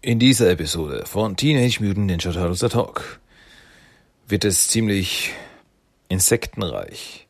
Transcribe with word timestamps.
In 0.00 0.20
dieser 0.20 0.48
Episode 0.50 1.06
von 1.06 1.36
Teenage 1.36 1.82
Mutant 1.82 2.06
Ninja 2.06 2.30
Turtles 2.30 2.60
The 2.60 2.68
Talk 2.68 3.18
wird 4.28 4.44
es 4.44 4.68
ziemlich 4.68 5.32
insektenreich. 6.08 7.26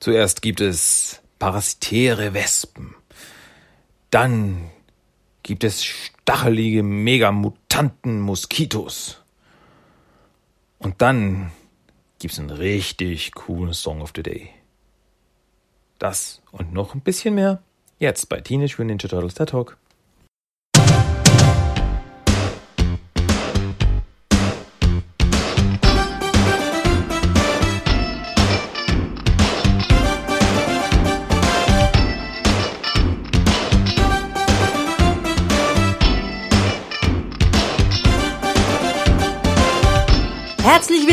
Zuerst 0.00 0.40
gibt 0.40 0.62
es 0.62 1.20
parasitäre 1.38 2.32
Wespen. 2.32 2.94
Dann 4.10 4.70
gibt 5.42 5.64
es 5.64 5.84
stachelige 5.84 6.82
Megamutanten 6.82 8.20
Moskitos. 8.20 9.22
Und 10.78 11.02
dann 11.02 11.52
gibt's 12.20 12.38
einen 12.38 12.48
richtig 12.48 13.32
coolen 13.32 13.74
Song 13.74 14.00
of 14.00 14.12
the 14.16 14.22
Day. 14.22 14.48
Das 15.98 16.40
und 16.52 16.72
noch 16.72 16.94
ein 16.94 17.02
bisschen 17.02 17.34
mehr 17.34 17.62
jetzt 17.98 18.30
bei 18.30 18.40
Teenage 18.40 18.76
Mutant 18.78 19.02
Ninja 19.02 19.08
Turtles 19.10 19.34
The 19.36 19.44
Talk. 19.44 19.76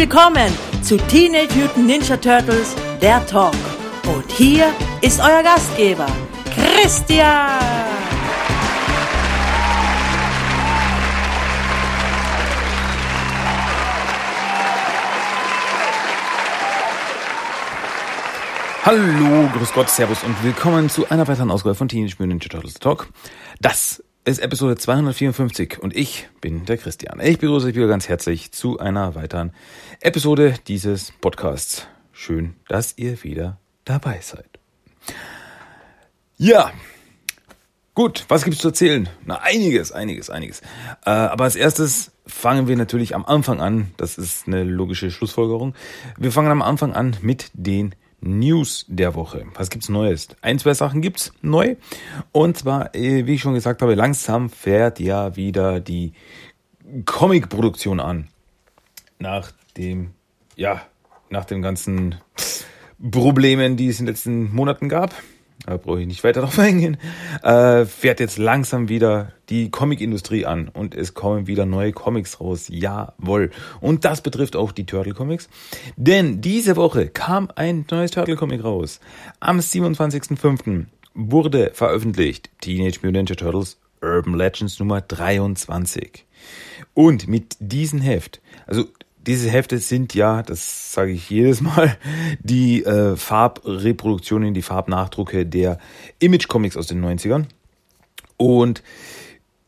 Willkommen 0.01 0.51
zu 0.81 0.97
Teenage 0.97 1.53
Mutant 1.53 1.85
Ninja 1.85 2.17
Turtles, 2.17 2.75
der 3.03 3.23
Talk. 3.27 3.53
Und 4.07 4.31
hier 4.31 4.73
ist 5.01 5.19
euer 5.19 5.43
Gastgeber, 5.43 6.07
Christian. 6.55 7.59
Hallo, 18.83 19.49
grüß 19.53 19.71
Gott, 19.71 19.87
Servus 19.87 20.23
und 20.23 20.43
willkommen 20.43 20.89
zu 20.89 21.07
einer 21.11 21.27
weiteren 21.27 21.51
Ausgabe 21.51 21.75
von 21.75 21.87
Teenage 21.87 22.15
Mutant 22.17 22.29
Ninja 22.29 22.49
Turtles 22.49 22.73
Talk. 22.79 23.07
Das 23.59 24.03
ist 24.23 24.39
Episode 24.39 24.77
254 24.77 25.79
und 25.79 25.95
ich 25.95 26.29
bin 26.41 26.65
der 26.65 26.77
Christian. 26.77 27.19
Ich 27.21 27.39
begrüße 27.39 27.67
euch 27.67 27.75
wieder 27.75 27.87
ganz 27.87 28.07
herzlich 28.07 28.51
zu 28.51 28.77
einer 28.77 29.15
weiteren 29.15 29.51
Episode 29.99 30.55
dieses 30.67 31.11
Podcasts. 31.21 31.87
Schön, 32.11 32.53
dass 32.67 32.97
ihr 32.97 33.23
wieder 33.23 33.57
dabei 33.83 34.19
seid. 34.21 34.59
Ja, 36.37 36.71
gut, 37.95 38.25
was 38.27 38.43
gibt's 38.43 38.59
zu 38.59 38.67
erzählen? 38.67 39.09
Na, 39.25 39.39
einiges, 39.41 39.91
einiges, 39.91 40.29
einiges. 40.29 40.61
Äh, 41.03 41.09
aber 41.09 41.45
als 41.45 41.55
erstes 41.55 42.11
fangen 42.27 42.67
wir 42.67 42.77
natürlich 42.77 43.15
am 43.15 43.25
Anfang 43.25 43.59
an. 43.59 43.91
Das 43.97 44.19
ist 44.19 44.45
eine 44.45 44.63
logische 44.63 45.09
Schlussfolgerung. 45.09 45.73
Wir 46.17 46.31
fangen 46.31 46.51
am 46.51 46.61
Anfang 46.61 46.93
an 46.93 47.17
mit 47.21 47.49
den 47.53 47.95
News 48.21 48.85
der 48.87 49.15
Woche. 49.15 49.45
Was 49.55 49.69
gibt's 49.69 49.89
Neues? 49.89 50.29
Ein, 50.41 50.59
zwei 50.59 50.73
Sachen 50.73 51.01
gibt's 51.01 51.33
neu. 51.41 51.75
Und 52.31 52.57
zwar, 52.57 52.95
äh, 52.95 53.25
wie 53.25 53.35
ich 53.35 53.41
schon 53.41 53.53
gesagt 53.53 53.81
habe, 53.81 53.95
langsam 53.95 54.49
fährt 54.49 54.99
ja 54.99 55.35
wieder 55.35 55.79
die 55.79 56.13
Comic-Produktion 57.05 57.99
an. 57.99 58.27
Nach 59.19 59.51
dem, 59.77 60.11
ja, 60.55 60.81
nach 61.29 61.45
den 61.45 61.61
ganzen 61.61 62.15
Problemen, 63.11 63.77
die 63.77 63.87
es 63.87 63.99
in 63.99 64.05
den 64.05 64.13
letzten 64.13 64.53
Monaten 64.53 64.89
gab 64.89 65.13
da 65.65 65.77
brauche 65.77 66.01
ich 66.01 66.07
nicht 66.07 66.23
weiter 66.23 66.41
darauf 66.41 66.57
eingehen, 66.59 66.97
äh, 67.43 67.85
fährt 67.85 68.19
jetzt 68.19 68.37
langsam 68.37 68.89
wieder 68.89 69.33
die 69.49 69.69
Comicindustrie 69.69 70.45
an 70.45 70.69
und 70.69 70.95
es 70.95 71.13
kommen 71.13 71.47
wieder 71.47 71.65
neue 71.65 71.91
Comics 71.91 72.39
raus. 72.39 72.67
Jawohl. 72.69 73.51
Und 73.79 74.05
das 74.05 74.21
betrifft 74.21 74.55
auch 74.55 74.71
die 74.71 74.85
Turtle 74.85 75.13
Comics. 75.13 75.49
Denn 75.97 76.41
diese 76.41 76.75
Woche 76.75 77.07
kam 77.07 77.49
ein 77.55 77.85
neues 77.91 78.11
Turtle 78.11 78.35
Comic 78.35 78.63
raus. 78.63 78.99
Am 79.39 79.59
27.05. 79.59 80.85
wurde 81.13 81.71
veröffentlicht 81.73 82.49
Teenage 82.61 82.99
Mutant 83.03 83.29
Ninja 83.29 83.35
Turtles 83.35 83.77
Urban 84.01 84.35
Legends 84.35 84.79
Nummer 84.79 85.01
23. 85.01 86.25
Und 86.93 87.27
mit 87.27 87.55
diesem 87.59 88.01
Heft, 88.01 88.41
also 88.65 88.85
diese 89.27 89.49
Hefte 89.49 89.77
sind 89.77 90.13
ja, 90.13 90.41
das 90.41 90.93
sage 90.93 91.11
ich 91.11 91.29
jedes 91.29 91.61
Mal, 91.61 91.97
die 92.39 92.83
äh, 92.83 93.15
Farbreproduktionen, 93.15 94.53
die 94.53 94.61
Farbnachdrucke 94.61 95.45
der 95.45 95.77
Image 96.19 96.47
Comics 96.47 96.77
aus 96.77 96.87
den 96.87 97.03
90ern. 97.03 97.45
Und, 98.37 98.81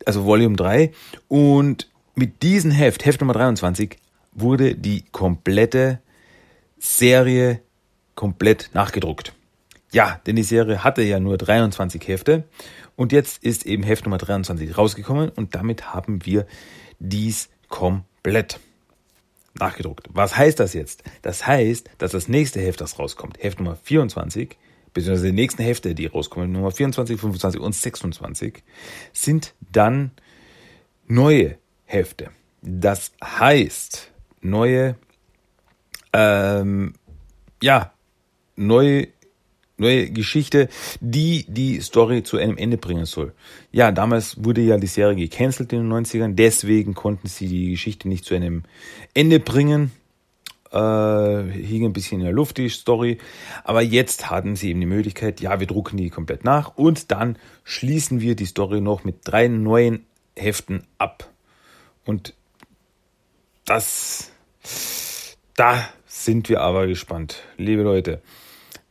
also 0.05 0.25
Volume 0.25 0.55
3. 0.55 0.91
Und 1.27 1.89
mit 2.15 2.41
diesem 2.41 2.71
Heft, 2.71 3.05
Heft 3.05 3.21
Nummer 3.21 3.33
23, 3.33 3.97
wurde 4.33 4.75
die 4.75 5.03
komplette 5.11 5.99
Serie 6.79 7.61
komplett 8.15 8.71
nachgedruckt. 8.73 9.33
Ja, 9.91 10.19
denn 10.25 10.35
die 10.35 10.43
Serie 10.43 10.83
hatte 10.83 11.03
ja 11.03 11.19
nur 11.19 11.37
23 11.37 12.07
Hefte. 12.07 12.45
Und 12.95 13.11
jetzt 13.11 13.43
ist 13.43 13.65
eben 13.65 13.83
Heft 13.83 14.05
Nummer 14.05 14.17
23 14.17 14.75
rausgekommen 14.75 15.29
und 15.29 15.53
damit 15.55 15.93
haben 15.93 16.25
wir 16.25 16.47
dies 16.99 17.49
komplett 17.69 18.59
nachgedruckt. 19.53 20.07
Was 20.11 20.35
heißt 20.35 20.59
das 20.59 20.73
jetzt? 20.73 21.03
Das 21.21 21.45
heißt, 21.45 21.89
dass 21.97 22.11
das 22.11 22.27
nächste 22.27 22.59
Heft, 22.61 22.81
das 22.81 22.99
rauskommt, 22.99 23.41
Heft 23.41 23.59
Nummer 23.59 23.75
24, 23.75 24.57
beziehungsweise 24.93 25.27
die 25.27 25.33
nächsten 25.33 25.63
Hefte, 25.63 25.95
die 25.95 26.07
rauskommen, 26.07 26.51
Nummer 26.51 26.71
24, 26.71 27.19
25 27.19 27.61
und 27.61 27.75
26, 27.75 28.63
sind 29.11 29.53
dann 29.71 30.11
neue 31.07 31.57
Hefte. 31.85 32.31
Das 32.61 33.11
heißt, 33.23 34.11
neue, 34.41 34.95
ähm, 36.13 36.93
ja, 37.61 37.93
neue 38.55 39.07
neue 39.83 40.09
Geschichte, 40.09 40.69
die 40.99 41.45
die 41.47 41.79
Story 41.81 42.23
zu 42.23 42.37
einem 42.37 42.57
Ende 42.57 42.77
bringen 42.77 43.05
soll. 43.05 43.33
Ja, 43.71 43.91
damals 43.91 44.43
wurde 44.43 44.61
ja 44.61 44.77
die 44.77 44.87
Serie 44.87 45.15
gecancelt 45.15 45.71
in 45.73 45.89
den 45.89 46.05
90ern, 46.05 46.33
deswegen 46.33 46.93
konnten 46.93 47.27
sie 47.27 47.47
die 47.47 47.71
Geschichte 47.71 48.07
nicht 48.07 48.25
zu 48.25 48.35
einem 48.35 48.63
Ende 49.13 49.39
bringen. 49.39 49.91
Äh, 50.71 51.43
hing 51.51 51.85
ein 51.85 51.93
bisschen 51.93 52.21
in 52.21 52.25
der 52.25 52.33
Luft 52.33 52.57
die 52.57 52.69
Story, 52.69 53.19
aber 53.63 53.83
jetzt 53.83 54.31
hatten 54.31 54.55
sie 54.55 54.71
eben 54.71 54.79
die 54.79 54.87
Möglichkeit, 54.87 55.39
ja, 55.39 55.59
wir 55.59 55.67
drucken 55.67 55.97
die 55.97 56.09
komplett 56.09 56.43
nach 56.43 56.75
und 56.75 57.11
dann 57.11 57.37
schließen 57.63 58.21
wir 58.21 58.35
die 58.35 58.47
Story 58.47 58.81
noch 58.81 59.03
mit 59.03 59.17
drei 59.23 59.47
neuen 59.47 60.05
Heften 60.35 60.87
ab. 60.97 61.29
Und 62.05 62.33
das, 63.65 64.31
da 65.55 65.87
sind 66.07 66.49
wir 66.49 66.61
aber 66.61 66.87
gespannt, 66.87 67.43
liebe 67.57 67.83
Leute. 67.83 68.21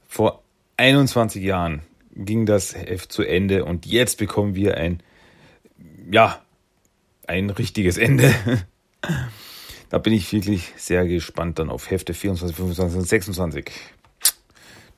Vor 0.09 0.41
21 0.77 1.43
Jahren 1.43 1.83
ging 2.15 2.47
das 2.47 2.75
Heft 2.75 3.12
zu 3.12 3.22
Ende 3.22 3.65
und 3.65 3.87
jetzt 3.87 4.19
bekommen 4.19 4.55
wir 4.55 4.77
ein, 4.77 5.03
ja, 6.10 6.41
ein 7.27 7.50
richtiges 7.50 7.97
Ende. 7.97 8.33
da 9.91 9.99
bin 9.99 10.12
ich 10.12 10.33
wirklich 10.33 10.72
sehr 10.77 11.06
gespannt 11.06 11.59
dann 11.59 11.71
auf 11.71 11.91
Hefte 11.91 12.15
24, 12.15 12.56
25 12.56 12.99
und 12.99 13.05
26. 13.06 13.71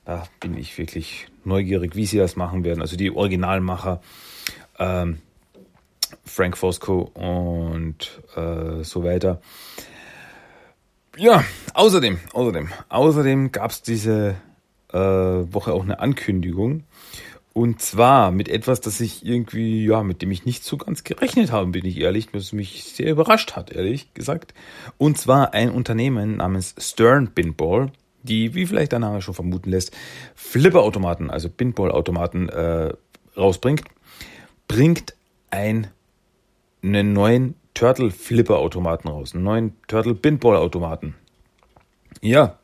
Da 0.05 0.27
bin 0.39 0.57
ich 0.57 0.77
wirklich 0.77 1.27
neugierig, 1.43 1.95
wie 1.95 2.05
sie 2.05 2.17
das 2.17 2.35
machen 2.35 2.63
werden. 2.63 2.81
Also 2.81 2.95
die 2.95 3.11
Originalmacher, 3.11 4.01
ähm, 4.77 5.19
Frank 6.25 6.57
Fosco 6.57 7.11
und 7.13 8.21
äh, 8.35 8.83
so 8.83 9.03
weiter. 9.03 9.41
Ja, 11.17 11.43
außerdem, 11.73 12.19
außerdem, 12.33 12.69
außerdem 12.89 13.51
gab 13.51 13.71
es 13.71 13.81
diese 13.81 14.35
Woche 14.97 15.73
auch 15.73 15.83
eine 15.83 15.99
Ankündigung. 15.99 16.83
Und 17.53 17.81
zwar 17.81 18.31
mit 18.31 18.49
etwas, 18.49 18.81
das 18.81 18.99
ich 18.99 19.25
irgendwie, 19.25 19.85
ja, 19.85 20.03
mit 20.03 20.21
dem 20.21 20.29
ich 20.29 20.45
nicht 20.45 20.65
so 20.65 20.75
ganz 20.75 21.05
gerechnet 21.05 21.53
habe, 21.53 21.71
bin 21.71 21.85
ich 21.85 22.01
ehrlich, 22.01 22.33
was 22.33 22.51
mich 22.51 22.83
sehr 22.83 23.09
überrascht 23.11 23.55
hat, 23.55 23.71
ehrlich 23.71 24.13
gesagt. 24.13 24.53
Und 24.97 25.17
zwar 25.17 25.53
ein 25.53 25.69
Unternehmen 25.69 26.35
namens 26.35 26.75
Stern 26.77 27.29
Pinball, 27.33 27.93
die, 28.23 28.55
wie 28.55 28.65
vielleicht 28.65 28.91
der 28.91 28.99
Name 28.99 29.21
schon 29.21 29.33
vermuten 29.33 29.69
lässt, 29.69 29.95
Flipperautomaten, 30.35 31.29
also 31.29 31.49
Pinball-Automaten 31.49 32.49
äh, 32.49 32.93
rausbringt, 33.37 33.83
bringt 34.67 35.15
ein, 35.49 35.87
einen 36.83 37.13
neuen 37.13 37.55
Turtle-Flipper-Automaten 37.73 39.07
raus, 39.07 39.33
einen 39.33 39.43
neuen 39.43 39.73
Turtle-Pinball-Automaten. 39.87 41.15
Ja, 42.21 42.57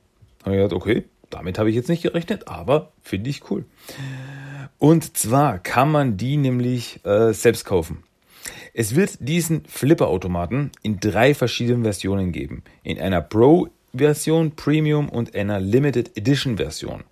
habe 0.43 0.55
ich 0.55 0.61
gedacht, 0.61 0.73
okay, 0.73 1.05
damit 1.33 1.57
habe 1.57 1.69
ich 1.69 1.75
jetzt 1.75 1.89
nicht 1.89 2.03
gerechnet, 2.03 2.47
aber 2.47 2.91
finde 3.03 3.29
ich 3.29 3.49
cool. 3.49 3.65
Und 4.77 5.17
zwar 5.17 5.59
kann 5.59 5.91
man 5.91 6.17
die 6.17 6.37
nämlich 6.37 7.05
äh, 7.05 7.33
selbst 7.33 7.65
kaufen. 7.65 8.03
Es 8.73 8.95
wird 8.95 9.17
diesen 9.19 9.65
Flipper-Automaten 9.65 10.71
in 10.81 10.99
drei 10.99 11.33
verschiedenen 11.33 11.83
Versionen 11.83 12.31
geben. 12.31 12.63
In 12.83 12.99
einer 12.99 13.21
Pro-Version, 13.21 14.55
Premium 14.55 15.09
und 15.09 15.35
einer 15.35 15.59
Limited 15.59 16.17
Edition-Version. 16.17 17.03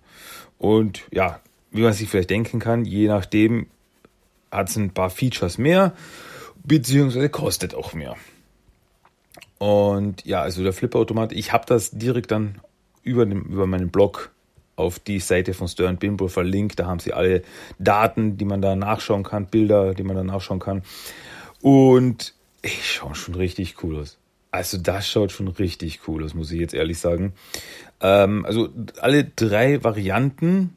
Und 0.58 1.02
ja, 1.12 1.40
wie 1.70 1.82
man 1.82 1.92
sich 1.92 2.08
vielleicht 2.08 2.30
denken 2.30 2.58
kann, 2.58 2.84
je 2.84 3.08
nachdem 3.08 3.66
hat 4.50 4.68
es 4.68 4.76
ein 4.76 4.90
paar 4.90 5.10
Features 5.10 5.58
mehr 5.58 5.94
beziehungsweise 6.64 7.28
kostet 7.28 7.74
auch 7.74 7.92
mehr. 7.92 8.16
Und 9.58 10.24
ja, 10.24 10.40
also 10.40 10.62
der 10.62 10.72
Flipperautomat, 10.72 11.32
ich 11.32 11.52
habe 11.52 11.66
das 11.66 11.90
direkt 11.90 12.30
dann 12.30 12.60
über, 13.02 13.26
dem, 13.26 13.42
über 13.42 13.66
meinen 13.66 13.90
Blog 13.90 14.30
auf 14.76 14.98
die 14.98 15.20
Seite 15.20 15.52
von 15.54 15.68
Stern 15.68 15.98
Bimbo 15.98 16.28
verlinkt. 16.28 16.78
Da 16.78 16.86
haben 16.86 17.00
sie 17.00 17.12
alle 17.12 17.42
Daten, 17.78 18.36
die 18.36 18.44
man 18.44 18.62
da 18.62 18.74
nachschauen 18.76 19.22
kann, 19.22 19.46
Bilder, 19.46 19.94
die 19.94 20.02
man 20.02 20.16
da 20.16 20.24
nachschauen 20.24 20.58
kann. 20.58 20.82
Und 21.60 22.34
ich 22.62 22.90
schaue 22.90 23.14
schon 23.14 23.34
richtig 23.34 23.82
cool 23.82 23.98
aus. 23.98 24.18
Also 24.50 24.78
das 24.78 25.08
schaut 25.08 25.32
schon 25.32 25.48
richtig 25.48 26.00
cool 26.08 26.24
aus, 26.24 26.34
muss 26.34 26.50
ich 26.50 26.60
jetzt 26.60 26.74
ehrlich 26.74 26.98
sagen. 26.98 27.34
Ähm, 28.00 28.44
also 28.44 28.70
alle 29.00 29.24
drei 29.24 29.84
Varianten 29.84 30.76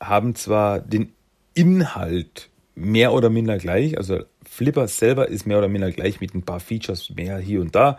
haben 0.00 0.34
zwar 0.34 0.80
den 0.80 1.12
Inhalt 1.54 2.50
mehr 2.74 3.12
oder 3.12 3.28
minder 3.28 3.58
gleich, 3.58 3.98
also 3.98 4.20
Flipper 4.48 4.88
selber 4.88 5.28
ist 5.28 5.46
mehr 5.46 5.58
oder 5.58 5.68
minder 5.68 5.90
gleich 5.90 6.20
mit 6.20 6.34
ein 6.34 6.42
paar 6.42 6.60
Features 6.60 7.10
mehr 7.10 7.38
hier 7.38 7.60
und 7.60 7.74
da. 7.74 7.98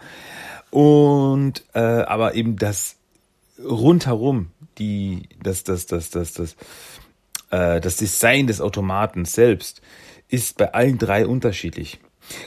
Und 0.70 1.64
äh, 1.74 1.80
aber 1.80 2.36
eben 2.36 2.56
das 2.56 2.98
rundherum, 3.64 4.48
die, 4.78 5.30
das, 5.42 5.64
das, 5.64 5.86
das, 5.86 6.10
das, 6.10 6.34
das, 6.34 6.56
äh, 7.50 7.82
das 7.82 7.98
Design 7.98 8.48
des 8.48 8.62
Automaten 8.62 9.26
selbst 9.26 9.82
ist 10.30 10.58
bei 10.58 10.74
allen 10.74 10.98
drei 10.98 11.28
unterschiedlich. 11.28 12.00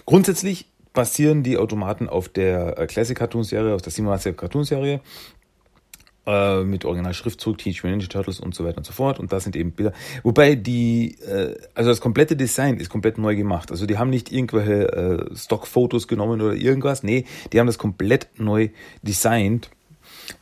Grundsätzlich 0.07 0.71
basieren 0.93 1.43
die 1.43 1.59
Automaten 1.59 2.09
auf 2.09 2.29
der 2.29 2.79
äh, 2.79 2.87
Classic 2.87 3.17
Cartoon 3.17 3.45
Serie, 3.45 3.75
auf 3.75 3.83
der 3.83 3.93
87 3.93 4.37
Cartoon 4.37 4.65
Serie 4.65 5.01
äh, 6.27 6.63
mit 6.63 6.85
Originalschriftzug, 6.85 7.59
Teenage 7.59 7.81
Mutant 7.83 7.99
Ninja 7.99 8.09
Turtles 8.09 8.41
und 8.41 8.55
so 8.55 8.65
weiter 8.65 8.79
und 8.79 8.87
so 8.87 8.93
fort. 8.93 9.19
Und 9.19 9.33
da 9.33 9.41
sind 9.41 9.57
eben 9.57 9.73
Bilder. 9.73 9.93
Wobei 10.23 10.55
die, 10.55 11.19
äh, 11.21 11.57
also 11.75 11.91
das 11.91 12.01
komplette 12.01 12.37
Design 12.37 12.79
ist 12.79 12.89
komplett 12.89 13.19
neu 13.19 13.37
gemacht. 13.37 13.71
Also 13.71 13.87
die 13.87 13.99
haben 13.99 14.11
nicht 14.11 14.33
irgendwelche 14.33 14.93
äh, 14.93 15.37
Stockfotos 15.37 16.09
genommen 16.09 16.41
oder 16.41 16.55
irgendwas. 16.55 17.03
Nee, 17.03 17.27
die 17.53 17.61
haben 17.61 17.67
das 17.67 17.79
komplett 17.79 18.29
neu 18.39 18.71
designt. 19.03 19.71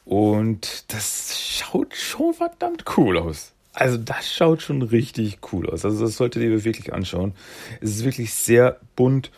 Und 0.05 0.93
das 0.93 1.41
schaut 1.41 1.95
schon 1.95 2.35
verdammt 2.35 2.85
cool 2.97 3.19
aus. 3.19 3.53
Also 3.75 3.97
das 3.97 4.31
schaut 4.31 4.61
schon 4.61 4.83
richtig 4.83 5.39
cool 5.53 5.69
aus. 5.71 5.85
Also 5.85 6.05
das 6.05 6.17
solltet 6.17 6.43
ihr 6.43 6.65
wirklich 6.65 6.93
anschauen. 6.93 7.33
Es 7.81 7.91
ist 7.91 8.05
wirklich 8.05 8.35
sehr 8.35 8.79
bunt 8.97 9.31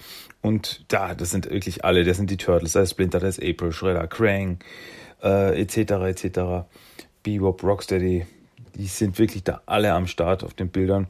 und 0.42 0.84
da, 0.88 1.14
das 1.14 1.30
sind 1.30 1.48
wirklich 1.50 1.84
alle. 1.84 2.04
Das 2.04 2.16
sind 2.16 2.30
die 2.30 2.36
Turtles, 2.36 2.72
da 2.72 2.82
ist 2.82 2.90
Splinter, 2.90 3.20
da 3.20 3.28
ist 3.28 3.42
April, 3.42 3.72
Shredder, 3.72 4.06
Krang, 4.08 4.58
äh, 5.22 5.60
etc. 5.60 5.76
etc. 5.76 6.66
Bebop, 7.22 7.62
Rocksteady, 7.62 8.26
die 8.74 8.86
sind 8.86 9.18
wirklich 9.18 9.44
da 9.44 9.62
alle 9.66 9.92
am 9.92 10.06
Start 10.06 10.42
auf 10.42 10.54
den 10.54 10.68
Bildern. 10.68 11.06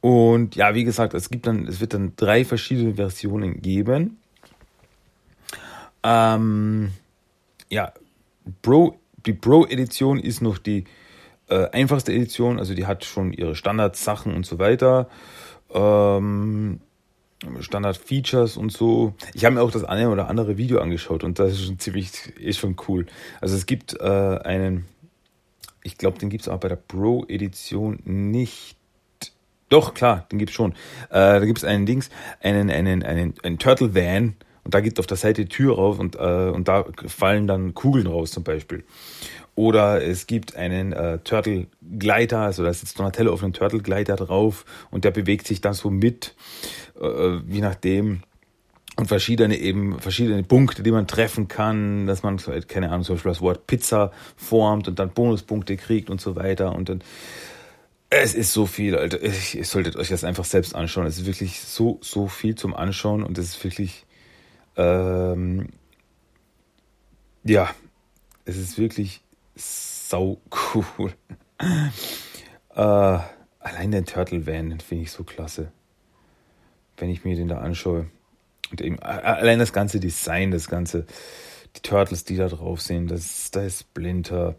Und 0.00 0.54
ja, 0.56 0.74
wie 0.74 0.84
gesagt, 0.84 1.14
es 1.14 1.30
gibt 1.30 1.46
dann, 1.46 1.66
es 1.66 1.80
wird 1.80 1.94
dann 1.94 2.12
drei 2.16 2.44
verschiedene 2.44 2.94
Versionen 2.94 3.60
geben. 3.60 4.18
Ähm, 6.02 6.92
ja, 7.68 7.92
Pro, 8.62 8.98
die 9.26 9.32
Pro-Edition 9.32 10.18
ist 10.18 10.40
noch 10.40 10.58
die 10.58 10.84
äh, 11.48 11.68
einfachste 11.70 12.12
Edition, 12.12 12.58
also 12.58 12.74
die 12.74 12.86
hat 12.86 13.04
schon 13.04 13.32
ihre 13.32 13.54
Standardsachen 13.54 14.34
und 14.34 14.46
so 14.46 14.58
weiter. 14.58 15.08
Ähm, 15.72 16.80
Standard-Features 17.60 18.56
und 18.56 18.70
so. 18.70 19.14
Ich 19.34 19.44
habe 19.44 19.54
mir 19.54 19.62
auch 19.62 19.70
das 19.70 19.84
eine 19.84 20.10
oder 20.10 20.28
andere 20.28 20.56
Video 20.56 20.80
angeschaut 20.80 21.24
und 21.24 21.38
das 21.38 21.52
ist 21.52 21.64
schon 21.64 21.78
ziemlich, 21.78 22.10
ist 22.38 22.58
schon 22.58 22.76
cool. 22.88 23.06
Also 23.40 23.56
es 23.56 23.66
gibt 23.66 23.98
äh, 23.98 24.04
einen, 24.04 24.86
ich 25.82 25.96
glaube, 25.96 26.18
den 26.18 26.28
gibt 26.28 26.42
es 26.42 26.48
auch 26.48 26.60
bei 26.60 26.68
der 26.68 26.76
Pro-Edition 26.76 28.00
nicht. 28.04 28.76
Doch, 29.70 29.94
klar, 29.94 30.26
den 30.30 30.38
gibt's 30.38 30.54
schon. 30.54 30.72
Äh, 31.10 31.40
da 31.40 31.44
gibt's 31.44 31.64
einen 31.64 31.86
Dings, 31.86 32.10
einen, 32.42 32.70
einen, 32.70 33.02
einen, 33.02 33.34
einen 33.42 33.58
Turtle 33.58 33.94
Van 33.94 34.34
und 34.70 34.74
da 34.76 34.80
geht 34.80 35.00
auf 35.00 35.08
der 35.08 35.16
Seite 35.16 35.46
Tür 35.46 35.74
rauf 35.74 35.98
und, 35.98 36.14
äh, 36.14 36.52
und 36.54 36.68
da 36.68 36.84
fallen 37.08 37.48
dann 37.48 37.74
Kugeln 37.74 38.06
raus 38.06 38.30
zum 38.30 38.44
Beispiel. 38.44 38.84
Oder 39.56 40.00
es 40.00 40.28
gibt 40.28 40.54
einen 40.54 40.92
äh, 40.92 41.18
Turtle 41.24 41.66
Gleiter, 41.98 42.38
also 42.38 42.62
da 42.62 42.72
sitzt 42.72 42.96
Donatello 42.96 43.32
auf 43.32 43.42
einem 43.42 43.52
Turtle 43.52 43.80
Gleiter 43.80 44.14
drauf 44.14 44.64
und 44.92 45.04
der 45.04 45.10
bewegt 45.10 45.48
sich 45.48 45.60
dann 45.60 45.74
so 45.74 45.90
mit, 45.90 46.36
äh, 47.00 47.38
je 47.48 47.60
nachdem. 47.60 48.22
Und 48.94 49.08
verschiedene 49.08 49.58
eben, 49.58 49.98
verschiedene 49.98 50.44
Punkte, 50.44 50.84
die 50.84 50.92
man 50.92 51.08
treffen 51.08 51.48
kann, 51.48 52.06
dass 52.06 52.22
man, 52.22 52.36
keine 52.68 52.90
Ahnung, 52.90 53.02
zum 53.02 53.16
Beispiel 53.16 53.32
das 53.32 53.40
Wort 53.40 53.66
Pizza 53.66 54.12
formt 54.36 54.86
und 54.86 55.00
dann 55.00 55.10
Bonuspunkte 55.10 55.76
kriegt 55.76 56.10
und 56.10 56.20
so 56.20 56.36
weiter. 56.36 56.76
Und 56.76 56.90
dann, 56.90 57.02
es 58.08 58.34
ist 58.34 58.52
so 58.52 58.66
viel, 58.66 58.94
Alter. 58.94 59.20
Ich, 59.20 59.58
ihr 59.58 59.64
solltet 59.64 59.96
euch 59.96 60.10
das 60.10 60.22
einfach 60.22 60.44
selbst 60.44 60.76
anschauen. 60.76 61.06
Es 61.06 61.18
ist 61.18 61.26
wirklich 61.26 61.58
so, 61.60 61.98
so 62.02 62.28
viel 62.28 62.54
zum 62.54 62.72
Anschauen 62.72 63.24
und 63.24 63.36
es 63.36 63.56
ist 63.56 63.64
wirklich, 63.64 64.06
ähm, 64.80 65.68
ja, 67.44 67.70
es 68.44 68.56
ist 68.56 68.78
wirklich 68.78 69.22
sau 69.54 70.40
cool. 70.74 71.12
äh, 72.74 72.80
allein 72.80 73.90
den 73.90 74.06
Turtle 74.06 74.46
Van, 74.46 74.80
finde 74.80 75.04
ich 75.04 75.10
so 75.12 75.24
klasse. 75.24 75.72
Wenn 76.96 77.10
ich 77.10 77.24
mir 77.24 77.36
den 77.36 77.48
da 77.48 77.58
anschaue. 77.58 78.10
Und 78.70 78.80
eben, 78.80 78.98
allein 79.00 79.58
das 79.58 79.72
ganze 79.72 80.00
Design, 80.00 80.50
das 80.50 80.68
ganze, 80.68 81.06
die 81.76 81.82
Turtles, 81.82 82.24
die 82.24 82.36
da 82.36 82.48
drauf 82.48 82.80
sind, 82.80 83.10
das, 83.10 83.50
da 83.50 83.62
ist 83.62 83.80
Splinter, 83.80 84.54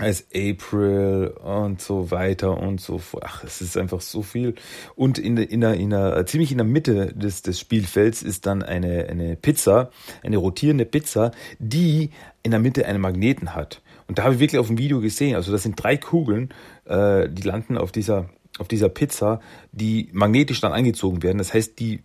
als 0.00 0.26
April 0.34 1.34
und 1.44 1.80
so 1.80 2.10
weiter 2.10 2.56
und 2.58 2.80
so 2.80 2.98
fort. 2.98 3.24
Ach, 3.26 3.44
es 3.44 3.60
ist 3.60 3.76
einfach 3.76 4.00
so 4.00 4.22
viel. 4.22 4.54
Und 4.96 5.18
in 5.18 5.36
der, 5.36 5.50
in 5.50 5.60
der, 5.60 5.74
in 5.74 5.90
der, 5.90 6.24
ziemlich 6.26 6.50
in 6.50 6.58
der 6.58 6.66
Mitte 6.66 7.12
des, 7.14 7.42
des 7.42 7.60
Spielfelds 7.60 8.22
ist 8.22 8.46
dann 8.46 8.62
eine, 8.62 9.06
eine 9.08 9.36
Pizza, 9.36 9.90
eine 10.22 10.38
rotierende 10.38 10.86
Pizza, 10.86 11.32
die 11.58 12.10
in 12.42 12.50
der 12.50 12.60
Mitte 12.60 12.86
einen 12.86 13.00
Magneten 13.00 13.54
hat. 13.54 13.82
Und 14.08 14.18
da 14.18 14.24
habe 14.24 14.34
ich 14.34 14.40
wirklich 14.40 14.58
auf 14.58 14.68
dem 14.68 14.78
Video 14.78 15.00
gesehen, 15.00 15.36
also 15.36 15.52
das 15.52 15.62
sind 15.62 15.82
drei 15.82 15.96
Kugeln, 15.96 16.48
äh, 16.86 17.28
die 17.28 17.42
landen 17.42 17.76
auf 17.76 17.92
dieser, 17.92 18.30
auf 18.58 18.68
dieser 18.68 18.88
Pizza, 18.88 19.40
die 19.70 20.08
magnetisch 20.12 20.60
dann 20.60 20.72
angezogen 20.72 21.22
werden. 21.22 21.38
Das 21.38 21.54
heißt, 21.54 21.78
die 21.78 22.02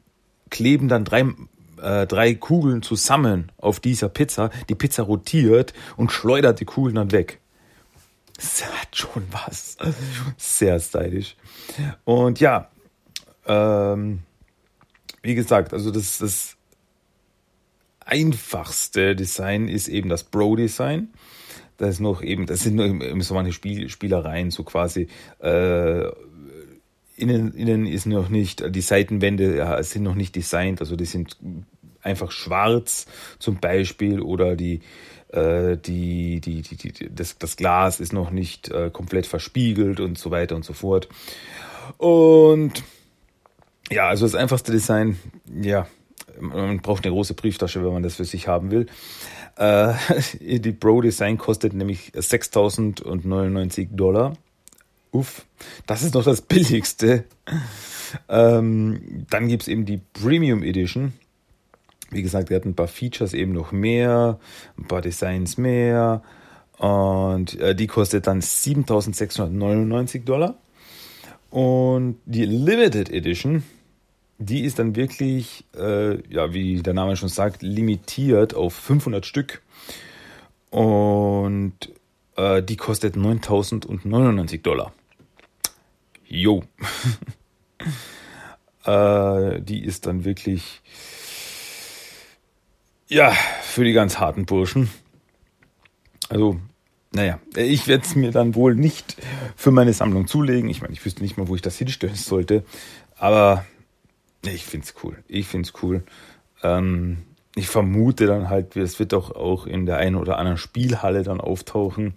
kleben 0.50 0.88
dann 0.88 1.06
drei 1.06 1.26
äh, 1.82 2.08
drei 2.08 2.34
Kugeln 2.36 2.82
zusammen 2.82 3.52
auf 3.58 3.80
dieser 3.80 4.10
Pizza. 4.10 4.50
Die 4.70 4.76
Pizza 4.76 5.04
rotiert 5.04 5.74
und 5.98 6.12
schleudert 6.12 6.60
die 6.60 6.66
Kugeln 6.66 6.96
dann 6.96 7.12
weg. 7.12 7.40
Das 8.36 8.66
hat 8.66 8.96
schon 8.96 9.24
was. 9.32 9.78
Sehr 10.38 10.80
stylisch. 10.80 11.36
Und 12.04 12.40
ja, 12.40 12.70
ähm, 13.46 14.24
wie 15.22 15.36
gesagt, 15.36 15.74
also 15.74 15.92
das, 15.92 16.18
das 16.18 16.58
einfachste 18.02 19.16
Design 19.16 19.68
ist 19.68 19.88
eben 19.88 20.10
das 20.10 20.24
Bro-Design. 20.24 21.10
Das 21.78 21.96
ist 21.96 22.00
noch 22.00 22.22
eben, 22.22 22.46
das 22.46 22.62
sind 22.62 22.76
nur 22.76 23.22
so 23.24 23.34
manche 23.34 23.52
Spiel, 23.52 23.90
Spielereien, 23.90 24.52
so 24.52 24.64
quasi 24.64 25.08
äh, 25.40 26.10
innen, 27.18 27.54
innen 27.54 27.86
ist 27.86 28.06
noch 28.06 28.30
nicht, 28.30 28.64
die 28.74 28.82
Seitenwände 28.82 29.58
ja, 29.58 29.82
sind 29.84 30.04
noch 30.04 30.16
nicht 30.16 30.36
designt, 30.36 30.80
also 30.80 30.96
die 30.96 31.06
sind 31.06 31.38
einfach 32.02 32.32
schwarz 32.32 33.08
zum 33.40 33.60
Beispiel 33.60 34.22
oder 34.22 34.56
die 34.56 34.82
die, 35.78 36.40
die, 36.42 36.62
die, 36.62 36.76
die, 36.76 37.10
das, 37.14 37.38
das 37.38 37.56
Glas 37.58 38.00
ist 38.00 38.14
noch 38.14 38.32
nicht 38.32 38.70
äh, 38.70 38.90
komplett 38.92 39.26
verspiegelt 39.26 40.00
und 40.00 40.18
so 40.18 40.32
weiter 40.32 40.56
und 40.56 40.66
so 40.66 40.74
fort. 40.74 41.10
Und 41.98 42.84
ja, 43.92 44.08
also 44.08 44.26
das 44.26 44.36
einfachste 44.36 44.72
Design, 44.72 45.20
ja, 45.62 45.88
man 46.40 46.80
braucht 46.80 47.06
eine 47.06 47.14
große 47.14 47.34
Brieftasche, 47.34 47.84
wenn 47.84 47.94
man 47.94 48.04
das 48.04 48.16
für 48.16 48.26
sich 48.26 48.48
haben 48.48 48.72
will. 48.72 48.88
Äh, 49.58 49.94
die 50.60 50.72
Pro 50.72 51.02
Design 51.02 51.38
kostet 51.38 51.74
nämlich 51.74 52.12
6.099 52.14 53.90
Dollar. 53.92 54.36
Uff, 55.12 55.46
das 55.86 56.04
ist 56.04 56.14
noch 56.14 56.24
das 56.24 56.42
billigste. 56.42 57.26
Ähm, 58.28 59.26
dann 59.30 59.48
gibt's 59.48 59.68
eben 59.68 59.86
die 59.86 60.02
Premium 60.14 60.64
Edition. 60.64 61.14
Wie 62.16 62.22
gesagt, 62.22 62.50
wir 62.50 62.56
hatten 62.56 62.70
ein 62.70 62.76
paar 62.76 62.88
Features 62.88 63.34
eben 63.34 63.52
noch 63.52 63.74
mehr, 63.74 64.40
ein 64.78 64.88
paar 64.88 65.02
Designs 65.02 65.58
mehr. 65.58 66.24
Und 66.78 67.60
äh, 67.60 67.76
die 67.76 67.88
kostet 67.88 68.26
dann 68.28 68.40
7699 68.40 70.24
Dollar. 70.24 70.56
Und 71.50 72.18
die 72.26 72.46
Limited 72.46 73.12
Edition, 73.12 73.64
die 74.38 74.62
ist 74.62 74.80
dann 74.80 74.96
wirklich, 74.96 75.66
äh, 75.78 76.22
ja, 76.34 76.54
wie 76.54 76.82
der 76.82 76.94
Name 76.94 77.18
schon 77.18 77.28
sagt, 77.28 77.62
limitiert 77.62 78.54
auf 78.54 78.74
500 78.74 79.26
Stück. 79.26 79.62
Und 80.70 81.74
äh, 82.38 82.64
die 82.64 82.78
kostet 82.78 83.18
9099 83.18 84.62
Dollar. 84.62 84.94
Jo. 86.28 86.64
äh, 88.86 89.60
die 89.60 89.84
ist 89.84 90.06
dann 90.06 90.24
wirklich 90.24 90.82
ja, 93.08 93.32
für 93.62 93.84
die 93.84 93.94
ganz 93.94 94.20
harten 94.20 94.46
Burschen. 94.46 94.90
Also, 96.30 96.60
naja, 97.12 97.40
ich 97.56 97.88
werde 97.88 98.04
es 98.04 98.16
mir 98.16 98.32
dann 98.32 98.56
wohl 98.56 98.76
nicht 98.76 99.16
für 99.56 99.72
meine 99.72 99.94
Sammlung 99.94 100.28
zulegen. 100.28 100.70
Ich 100.70 100.82
meine, 100.82 100.94
ich 100.94 101.06
wüsste 101.06 101.22
nicht 101.22 101.38
mal, 101.38 101.48
wo 101.48 101.56
ich 101.56 101.62
das 101.62 101.78
hinstellen 101.78 102.16
sollte. 102.16 102.64
Aber 103.18 103.66
Ich 104.44 104.66
find's 104.66 104.94
cool. 105.04 105.24
Ich 105.28 105.48
find's 105.48 105.74
cool. 105.82 106.04
Ähm, 106.62 107.24
ich 107.56 107.68
vermute 107.68 108.26
dann 108.28 108.50
halt, 108.50 108.76
es 108.76 109.00
wird 109.00 109.14
doch 109.14 109.32
auch 109.32 109.66
in 109.66 109.86
der 109.86 109.98
einen 109.98 110.16
oder 110.16 110.38
anderen 110.38 110.58
Spielhalle 110.58 111.24
dann 111.24 111.42
auftauchen. 111.42 112.14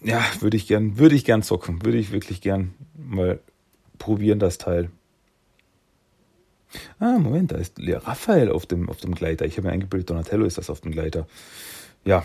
Ja, 0.00 0.22
würde 0.40 0.56
ich 0.56 0.66
gern, 0.66 0.98
würde 0.98 1.14
ich 1.14 1.24
gern 1.24 1.42
zocken, 1.42 1.84
würde 1.84 1.98
ich 1.98 2.12
wirklich 2.12 2.40
gern 2.40 2.74
mal 2.94 3.40
probieren, 3.98 4.38
das 4.38 4.58
Teil. 4.58 4.90
Ah, 7.02 7.18
Moment, 7.18 7.50
da 7.50 7.56
ist 7.56 7.80
Raphael 7.80 8.48
auf 8.48 8.64
dem, 8.64 8.88
auf 8.88 8.98
dem 8.98 9.12
Gleiter. 9.16 9.44
Ich 9.44 9.56
habe 9.56 9.66
mir 9.66 9.72
eingebildet, 9.72 10.10
Donatello 10.10 10.44
ist 10.44 10.56
das 10.56 10.70
auf 10.70 10.82
dem 10.82 10.92
Gleiter. 10.92 11.26
Ja. 12.04 12.24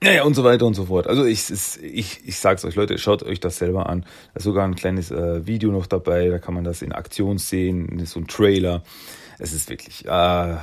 Naja, 0.00 0.22
und 0.22 0.34
so 0.34 0.44
weiter 0.44 0.66
und 0.66 0.74
so 0.74 0.86
fort. 0.86 1.08
Also 1.08 1.24
ich, 1.24 1.50
ich, 1.82 2.28
ich 2.28 2.38
sag's 2.38 2.64
euch, 2.64 2.76
Leute, 2.76 2.96
schaut 2.96 3.24
euch 3.24 3.40
das 3.40 3.58
selber 3.58 3.88
an. 3.88 4.02
Da 4.02 4.38
ist 4.38 4.44
sogar 4.44 4.64
ein 4.64 4.76
kleines 4.76 5.10
äh, 5.10 5.44
Video 5.48 5.72
noch 5.72 5.86
dabei, 5.86 6.28
da 6.28 6.38
kann 6.38 6.54
man 6.54 6.62
das 6.62 6.80
in 6.80 6.92
Aktion 6.92 7.38
sehen, 7.38 8.06
so 8.06 8.20
ein 8.20 8.28
Trailer. 8.28 8.84
Es 9.40 9.52
ist 9.52 9.68
wirklich, 9.68 10.06
äh, 10.06 10.54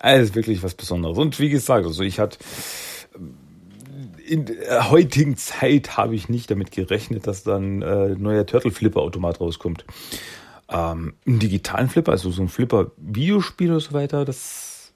es 0.00 0.22
ist 0.22 0.34
wirklich 0.34 0.62
was 0.62 0.74
Besonderes. 0.74 1.18
Und 1.18 1.38
wie 1.38 1.50
gesagt, 1.50 1.84
also 1.84 2.02
ich 2.02 2.18
hatte 2.18 2.38
in 4.26 4.46
der 4.46 4.90
heutigen 4.90 5.36
Zeit 5.36 5.98
habe 5.98 6.14
ich 6.14 6.30
nicht 6.30 6.50
damit 6.50 6.70
gerechnet, 6.70 7.26
dass 7.26 7.42
dann 7.42 7.82
äh, 7.82 8.14
neuer 8.14 8.46
Turtle 8.46 8.70
Flipper 8.70 9.02
Automat 9.02 9.38
rauskommt. 9.38 9.84
Ähm, 10.68 11.14
Ein 11.26 11.38
digitalen 11.38 11.88
Flipper, 11.88 12.12
also 12.12 12.30
so 12.30 12.42
ein 12.42 12.48
Flipper-Videospiel 12.48 13.70
oder 13.70 13.80
so 13.80 13.92
weiter, 13.92 14.24
das, 14.24 14.92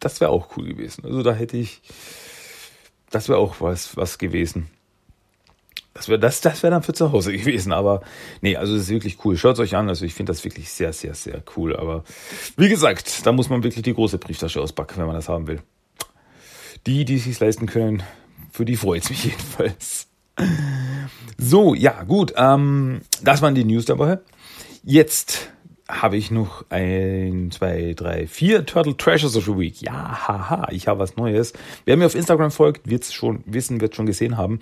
das 0.00 0.20
wäre 0.20 0.30
auch 0.30 0.56
cool 0.56 0.66
gewesen. 0.66 1.04
Also 1.04 1.22
da 1.22 1.32
hätte 1.32 1.56
ich, 1.56 1.82
das 3.10 3.28
wäre 3.28 3.38
auch 3.38 3.60
was, 3.60 3.96
was 3.96 4.18
gewesen. 4.18 4.68
Das 5.96 6.08
wäre 6.08 6.18
das, 6.18 6.42
das 6.42 6.62
wäre 6.62 6.72
dann 6.72 6.82
für 6.82 6.92
zu 6.92 7.12
Hause 7.12 7.32
gewesen, 7.36 7.72
aber 7.72 8.02
nee, 8.40 8.56
also 8.56 8.74
es 8.74 8.82
ist 8.82 8.88
wirklich 8.90 9.24
cool. 9.24 9.36
Schaut 9.36 9.54
es 9.54 9.60
euch 9.60 9.76
an, 9.76 9.88
also 9.88 10.04
ich 10.04 10.14
finde 10.14 10.30
das 10.30 10.44
wirklich 10.44 10.70
sehr, 10.70 10.92
sehr, 10.92 11.14
sehr 11.14 11.42
cool. 11.56 11.76
Aber 11.76 12.04
wie 12.56 12.68
gesagt, 12.68 13.26
da 13.26 13.32
muss 13.32 13.48
man 13.48 13.62
wirklich 13.62 13.82
die 13.82 13.94
große 13.94 14.18
Brieftasche 14.18 14.60
auspacken, 14.60 14.98
wenn 14.98 15.06
man 15.06 15.16
das 15.16 15.28
haben 15.28 15.46
will. 15.46 15.60
Die, 16.86 17.04
die 17.04 17.16
es 17.16 17.24
sich 17.24 17.40
leisten 17.40 17.66
können, 17.66 18.02
für 18.52 18.64
die 18.64 18.76
freut 18.76 19.04
es 19.04 19.10
mich 19.10 19.24
jedenfalls. 19.24 20.08
So, 21.38 21.74
ja, 21.74 22.02
gut. 22.02 22.34
Ähm, 22.36 23.00
das 23.22 23.42
waren 23.42 23.54
die 23.54 23.64
News 23.64 23.86
dabei. 23.86 24.18
Jetzt 24.88 25.50
habe 25.88 26.16
ich 26.16 26.30
noch 26.30 26.64
ein, 26.68 27.50
zwei, 27.50 27.92
drei, 27.96 28.28
vier 28.28 28.64
Turtle 28.66 28.96
Treasures 28.96 29.36
of 29.36 29.46
the 29.46 29.58
Week. 29.58 29.82
Ja, 29.82 30.28
haha, 30.28 30.68
ich 30.70 30.86
habe 30.86 31.00
was 31.00 31.16
Neues. 31.16 31.54
Wer 31.84 31.96
mir 31.96 32.06
auf 32.06 32.14
Instagram 32.14 32.52
folgt, 32.52 32.88
wird 32.88 33.02
es 33.02 33.12
schon 33.12 33.42
wissen, 33.46 33.80
wird 33.80 33.96
schon 33.96 34.06
gesehen 34.06 34.36
haben. 34.36 34.60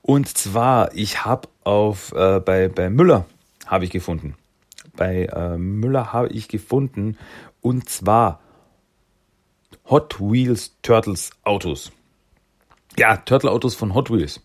Und 0.00 0.26
zwar, 0.38 0.94
ich 0.94 1.26
habe 1.26 1.48
auf 1.64 2.12
äh, 2.12 2.40
bei 2.40 2.68
bei 2.68 2.88
Müller 2.88 3.26
habe 3.66 3.84
ich 3.84 3.90
gefunden. 3.90 4.36
Bei 4.96 5.26
äh, 5.26 5.58
Müller 5.58 6.14
habe 6.14 6.28
ich 6.28 6.48
gefunden 6.48 7.18
und 7.60 7.90
zwar 7.90 8.40
Hot 9.90 10.18
Wheels 10.18 10.76
Turtles 10.80 11.32
Autos. 11.44 11.92
Ja, 12.96 13.18
Turtle 13.18 13.50
Autos 13.50 13.74
von 13.74 13.92
Hot 13.92 14.10
Wheels. 14.10 14.40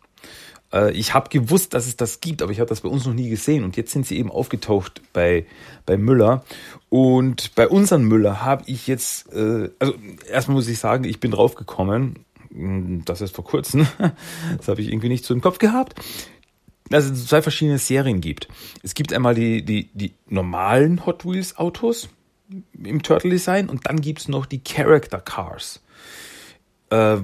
Äh, 0.73 0.91
ich 0.91 1.13
habe 1.13 1.29
gewusst, 1.29 1.73
dass 1.73 1.87
es 1.87 1.95
das 1.95 2.19
gibt, 2.19 2.41
aber 2.41 2.51
ich 2.51 2.59
habe 2.59 2.69
das 2.69 2.81
bei 2.81 2.89
uns 2.89 3.05
noch 3.05 3.13
nie 3.13 3.29
gesehen. 3.29 3.63
Und 3.63 3.77
jetzt 3.77 3.91
sind 3.91 4.05
sie 4.05 4.17
eben 4.17 4.31
aufgetaucht 4.31 5.01
bei, 5.13 5.45
bei 5.85 5.97
Müller. 5.97 6.43
Und 6.89 7.55
bei 7.55 7.67
unseren 7.67 8.03
Müller 8.03 8.43
habe 8.43 8.63
ich 8.65 8.87
jetzt, 8.87 9.31
äh, 9.33 9.69
also 9.79 9.93
erstmal 10.29 10.55
muss 10.55 10.67
ich 10.67 10.79
sagen, 10.79 11.03
ich 11.03 11.19
bin 11.19 11.31
draufgekommen, 11.31 12.25
hm, 12.51 13.05
das 13.05 13.21
ist 13.21 13.35
vor 13.35 13.45
kurzem, 13.45 13.87
das 14.57 14.67
habe 14.67 14.81
ich 14.81 14.89
irgendwie 14.89 15.09
nicht 15.09 15.25
so 15.25 15.33
im 15.33 15.41
Kopf 15.41 15.59
gehabt, 15.59 15.95
dass 16.89 17.05
es 17.05 17.27
zwei 17.27 17.41
verschiedene 17.41 17.77
Serien 17.77 18.19
gibt. 18.19 18.47
Es 18.81 18.93
gibt 18.93 19.13
einmal 19.13 19.35
die, 19.35 19.63
die, 19.63 19.89
die 19.93 20.13
normalen 20.27 21.05
Hot 21.05 21.25
Wheels 21.25 21.57
Autos 21.57 22.09
im 22.83 23.01
Turtle 23.01 23.31
Design 23.31 23.69
und 23.69 23.87
dann 23.87 24.01
gibt 24.01 24.19
es 24.19 24.27
noch 24.27 24.45
die 24.45 24.59
Character 24.63 25.19
Cars. 25.19 25.81
Äh, 26.89 27.17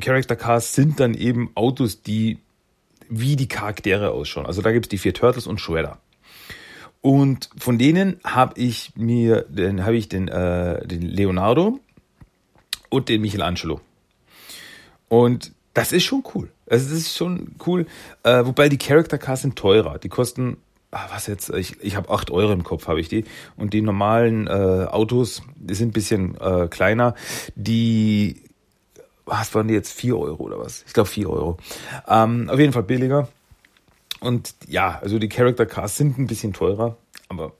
Character 0.00 0.36
Cars 0.36 0.72
sind 0.72 1.00
dann 1.00 1.14
eben 1.14 1.50
Autos, 1.54 2.02
die 2.02 2.38
wie 3.10 3.36
die 3.36 3.48
Charaktere 3.48 4.12
ausschauen. 4.12 4.46
Also 4.46 4.62
da 4.62 4.72
gibt 4.72 4.86
es 4.86 4.88
die 4.88 4.98
vier 4.98 5.12
Turtles 5.12 5.46
und 5.46 5.60
Shredder. 5.60 5.98
Und 7.02 7.50
von 7.58 7.78
denen 7.78 8.20
habe 8.24 8.58
ich 8.60 8.92
mir, 8.94 9.42
den 9.48 9.84
habe 9.84 9.96
ich 9.96 10.08
den, 10.08 10.28
äh, 10.28 10.86
den 10.86 11.02
Leonardo 11.02 11.80
und 12.88 13.08
den 13.08 13.20
Michelangelo. 13.20 13.80
Und 15.08 15.52
das 15.74 15.92
ist 15.92 16.04
schon 16.04 16.22
cool. 16.34 16.50
Also 16.68 16.90
das 16.90 16.98
ist 16.98 17.16
schon 17.16 17.54
cool. 17.66 17.86
Äh, 18.22 18.44
wobei 18.44 18.68
die 18.68 18.78
Character 18.78 19.18
Cars 19.18 19.42
sind 19.42 19.56
teurer. 19.56 19.98
Die 19.98 20.08
kosten, 20.08 20.58
ah, 20.90 21.06
was 21.10 21.26
jetzt? 21.26 21.50
Ich, 21.50 21.80
ich 21.80 21.96
habe 21.96 22.10
acht 22.10 22.30
Euro 22.30 22.52
im 22.52 22.64
Kopf, 22.64 22.86
habe 22.86 23.00
ich 23.00 23.08
die. 23.08 23.24
Und 23.56 23.72
die 23.72 23.82
normalen 23.82 24.46
äh, 24.46 24.50
Autos, 24.50 25.42
die 25.56 25.74
sind 25.74 25.88
ein 25.88 25.92
bisschen 25.92 26.38
äh, 26.40 26.68
kleiner. 26.68 27.14
Die 27.56 28.49
was 29.30 29.54
waren 29.54 29.68
die 29.68 29.74
jetzt? 29.74 29.92
4 29.92 30.18
Euro 30.18 30.42
oder 30.42 30.58
was? 30.58 30.84
Ich 30.86 30.92
glaube 30.92 31.08
4 31.08 31.30
Euro. 31.30 31.56
Ähm, 32.08 32.50
auf 32.50 32.58
jeden 32.58 32.72
Fall 32.72 32.82
billiger. 32.82 33.28
Und 34.20 34.54
ja, 34.68 34.98
also 35.00 35.18
die 35.18 35.28
Character 35.28 35.66
Cars 35.66 35.96
sind 35.96 36.18
ein 36.18 36.26
bisschen 36.26 36.52
teurer, 36.52 36.96
aber 37.28 37.52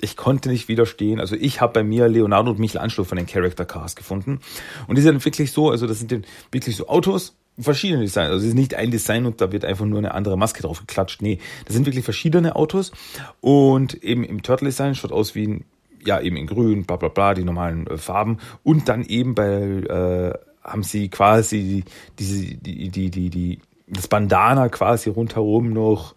ich 0.00 0.16
konnte 0.16 0.48
nicht 0.48 0.68
widerstehen. 0.68 1.20
Also 1.20 1.36
ich 1.36 1.60
habe 1.60 1.72
bei 1.72 1.84
mir 1.84 2.08
Leonardo 2.08 2.50
und 2.50 2.58
Michelangelo 2.58 3.04
von 3.04 3.16
den 3.16 3.26
Character 3.26 3.64
Cars 3.64 3.96
gefunden. 3.96 4.40
Und 4.86 4.96
die 4.96 5.02
sind 5.02 5.24
wirklich 5.24 5.52
so, 5.52 5.70
also 5.70 5.86
das 5.86 5.98
sind 5.98 6.26
wirklich 6.50 6.76
so 6.76 6.88
Autos, 6.88 7.36
verschiedene 7.58 8.02
Designs. 8.02 8.30
Also 8.30 8.38
es 8.38 8.50
ist 8.50 8.54
nicht 8.54 8.74
ein 8.74 8.90
Design 8.90 9.26
und 9.26 9.40
da 9.40 9.52
wird 9.52 9.64
einfach 9.64 9.84
nur 9.84 9.98
eine 9.98 10.14
andere 10.14 10.36
Maske 10.36 10.62
drauf 10.62 10.80
geklatscht. 10.80 11.22
Nee, 11.22 11.38
das 11.64 11.74
sind 11.74 11.86
wirklich 11.86 12.04
verschiedene 12.04 12.56
Autos. 12.56 12.92
Und 13.40 14.02
eben 14.02 14.24
im 14.24 14.42
Turtle 14.42 14.68
Design 14.68 14.94
schaut 14.94 15.12
aus 15.12 15.34
wie 15.34 15.46
ein, 15.46 15.64
ja, 16.04 16.20
eben 16.20 16.36
in 16.36 16.46
grün, 16.46 16.84
bla 16.84 16.96
bla 16.96 17.08
bla, 17.08 17.34
die 17.34 17.44
normalen 17.44 17.86
äh, 17.86 17.98
Farben. 17.98 18.38
Und 18.62 18.88
dann 18.88 19.04
eben 19.04 19.34
bei 19.34 19.48
äh, 19.48 20.47
haben 20.68 20.82
sie 20.82 21.08
quasi 21.08 21.84
diese, 22.18 22.56
die, 22.56 22.90
die, 22.90 23.10
die, 23.10 23.30
die, 23.30 23.60
das 23.86 24.08
Bandana 24.08 24.68
quasi 24.68 25.10
rundherum 25.10 25.72
noch 25.72 26.14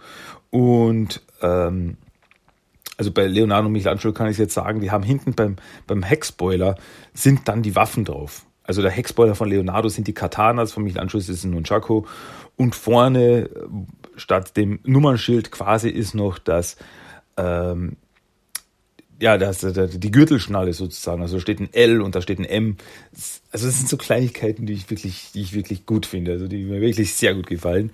und 0.50 1.22
ähm, 1.42 1.98
also 2.98 3.12
bei 3.12 3.26
Leonardo 3.26 3.66
und 3.66 3.74
Michelangelo 3.74 4.14
kann 4.14 4.30
ich 4.30 4.38
jetzt 4.38 4.54
sagen, 4.54 4.80
die 4.80 4.92
haben 4.92 5.04
hinten 5.04 5.34
beim, 5.34 5.56
beim 5.88 6.04
Heckspoiler 6.04 6.76
sind 7.14 7.48
dann 7.48 7.64
die 7.64 7.76
Waffen 7.76 8.06
drauf. 8.06 8.46
Also 8.64 8.84
der 8.84 8.92
Heckspoiler 8.92 9.34
von 9.34 9.50
Leonardo 9.50 9.90
sind 9.90 10.08
die 10.08 10.14
Katanas, 10.14 10.72
von 10.72 10.84
Michelangelo 10.84 11.18
ist 11.18 11.30
es 11.30 11.44
ein 11.44 11.52
Nunchaku 11.52 12.04
und 12.58 12.76
vorne 12.76 13.50
statt 14.16 14.56
dem 14.56 14.80
Nummernschild 14.84 15.52
quasi 15.52 15.90
ist 15.90 16.14
noch 16.14 16.38
das 16.38 16.78
ähm, 17.38 17.98
ja, 19.22 19.38
das, 19.38 19.60
die 19.60 20.12
Gürtelschnalle 20.12 20.74
sozusagen. 20.74 21.22
Also 21.22 21.38
da 21.38 21.42
steht 21.42 21.60
ein 21.60 21.72
L 21.74 22.02
und 22.02 22.16
da 22.16 22.22
steht 22.22 22.40
ein 22.40 22.46
M. 22.46 22.78
Also 23.52 23.68
das 23.68 23.78
sind 23.78 23.88
so 23.88 23.96
Kleinigkeiten, 23.96 24.66
die 24.66 24.74
ich 24.74 24.90
wirklich, 24.90 25.32
die 25.34 25.42
ich 25.42 25.54
wirklich 25.54 25.86
gut 25.86 26.08
finde. 26.08 26.32
Also 26.32 26.48
die 26.48 26.64
mir 26.64 26.82
wirklich 26.82 27.14
sehr 27.14 27.36
gut 27.36 27.46
gefallen. 27.46 27.92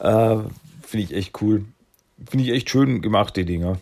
Äh, 0.00 0.38
finde 0.82 1.04
ich 1.04 1.14
echt 1.14 1.40
cool. 1.40 1.64
Finde 2.28 2.44
ich 2.44 2.50
echt 2.50 2.70
schön 2.70 3.00
gemacht, 3.02 3.36
die 3.36 3.44
Dinger. 3.44 3.78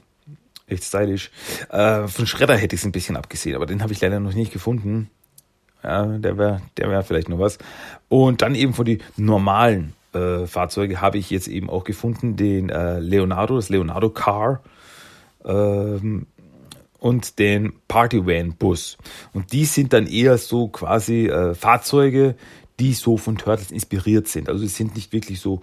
Echt 0.66 0.84
stylisch. 0.84 1.30
Äh, 1.70 2.08
von 2.08 2.26
Schredder 2.26 2.56
hätte 2.56 2.74
ich 2.74 2.82
es 2.82 2.86
ein 2.86 2.92
bisschen 2.92 3.16
abgesehen, 3.16 3.56
aber 3.56 3.64
den 3.64 3.82
habe 3.82 3.94
ich 3.94 4.00
leider 4.02 4.20
noch 4.20 4.34
nicht 4.34 4.52
gefunden. 4.52 5.08
Ja, 5.82 6.04
der 6.04 6.36
wäre 6.36 6.60
der 6.76 6.90
wär 6.90 7.02
vielleicht 7.04 7.30
noch 7.30 7.38
was. 7.38 7.56
Und 8.08 8.42
dann 8.42 8.54
eben 8.54 8.74
von 8.74 8.84
die 8.84 8.98
normalen 9.16 9.94
äh, 10.12 10.46
Fahrzeuge 10.46 11.00
habe 11.00 11.16
ich 11.16 11.30
jetzt 11.30 11.48
eben 11.48 11.70
auch 11.70 11.84
gefunden, 11.84 12.36
den 12.36 12.68
äh, 12.68 12.98
Leonardo, 12.98 13.56
das 13.56 13.70
Leonardo 13.70 14.10
Car. 14.10 14.62
Ähm, 15.44 16.26
und 16.98 17.38
den 17.38 17.74
Partyvan-Bus. 17.88 18.98
Und 19.32 19.52
die 19.52 19.64
sind 19.64 19.92
dann 19.92 20.06
eher 20.06 20.38
so 20.38 20.68
quasi 20.68 21.26
äh, 21.26 21.54
Fahrzeuge, 21.54 22.36
die 22.78 22.92
so 22.92 23.16
von 23.16 23.38
Turtles 23.38 23.70
inspiriert 23.70 24.28
sind. 24.28 24.48
Also 24.48 24.60
sie 24.60 24.68
sind 24.68 24.94
nicht 24.96 25.12
wirklich 25.12 25.40
so 25.40 25.60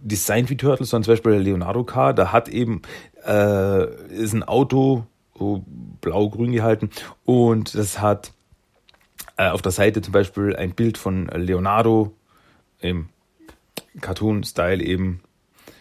designt 0.00 0.50
wie 0.50 0.56
Turtles, 0.56 0.90
sondern 0.90 1.04
zum 1.04 1.12
Beispiel 1.12 1.32
der 1.32 1.40
Leonardo 1.40 1.84
Car, 1.84 2.14
da 2.14 2.32
hat 2.32 2.48
eben, 2.48 2.82
äh, 3.26 4.12
ist 4.12 4.32
ein 4.32 4.42
Auto, 4.42 5.04
so 5.38 5.64
blau-grün 6.00 6.52
gehalten 6.52 6.90
und 7.24 7.74
das 7.74 8.00
hat 8.00 8.32
äh, 9.36 9.48
auf 9.48 9.62
der 9.62 9.72
Seite 9.72 10.02
zum 10.02 10.12
Beispiel 10.12 10.54
ein 10.54 10.72
Bild 10.72 10.98
von 10.98 11.26
Leonardo 11.28 12.12
im 12.80 13.08
Cartoon-Style 14.00 14.82
eben 14.82 15.20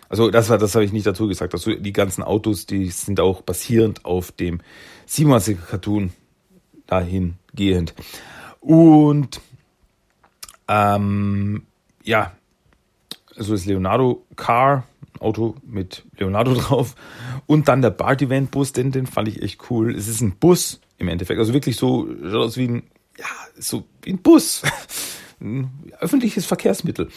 also 0.10 0.32
das 0.32 0.50
war, 0.50 0.58
das 0.58 0.74
habe 0.74 0.84
ich 0.84 0.92
nicht 0.92 1.06
dazu 1.06 1.28
gesagt. 1.28 1.54
Also 1.54 1.76
die 1.76 1.94
ganzen 1.94 2.24
Autos, 2.24 2.66
die 2.66 2.90
sind 2.90 3.20
auch 3.20 3.42
basierend 3.42 4.06
auf 4.06 4.32
dem 4.32 4.60
27er 5.08 5.56
Cartoon 5.56 6.12
dahingehend. 6.88 7.94
Und 8.60 9.40
ähm, 10.68 11.64
ja, 12.04 12.34
also 13.36 13.54
das 13.54 13.66
Leonardo 13.66 14.26
Car, 14.36 14.86
Auto 15.20 15.56
mit 15.64 16.04
Leonardo 16.18 16.54
drauf. 16.56 16.96
Und 17.46 17.68
dann 17.68 17.82
der 17.82 17.92
Bart 17.92 18.22
Event 18.22 18.52
Bus, 18.52 18.74
den, 18.74 18.92
den 18.92 19.06
fand 19.06 19.28
ich 19.28 19.42
echt 19.42 19.70
cool. 19.70 19.96
Es 19.96 20.08
ist 20.08 20.22
ein 20.22 20.36
Bus 20.38 20.82
im 20.98 21.08
Endeffekt. 21.08 21.40
Also 21.40 21.54
wirklich 21.54 21.78
so, 21.78 22.08
schaut 22.22 22.34
aus 22.34 22.58
wie 22.58 22.68
ein, 22.68 22.84
ja, 23.18 23.26
so 23.58 23.84
wie 24.02 24.12
ein 24.12 24.20
Bus. 24.20 24.64
öffentliches 26.00 26.46
Verkehrsmittel. 26.46 27.10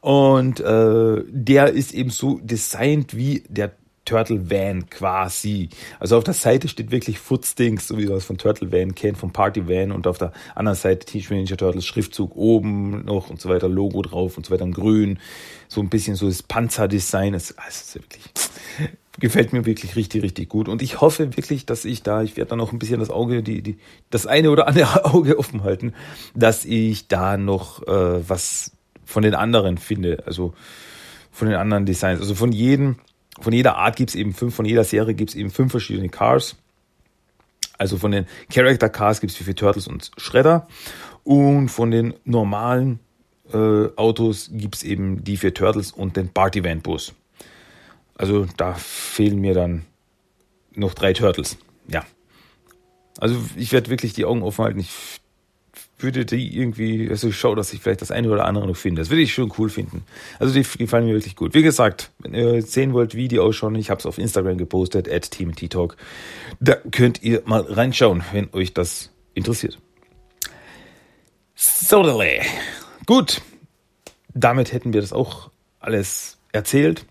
Und 0.00 0.60
äh, 0.60 1.22
der 1.28 1.72
ist 1.72 1.92
eben 1.92 2.10
so 2.10 2.38
designt 2.42 3.16
wie 3.16 3.44
der 3.48 3.72
Turtle 4.04 4.50
Van 4.50 4.88
quasi. 4.90 5.70
Also 5.98 6.18
auf 6.18 6.24
der 6.24 6.34
Seite 6.34 6.68
steht 6.68 6.90
wirklich 6.90 7.18
Footstings, 7.18 7.88
so 7.88 7.98
wie 7.98 8.06
man 8.06 8.18
es 8.18 8.24
von 8.24 8.38
Turtle 8.38 8.70
Van 8.70 8.94
kennt, 8.94 9.16
vom 9.16 9.32
Party 9.32 9.66
Van 9.68 9.92
und 9.92 10.06
auf 10.06 10.18
der 10.18 10.32
anderen 10.54 10.76
Seite 10.76 11.06
Teenage 11.06 11.28
Mutant 11.30 11.50
Ninja 11.50 11.56
Turtles 11.56 11.86
Schriftzug 11.86 12.36
oben 12.36 13.04
noch 13.04 13.30
und 13.30 13.40
so 13.40 13.48
weiter, 13.48 13.68
Logo 13.68 14.02
drauf 14.02 14.36
und 14.36 14.46
so 14.46 14.52
weiter 14.52 14.64
in 14.64 14.72
grün. 14.72 15.18
So 15.68 15.80
ein 15.80 15.88
bisschen 15.88 16.16
so 16.16 16.26
das 16.26 16.42
Panzerdesign. 16.42 17.32
Das, 17.32 17.54
das 17.56 17.82
ist 17.82 17.94
wirklich, 17.94 18.24
gefällt 19.20 19.52
mir 19.52 19.64
wirklich 19.64 19.96
richtig, 19.96 20.22
richtig 20.22 20.48
gut. 20.48 20.68
Und 20.68 20.82
ich 20.82 21.00
hoffe 21.00 21.36
wirklich, 21.36 21.66
dass 21.66 21.84
ich 21.84 22.02
da, 22.02 22.22
ich 22.22 22.36
werde 22.36 22.50
da 22.50 22.56
noch 22.56 22.72
ein 22.72 22.78
bisschen 22.78 23.00
das 23.00 23.10
Auge, 23.10 23.42
die, 23.42 23.62
die, 23.62 23.78
das 24.10 24.26
eine 24.26 24.50
oder 24.50 24.66
andere 24.66 25.04
Auge 25.14 25.38
offen 25.38 25.62
halten, 25.62 25.94
dass 26.34 26.64
ich 26.64 27.08
da 27.08 27.36
noch 27.36 27.86
äh, 27.86 28.28
was 28.28 28.72
von 29.04 29.22
den 29.22 29.34
anderen 29.34 29.78
finde. 29.78 30.24
Also 30.26 30.54
von 31.30 31.48
den 31.48 31.56
anderen 31.56 31.86
Designs. 31.86 32.20
Also 32.20 32.34
von 32.34 32.52
jedem 32.52 32.96
von 33.40 33.52
jeder 33.52 33.76
Art 33.76 33.96
gibt 33.96 34.10
es 34.10 34.16
eben 34.16 34.32
fünf, 34.32 34.54
von 34.54 34.64
jeder 34.64 34.84
Serie 34.84 35.14
gibt 35.14 35.30
es 35.30 35.36
eben 35.36 35.50
fünf 35.50 35.72
verschiedene 35.72 36.08
Cars. 36.08 36.56
Also 37.78 37.98
von 37.98 38.12
den 38.12 38.26
Character 38.52 38.88
Cars 38.88 39.20
gibt 39.20 39.32
es 39.32 39.36
für 39.36 39.54
Turtles 39.54 39.88
und 39.88 40.12
Shredder. 40.16 40.68
Und 41.24 41.68
von 41.68 41.90
den 41.90 42.14
normalen 42.24 43.00
äh, 43.52 43.88
Autos 43.96 44.50
gibt 44.52 44.76
es 44.76 44.82
eben 44.84 45.24
die 45.24 45.36
für 45.36 45.52
Turtles 45.52 45.90
und 45.90 46.16
den 46.16 46.28
Party 46.28 46.62
Van 46.62 46.80
Bus. 46.80 47.12
Also 48.16 48.46
da 48.56 48.74
fehlen 48.74 49.40
mir 49.40 49.54
dann 49.54 49.84
noch 50.74 50.94
drei 50.94 51.12
Turtles. 51.12 51.58
Ja. 51.88 52.04
Also 53.18 53.36
ich 53.56 53.72
werde 53.72 53.90
wirklich 53.90 54.12
die 54.12 54.24
Augen 54.24 54.42
offen 54.42 54.64
halten. 54.64 54.80
Ich 54.80 54.90
würde 55.98 56.24
die 56.24 56.56
irgendwie, 56.56 57.08
also 57.08 57.28
ich 57.28 57.36
schaue, 57.38 57.56
dass 57.56 57.72
ich 57.72 57.80
vielleicht 57.80 58.02
das 58.02 58.10
eine 58.10 58.30
oder 58.30 58.44
andere 58.44 58.66
noch 58.66 58.76
finde. 58.76 59.00
Das 59.00 59.10
würde 59.10 59.22
ich 59.22 59.32
schon 59.32 59.52
cool 59.58 59.68
finden. 59.68 60.04
Also 60.38 60.52
die 60.52 60.62
gefallen 60.62 61.06
mir 61.06 61.14
wirklich 61.14 61.36
gut. 61.36 61.54
Wie 61.54 61.62
gesagt, 61.62 62.10
wenn 62.18 62.34
ihr 62.34 62.62
sehen 62.62 62.92
wollt, 62.92 63.14
wie 63.14 63.28
die 63.28 63.38
ausschauen, 63.38 63.74
ich 63.76 63.90
habe 63.90 64.00
es 64.00 64.06
auf 64.06 64.18
Instagram 64.18 64.58
gepostet, 64.58 65.08
at 65.08 65.30
Talk. 65.70 65.96
Da 66.60 66.74
könnt 66.90 67.22
ihr 67.22 67.42
mal 67.46 67.62
reinschauen, 67.62 68.24
wenn 68.32 68.52
euch 68.52 68.74
das 68.74 69.10
interessiert. 69.34 69.78
So, 71.54 72.22
gut. 73.06 73.40
Damit 74.36 74.72
hätten 74.72 74.92
wir 74.92 75.00
das 75.00 75.12
auch 75.12 75.50
alles 75.78 76.38
erzählt 76.52 77.06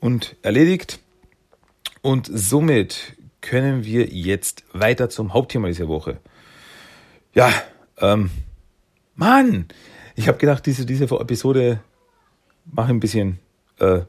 und 0.00 0.36
erledigt. 0.42 1.00
Und 2.02 2.30
somit 2.32 3.16
können 3.40 3.84
wir 3.84 4.06
jetzt 4.06 4.64
weiter 4.72 5.08
zum 5.08 5.32
Hauptthema 5.32 5.68
dieser 5.68 5.88
Woche. 5.88 6.18
Ja, 7.34 7.52
ähm, 7.98 8.30
Mann, 9.14 9.66
ich 10.14 10.28
habe 10.28 10.38
gedacht, 10.38 10.66
diese, 10.66 10.86
diese 10.86 11.04
Episode 11.04 11.80
mache 12.64 12.90
ein 12.90 13.00
bisschen 13.00 13.38
äh, 13.78 14.00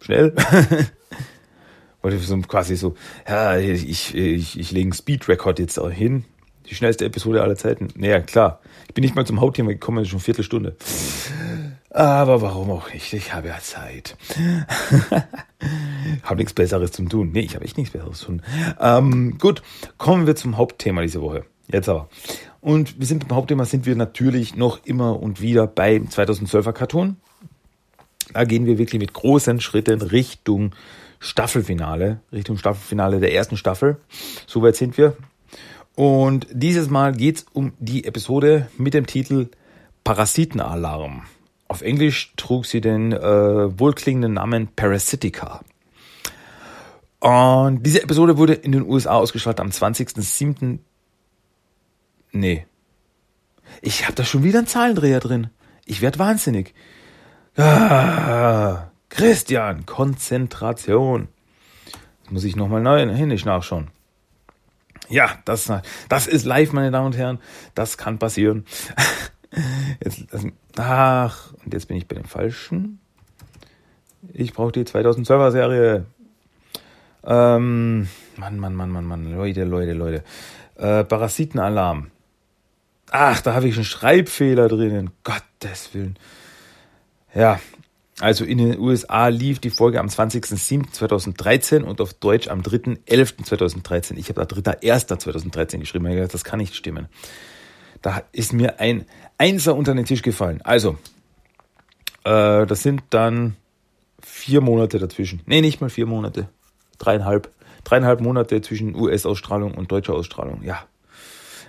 schnell. 0.00 0.34
Wollte 2.02 2.18
so 2.18 2.36
quasi 2.40 2.76
so, 2.76 2.96
ja, 3.28 3.56
ich, 3.58 4.14
ich, 4.14 4.58
ich 4.58 4.70
lege 4.72 4.86
einen 4.86 4.92
Speed-Record 4.92 5.58
jetzt 5.58 5.78
auch 5.78 5.90
hin. 5.90 6.24
Die 6.68 6.74
schnellste 6.74 7.04
Episode 7.04 7.42
aller 7.42 7.56
Zeiten. 7.56 7.88
Naja, 7.96 8.20
klar. 8.20 8.60
Ich 8.88 8.94
bin 8.94 9.02
nicht 9.02 9.14
mal 9.14 9.26
zum 9.26 9.40
Hauptthema 9.40 9.70
gekommen, 9.70 10.04
schon 10.04 10.16
eine 10.16 10.24
Viertelstunde. 10.24 10.76
Aber 11.94 12.40
warum 12.40 12.70
auch 12.70 12.90
nicht? 12.90 13.12
Ich 13.12 13.34
habe 13.34 13.48
ja 13.48 13.58
Zeit. 13.60 14.16
habe 16.22 16.36
nichts 16.36 16.54
Besseres 16.54 16.92
zu 16.92 17.04
tun. 17.04 17.32
Nee, 17.32 17.40
ich 17.40 17.54
habe 17.54 17.66
echt 17.66 17.76
nichts 17.76 17.92
Besseres 17.92 18.20
zu 18.20 18.26
tun. 18.26 18.42
Ähm, 18.80 19.36
gut, 19.38 19.62
kommen 19.98 20.26
wir 20.26 20.34
zum 20.34 20.56
Hauptthema 20.56 21.02
diese 21.02 21.20
Woche. 21.20 21.44
Jetzt 21.68 21.90
aber. 21.90 22.08
Und 22.62 22.98
wir 22.98 23.06
sind 23.06 23.28
beim 23.28 23.36
Hauptthema 23.36 23.66
sind 23.66 23.84
wir 23.84 23.94
natürlich 23.94 24.56
noch 24.56 24.86
immer 24.86 25.20
und 25.20 25.42
wieder 25.42 25.66
beim 25.66 26.06
2012er 26.06 26.72
Cartoon. 26.72 27.16
Da 28.32 28.44
gehen 28.44 28.64
wir 28.64 28.78
wirklich 28.78 28.98
mit 28.98 29.12
großen 29.12 29.60
Schritten 29.60 30.00
Richtung 30.00 30.74
Staffelfinale, 31.18 32.20
Richtung 32.32 32.56
Staffelfinale 32.56 33.20
der 33.20 33.34
ersten 33.34 33.58
Staffel. 33.58 33.98
Soweit 34.46 34.76
sind 34.76 34.96
wir. 34.96 35.14
Und 35.94 36.46
dieses 36.50 36.88
Mal 36.88 37.12
geht's 37.12 37.44
um 37.52 37.74
die 37.78 38.04
Episode 38.04 38.68
mit 38.78 38.94
dem 38.94 39.06
Titel 39.06 39.48
Parasitenalarm. 40.04 41.24
Auf 41.72 41.80
Englisch 41.80 42.34
trug 42.36 42.66
sie 42.66 42.82
den 42.82 43.12
äh, 43.12 43.78
wohlklingenden 43.80 44.34
Namen 44.34 44.68
Parasitica. 44.76 45.62
Und 47.18 47.82
diese 47.82 48.02
Episode 48.02 48.36
wurde 48.36 48.52
in 48.52 48.72
den 48.72 48.82
USA 48.82 49.12
ausgestrahlt 49.12 49.58
am 49.58 49.70
20.07. 49.70 50.80
Nee. 52.32 52.66
Ich 53.80 54.04
habe 54.04 54.14
da 54.14 54.22
schon 54.22 54.44
wieder 54.44 54.58
einen 54.58 54.66
Zahlendreher 54.66 55.18
drin. 55.18 55.48
Ich 55.86 56.02
werd 56.02 56.18
wahnsinnig. 56.18 56.74
Ah, 57.56 58.90
Christian, 59.08 59.86
Konzentration. 59.86 61.28
Jetzt 62.20 62.32
muss 62.32 62.44
ich 62.44 62.54
nochmal 62.54 62.82
neu 62.82 63.00
händisch 63.00 63.46
nachschauen. 63.46 63.88
Ja, 65.08 65.38
das, 65.46 65.72
das 66.10 66.26
ist 66.26 66.44
live, 66.44 66.74
meine 66.74 66.90
Damen 66.90 67.06
und 67.06 67.16
Herren. 67.16 67.38
Das 67.74 67.96
kann 67.96 68.18
passieren. 68.18 68.66
Jetzt, 70.02 70.24
ach, 70.76 71.52
und 71.64 71.74
jetzt 71.74 71.88
bin 71.88 71.96
ich 71.96 72.06
bei 72.06 72.16
dem 72.16 72.24
Falschen. 72.24 73.00
Ich 74.32 74.52
brauche 74.52 74.72
die 74.72 74.84
2012er 74.84 75.50
Serie. 75.50 76.06
Ähm, 77.24 78.08
Mann, 78.36 78.58
Mann, 78.58 78.74
Mann, 78.74 78.90
Mann, 78.90 79.04
Mann, 79.04 79.34
Leute, 79.34 79.64
Leute, 79.64 79.92
Leute. 79.92 80.24
Äh, 80.76 81.04
Parasitenalarm. 81.04 82.10
Ach, 83.10 83.40
da 83.42 83.54
habe 83.54 83.68
ich 83.68 83.74
einen 83.74 83.84
Schreibfehler 83.84 84.68
drinnen. 84.68 85.10
Gottes 85.22 85.92
Willen. 85.92 86.18
Ja, 87.34 87.60
also 88.20 88.44
in 88.44 88.58
den 88.58 88.78
USA 88.78 89.28
lief 89.28 89.58
die 89.58 89.70
Folge 89.70 90.00
am 90.00 90.06
20.07.2013 90.06 91.82
und 91.82 92.00
auf 92.00 92.14
Deutsch 92.14 92.48
am 92.48 92.60
3.11.2013. 92.60 94.16
Ich 94.16 94.28
habe 94.28 94.46
da 94.46 94.72
3.1.2013 94.72 95.78
geschrieben. 95.78 96.28
Das 96.30 96.44
kann 96.44 96.58
nicht 96.58 96.74
stimmen. 96.74 97.08
Da 98.00 98.22
ist 98.32 98.52
mir 98.52 98.80
ein 98.80 99.06
Einser 99.42 99.74
unter 99.74 99.92
den 99.92 100.04
Tisch 100.04 100.22
gefallen. 100.22 100.60
Also, 100.62 100.98
äh, 102.22 102.64
das 102.64 102.84
sind 102.84 103.02
dann 103.10 103.56
vier 104.22 104.60
Monate 104.60 105.00
dazwischen. 105.00 105.40
Nee, 105.46 105.60
nicht 105.60 105.80
mal 105.80 105.90
vier 105.90 106.06
Monate. 106.06 106.48
Dreieinhalb. 106.98 107.50
Dreieinhalb 107.82 108.20
Monate 108.20 108.60
zwischen 108.60 108.94
US-Ausstrahlung 108.94 109.74
und 109.74 109.90
deutscher 109.90 110.14
Ausstrahlung. 110.14 110.62
Ja, 110.62 110.84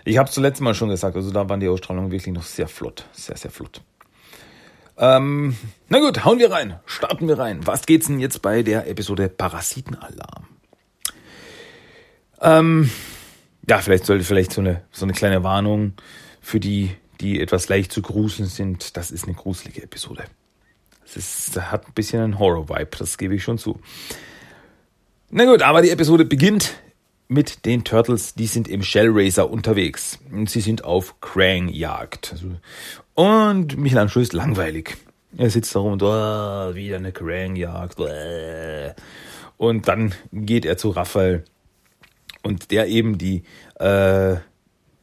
ich 0.05 0.19
habe 0.19 0.29
es 0.29 0.35
zuletzt 0.35 0.61
mal 0.61 0.75
schon 0.75 0.89
gesagt, 0.89 1.15
also 1.15 1.31
da 1.31 1.49
waren 1.49 1.59
die 1.59 1.67
Ausstrahlungen 1.67 2.11
wirklich 2.11 2.31
noch 2.31 2.43
sehr 2.43 2.67
flott. 2.67 3.07
Sehr, 3.13 3.37
sehr 3.37 3.49
flott. 3.49 3.81
Ähm, 4.95 5.57
na 5.89 5.97
gut, 5.97 6.23
hauen 6.23 6.37
wir 6.37 6.51
rein. 6.51 6.79
Starten 6.85 7.27
wir 7.27 7.39
rein. 7.39 7.65
Was 7.65 7.87
geht's 7.87 8.05
denn 8.05 8.19
jetzt 8.19 8.43
bei 8.43 8.61
der 8.61 8.87
Episode 8.87 9.29
Parasitenalarm? 9.29 10.45
Ähm, 12.39 12.91
ja, 13.67 13.79
vielleicht 13.79 14.05
sollte 14.05 14.23
vielleicht 14.23 14.53
so 14.53 14.61
eine, 14.61 14.83
so 14.91 15.05
eine 15.05 15.13
kleine 15.13 15.43
Warnung 15.43 15.93
für 16.39 16.59
die, 16.59 16.91
die 17.21 17.39
etwas 17.39 17.69
leicht 17.69 17.91
zu 17.91 18.01
gruseln 18.01 18.47
sind. 18.47 18.97
Das 18.97 19.11
ist 19.11 19.25
eine 19.25 19.33
gruselige 19.33 19.83
Episode. 19.83 20.25
Es 21.05 21.17
ist, 21.17 21.61
hat 21.71 21.87
ein 21.87 21.93
bisschen 21.93 22.21
einen 22.21 22.39
Horror-Vibe, 22.39 22.97
das 22.97 23.17
gebe 23.17 23.35
ich 23.35 23.43
schon 23.43 23.57
zu. 23.57 23.79
Na 25.29 25.45
gut, 25.45 25.61
aber 25.61 25.81
die 25.81 25.89
Episode 25.89 26.25
beginnt 26.25 26.75
mit 27.27 27.65
den 27.65 27.83
Turtles, 27.83 28.35
die 28.35 28.47
sind 28.47 28.67
im 28.67 28.83
Shell 28.83 29.09
Racer 29.11 29.49
unterwegs. 29.49 30.19
Und 30.31 30.49
sie 30.49 30.61
sind 30.61 30.83
auf 30.83 31.19
Krang-Jagd. 31.21 32.33
Also, 32.33 32.47
und 33.15 33.77
Michelangelo 33.77 34.21
ist 34.21 34.33
langweilig. 34.33 34.97
Er 35.37 35.49
sitzt 35.49 35.75
da 35.75 35.79
rum 35.79 35.93
und 35.93 36.03
oh, 36.03 36.75
wieder 36.75 36.97
eine 36.97 37.11
Krang-Jagd. 37.11 37.99
Und 39.57 39.87
dann 39.87 40.13
geht 40.31 40.65
er 40.65 40.77
zu 40.77 40.89
Raphael. 40.89 41.43
Und 42.43 42.71
der 42.71 42.87
eben 42.87 43.17
die, 43.17 43.43
äh, 43.79 44.35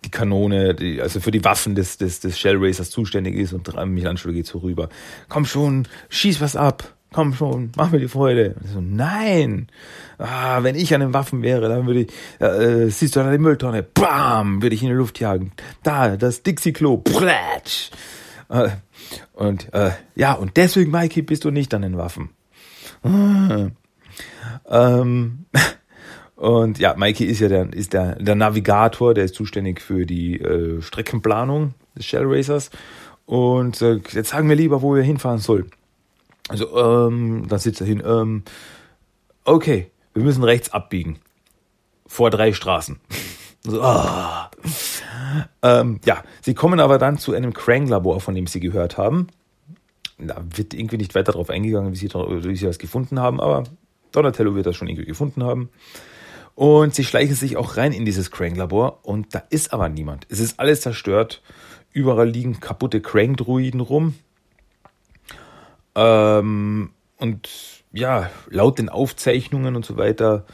die 0.05 0.11
Kanone, 0.11 0.75
die, 0.75 1.01
also 1.01 1.21
für 1.21 1.31
die 1.31 1.45
Waffen 1.45 1.75
des, 1.75 1.99
des, 1.99 2.21
des 2.21 2.39
Shell 2.39 2.57
Racers 2.59 2.91
zuständig 2.91 3.37
ist. 3.37 3.53
Und 3.53 3.69
Michelangelo 3.87 4.33
geht 4.33 4.47
so 4.47 4.59
rüber. 4.59 4.89
Komm 5.29 5.45
schon, 5.45 5.87
schieß 6.09 6.41
was 6.41 6.57
ab 6.57 6.95
komm 7.13 7.35
schon, 7.35 7.73
mach 7.77 7.91
mir 7.91 7.99
die 7.99 8.09
Freude. 8.09 8.55
So, 8.73 8.81
nein, 8.81 9.69
ah, 10.19 10.63
wenn 10.63 10.75
ich 10.75 10.95
an 10.95 11.01
den 11.01 11.15
Waffen 11.15 11.43
wäre, 11.43 11.69
dann 11.69 11.87
würde 11.87 12.03
ich, 12.03 12.41
äh, 12.41 12.89
siehst 12.89 13.17
du 13.17 13.21
da 13.21 13.31
die 13.31 13.39
Mülltonne, 13.39 13.83
bam, 13.83 14.63
würde 14.63 14.75
ich 14.75 14.83
in 14.83 14.89
die 14.89 14.95
Luft 14.95 15.21
jagen. 15.21 15.53
Da, 15.83 16.17
das 16.17 16.43
Dixie-Klo, 16.43 16.99
plätsch. 16.99 17.91
Äh, 18.49 18.71
und 19.33 19.73
äh, 19.75 19.91
ja, 20.15 20.35
und 20.35 20.57
deswegen, 20.57 20.91
Mikey, 20.91 21.23
bist 21.23 21.45
du 21.45 21.51
nicht 21.51 21.75
an 21.75 21.83
den 21.83 21.97
Waffen. 21.97 22.31
Ah. 23.03 23.69
Ähm, 24.69 25.47
und 26.41 26.79
ja, 26.79 26.95
Mikey 26.97 27.27
ist 27.27 27.41
ja 27.41 27.49
der, 27.49 27.71
ist 27.75 27.93
der, 27.93 28.15
der 28.15 28.35
Navigator, 28.35 29.13
der 29.13 29.27
ist 29.27 29.35
zuständig 29.35 29.83
für 29.83 30.07
die 30.07 30.41
äh, 30.41 30.81
Streckenplanung 30.81 31.75
des 31.95 32.07
Shell 32.07 32.25
Racers. 32.25 32.71
Und 33.27 33.83
äh, 33.83 34.01
jetzt 34.13 34.31
sagen 34.31 34.49
wir 34.49 34.57
lieber, 34.57 34.81
wo 34.81 34.95
wir 34.95 35.03
hinfahren 35.03 35.39
sollen. 35.39 35.71
Also, 36.49 36.75
ähm, 36.79 37.45
dann 37.47 37.59
sitzt 37.59 37.83
er 37.83 37.87
hin, 37.87 38.03
ähm, 38.07 38.45
okay, 39.45 39.91
wir 40.15 40.23
müssen 40.23 40.43
rechts 40.43 40.73
abbiegen. 40.73 41.19
Vor 42.07 42.31
drei 42.31 42.55
Straßen. 42.55 42.99
so, 43.63 43.83
ah. 43.83 44.51
ähm, 45.63 46.01
ja, 46.07 46.25
sie 46.41 46.55
kommen 46.55 46.81
aber 46.81 46.97
dann 46.97 47.19
zu 47.19 47.35
einem 47.35 47.53
Krang-Labor, 47.53 48.19
von 48.19 48.35
dem 48.35 48.47
sie 48.47 48.61
gehört 48.61 48.97
haben. 48.97 49.27
Da 50.17 50.43
wird 50.57 50.73
irgendwie 50.73 50.97
nicht 50.97 51.15
weiter 51.15 51.33
darauf 51.33 51.51
eingegangen, 51.51 51.93
wie 51.93 51.97
sie, 51.97 52.09
wie 52.09 52.57
sie 52.57 52.65
das 52.65 52.79
gefunden 52.79 53.21
haben, 53.21 53.43
aber 53.43 53.65
Donatello 54.13 54.55
wird 54.55 54.65
das 54.65 54.77
schon 54.77 54.89
irgendwie 54.89 55.07
gefunden 55.07 55.45
haben. 55.45 55.69
Und 56.55 56.95
sie 56.95 57.05
schleichen 57.05 57.35
sich 57.35 57.57
auch 57.57 57.77
rein 57.77 57.93
in 57.93 58.05
dieses 58.05 58.31
Krang-Labor 58.31 59.01
und 59.03 59.35
da 59.35 59.43
ist 59.51 59.73
aber 59.73 59.89
niemand. 59.89 60.27
Es 60.29 60.41
ist 60.41 60.61
alles 60.61 60.83
zerstört. 60.83 61.43
Überall 61.93 62.29
liegen 62.29 62.61
kaputte 62.61 63.01
Krang-Druiden 63.01 63.81
rum. 63.81 64.15
Ähm, 65.95 66.91
und 67.17 67.49
ja, 67.93 68.31
laut 68.49 68.79
den 68.79 68.89
Aufzeichnungen 68.89 69.75
und 69.75 69.85
so 69.85 69.97
weiter 69.97 70.45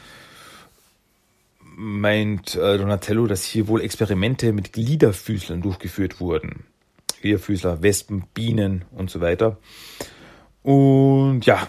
meint 1.77 2.55
äh, 2.55 2.77
Donatello, 2.77 3.27
dass 3.27 3.43
hier 3.43 3.67
wohl 3.67 3.81
Experimente 3.81 4.51
mit 4.51 4.73
Gliederfüßlern 4.73 5.61
durchgeführt 5.61 6.19
wurden. 6.19 6.65
Gliederfüßler, 7.21 7.83
Wespen, 7.83 8.23
Bienen 8.33 8.85
und 8.91 9.11
so 9.11 9.21
weiter. 9.21 9.57
Und 10.63 11.45
ja, 11.45 11.67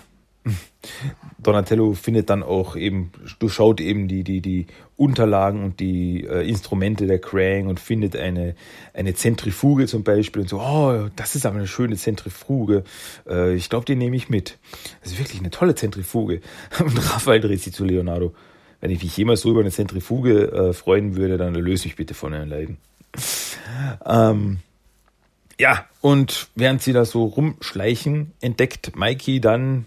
Donatello 1.48 1.94
findet 1.94 2.28
dann 2.28 2.42
auch 2.42 2.76
eben, 2.76 3.10
durchschaut 3.38 3.80
eben 3.80 4.06
die, 4.06 4.22
die, 4.22 4.42
die 4.42 4.66
Unterlagen 4.98 5.64
und 5.64 5.80
die 5.80 6.24
äh, 6.24 6.46
Instrumente 6.46 7.06
der 7.06 7.20
Krang 7.20 7.68
und 7.68 7.80
findet 7.80 8.16
eine, 8.16 8.54
eine 8.92 9.14
Zentrifuge 9.14 9.86
zum 9.86 10.04
Beispiel 10.04 10.42
und 10.42 10.48
so, 10.50 10.60
oh, 10.60 11.08
das 11.16 11.36
ist 11.36 11.46
aber 11.46 11.56
eine 11.56 11.66
schöne 11.66 11.96
Zentrifuge. 11.96 12.84
Äh, 13.26 13.54
ich 13.54 13.70
glaube, 13.70 13.86
die 13.86 13.96
nehme 13.96 14.14
ich 14.14 14.28
mit. 14.28 14.58
Das 15.00 15.12
ist 15.12 15.18
wirklich 15.18 15.40
eine 15.40 15.48
tolle 15.48 15.74
Zentrifuge. 15.74 16.42
Und 16.80 16.98
Raphael 17.14 17.40
dreht 17.40 17.62
sich 17.62 17.72
zu 17.72 17.86
Leonardo. 17.86 18.34
Wenn 18.82 18.90
ich 18.90 19.02
mich 19.02 19.16
jemals 19.16 19.40
so 19.40 19.50
über 19.50 19.60
eine 19.60 19.70
Zentrifuge 19.70 20.52
äh, 20.52 20.72
freuen 20.74 21.16
würde, 21.16 21.38
dann 21.38 21.54
löse 21.54 21.88
mich 21.88 21.96
bitte 21.96 22.12
von 22.12 22.32
den 22.32 22.46
Leiden. 22.46 22.76
Ähm, 24.04 24.58
ja, 25.58 25.86
und 26.02 26.48
während 26.56 26.82
sie 26.82 26.92
da 26.92 27.06
so 27.06 27.24
rumschleichen, 27.24 28.32
entdeckt 28.42 28.96
Mikey 28.96 29.40
dann 29.40 29.86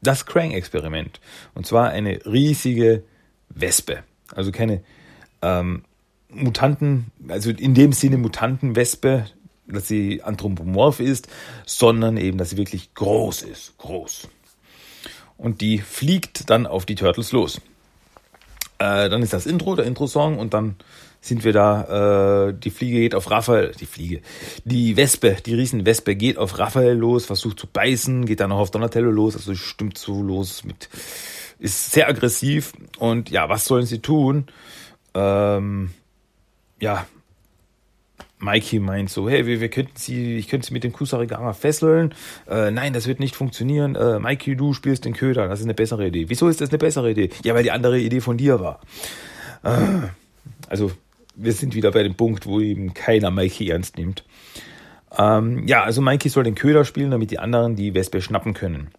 das 0.00 0.26
Krang-Experiment. 0.26 1.20
Und 1.54 1.66
zwar 1.66 1.90
eine 1.90 2.24
riesige 2.26 3.02
Wespe. 3.48 4.02
Also 4.34 4.52
keine 4.52 4.82
ähm, 5.42 5.84
Mutanten, 6.30 7.06
also 7.28 7.50
in 7.50 7.74
dem 7.74 7.92
Sinne 7.92 8.18
Mutantenwespe, 8.18 9.26
dass 9.66 9.88
sie 9.88 10.22
anthropomorph 10.22 11.00
ist, 11.00 11.28
sondern 11.66 12.16
eben, 12.16 12.38
dass 12.38 12.50
sie 12.50 12.56
wirklich 12.56 12.94
groß 12.94 13.42
ist. 13.42 13.76
Groß. 13.78 14.28
Und 15.36 15.60
die 15.60 15.78
fliegt 15.78 16.50
dann 16.50 16.66
auf 16.66 16.86
die 16.86 16.94
Turtles 16.94 17.32
los. 17.32 17.60
Äh, 18.78 19.08
dann 19.08 19.22
ist 19.22 19.32
das 19.32 19.46
Intro, 19.46 19.76
der 19.76 19.86
Intro-Song 19.86 20.38
und 20.38 20.54
dann 20.54 20.76
sind 21.28 21.44
wir 21.44 21.52
da, 21.52 22.48
äh, 22.48 22.54
die 22.54 22.70
Fliege 22.70 22.98
geht 22.98 23.14
auf 23.14 23.30
Raphael, 23.30 23.72
die 23.78 23.86
Fliege, 23.86 24.20
die 24.64 24.96
Wespe, 24.96 25.36
die 25.44 25.54
Riesenwespe 25.54 26.16
geht 26.16 26.38
auf 26.38 26.58
Raphael 26.58 26.96
los, 26.96 27.26
versucht 27.26 27.60
zu 27.60 27.66
beißen, 27.66 28.26
geht 28.26 28.40
dann 28.40 28.52
auch 28.52 28.58
auf 28.58 28.70
Donatello 28.70 29.10
los, 29.10 29.36
also 29.36 29.54
stimmt 29.54 29.98
so 29.98 30.22
los 30.22 30.64
mit, 30.64 30.88
ist 31.58 31.92
sehr 31.92 32.08
aggressiv 32.08 32.72
und 32.98 33.30
ja, 33.30 33.48
was 33.48 33.64
sollen 33.64 33.86
sie 33.86 34.00
tun? 34.00 34.46
Ähm, 35.14 35.90
ja, 36.80 37.06
Mikey 38.40 38.78
meint 38.78 39.10
so, 39.10 39.28
hey, 39.28 39.46
wir, 39.46 39.60
wir 39.60 39.68
könnten 39.68 39.96
sie, 39.96 40.36
ich 40.36 40.48
könnte 40.48 40.68
sie 40.68 40.72
mit 40.72 40.84
dem 40.84 40.92
Kusarigama 40.92 41.52
fesseln. 41.52 42.14
Äh, 42.48 42.70
nein, 42.70 42.92
das 42.92 43.06
wird 43.06 43.20
nicht 43.20 43.34
funktionieren. 43.34 43.96
Äh, 43.96 44.20
Mikey, 44.20 44.56
du 44.56 44.74
spielst 44.74 45.04
den 45.04 45.12
Köder, 45.12 45.48
das 45.48 45.60
ist 45.60 45.66
eine 45.66 45.74
bessere 45.74 46.06
Idee. 46.06 46.26
Wieso 46.28 46.48
ist 46.48 46.60
das 46.60 46.70
eine 46.70 46.78
bessere 46.78 47.10
Idee? 47.10 47.30
Ja, 47.42 47.54
weil 47.54 47.64
die 47.64 47.72
andere 47.72 47.98
Idee 47.98 48.20
von 48.20 48.36
dir 48.36 48.60
war. 48.60 48.80
Äh, 49.64 50.08
also 50.68 50.92
wir 51.38 51.52
sind 51.52 51.74
wieder 51.74 51.92
bei 51.92 52.02
dem 52.02 52.14
Punkt, 52.14 52.46
wo 52.46 52.60
eben 52.60 52.94
keiner 52.94 53.30
Mikey 53.30 53.70
ernst 53.70 53.96
nimmt. 53.96 54.24
Ähm, 55.16 55.66
ja, 55.66 55.84
also 55.84 56.02
Mikey 56.02 56.28
soll 56.28 56.44
den 56.44 56.54
Köder 56.54 56.84
spielen, 56.84 57.10
damit 57.10 57.30
die 57.30 57.38
anderen 57.38 57.76
die 57.76 57.94
Wespe 57.94 58.20
schnappen 58.20 58.54
können. 58.54 58.90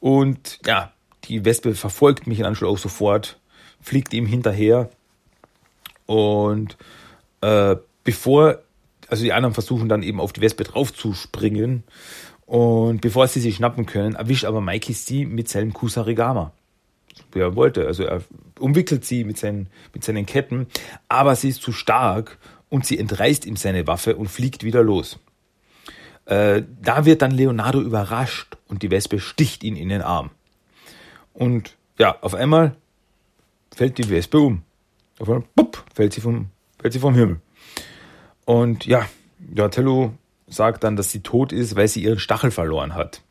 Und 0.00 0.58
ja, 0.66 0.92
die 1.24 1.44
Wespe 1.44 1.74
verfolgt 1.74 2.26
Michelangelo 2.26 2.70
auch 2.70 2.78
sofort, 2.78 3.38
fliegt 3.80 4.12
ihm 4.12 4.26
hinterher. 4.26 4.90
Und 6.04 6.76
äh, 7.40 7.76
bevor, 8.04 8.58
also 9.08 9.22
die 9.22 9.32
anderen 9.32 9.54
versuchen 9.54 9.88
dann 9.88 10.02
eben 10.02 10.20
auf 10.20 10.32
die 10.32 10.40
Wespe 10.40 10.64
draufzuspringen. 10.64 11.84
Und 12.44 13.00
bevor 13.00 13.26
sie 13.28 13.40
sie 13.40 13.52
schnappen 13.52 13.86
können, 13.86 14.14
erwischt 14.14 14.44
aber 14.44 14.60
Mikey 14.60 14.92
sie 14.92 15.24
mit 15.24 15.48
seinem 15.48 15.72
Kusarigama 15.72 16.52
er 17.34 17.56
wollte. 17.56 17.86
Also 17.86 18.04
er 18.04 18.22
umwickelt 18.58 19.04
sie 19.04 19.24
mit 19.24 19.38
seinen, 19.38 19.68
mit 19.92 20.04
seinen 20.04 20.26
Ketten, 20.26 20.66
aber 21.08 21.34
sie 21.34 21.50
ist 21.50 21.62
zu 21.62 21.72
stark 21.72 22.38
und 22.68 22.86
sie 22.86 22.98
entreißt 22.98 23.46
ihm 23.46 23.56
seine 23.56 23.86
Waffe 23.86 24.16
und 24.16 24.28
fliegt 24.28 24.64
wieder 24.64 24.82
los. 24.82 25.18
Äh, 26.24 26.62
da 26.82 27.04
wird 27.04 27.22
dann 27.22 27.30
Leonardo 27.30 27.80
überrascht 27.80 28.56
und 28.68 28.82
die 28.82 28.90
Wespe 28.90 29.20
sticht 29.20 29.62
ihn 29.62 29.76
in 29.76 29.88
den 29.88 30.02
Arm. 30.02 30.30
Und 31.32 31.76
ja, 31.98 32.16
auf 32.20 32.34
einmal 32.34 32.74
fällt 33.74 33.98
die 33.98 34.08
Wespe 34.10 34.38
um. 34.38 34.62
Auf 35.18 35.28
einmal 35.28 35.44
bupp, 35.54 35.84
fällt, 35.94 36.12
sie 36.12 36.20
vom, 36.20 36.46
fällt 36.78 36.92
sie 36.92 36.98
vom 36.98 37.14
Himmel. 37.14 37.40
Und 38.44 38.86
ja, 38.86 39.06
Donatello 39.38 40.14
sagt 40.46 40.84
dann, 40.84 40.96
dass 40.96 41.10
sie 41.10 41.20
tot 41.20 41.52
ist, 41.52 41.76
weil 41.76 41.88
sie 41.88 42.02
ihren 42.02 42.18
Stachel 42.18 42.50
verloren 42.50 42.94
hat. 42.94 43.22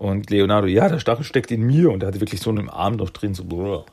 Und 0.00 0.30
Leonardo, 0.30 0.66
ja, 0.66 0.88
der 0.88 0.98
Stachel 0.98 1.24
steckt 1.24 1.50
in 1.50 1.60
mir 1.60 1.90
und 1.90 2.02
er 2.02 2.06
hatte 2.06 2.22
wirklich 2.22 2.40
so 2.40 2.48
einen 2.48 2.70
Arm 2.70 2.96
noch 2.96 3.10
drin, 3.10 3.34
so. 3.34 3.84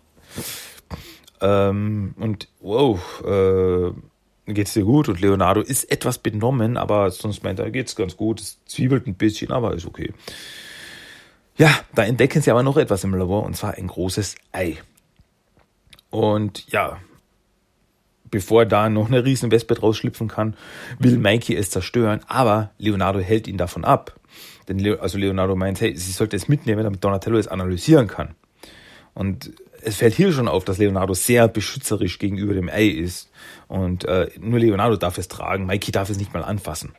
Ähm, 1.42 2.16
und 2.18 2.48
wow, 2.62 2.98
äh, 3.26 4.54
geht's 4.54 4.72
dir 4.72 4.86
gut? 4.86 5.10
Und 5.10 5.20
Leonardo 5.20 5.60
ist 5.60 5.92
etwas 5.92 6.18
benommen, 6.20 6.78
aber 6.78 7.12
sonst 7.12 7.44
meint 7.44 7.60
er, 7.60 7.72
geht's 7.72 7.98
ganz 7.98 8.16
gut. 8.16 8.40
Es 8.40 8.58
zwiebelt 8.68 9.06
ein 9.06 9.16
bisschen, 9.16 9.52
aber 9.52 9.74
ist 9.74 9.86
okay. 9.86 10.14
Ja, 11.58 11.78
da 11.94 12.06
entdecken 12.06 12.42
sie 12.42 12.52
aber 12.52 12.64
noch 12.64 12.78
etwas 12.78 13.04
im 13.04 13.14
Labor 13.14 13.44
und 13.44 13.58
zwar 13.58 13.74
ein 13.74 13.88
großes 13.88 14.36
Ei. 14.54 14.78
Und 16.10 16.72
ja, 16.72 17.00
bevor 18.32 18.66
da 18.66 18.88
noch 18.88 19.08
eine 19.08 19.26
riesen 19.26 19.52
Wespe 19.52 19.76
draus 19.76 19.98
schlüpfen 19.98 20.30
kann, 20.30 20.56
will 21.00 21.18
Mikey 21.18 21.58
es 21.58 21.70
zerstören, 21.70 22.22
aber 22.30 22.72
Leonardo 22.78 23.20
hält 23.20 23.46
ihn 23.50 23.58
davon 23.58 23.84
ab. 23.84 24.17
Denn 24.68 24.80
Leo, 24.80 25.00
also 25.00 25.18
Leonardo 25.18 25.56
meint, 25.56 25.82
hey, 25.82 25.96
sie 25.96 26.12
sollte 26.12 26.36
es 26.36 26.48
mitnehmen, 26.48 26.84
damit 26.84 27.04
Donatello 27.04 27.38
es 27.38 27.48
analysieren 27.48 28.08
kann. 28.08 28.36
Und 29.14 29.52
es 29.82 29.96
fällt 29.96 30.16
hier 30.16 30.32
schon 30.34 30.48
auf, 30.48 30.66
dass 30.66 30.78
Leonardo 30.78 31.14
sehr 31.14 31.48
beschützerisch 31.48 32.20
gegenüber 32.20 32.54
dem 32.54 32.70
Ei 32.70 32.88
ist. 32.88 33.32
Und 33.68 34.06
äh, 34.06 34.30
nur 34.40 34.60
Leonardo 34.60 34.98
darf 34.98 35.18
es 35.18 35.28
tragen, 35.28 35.66
Mikey 35.66 35.92
darf 35.92 36.10
es 36.10 36.18
nicht 36.18 36.34
mal 36.34 36.44
anfassen. 36.44 36.94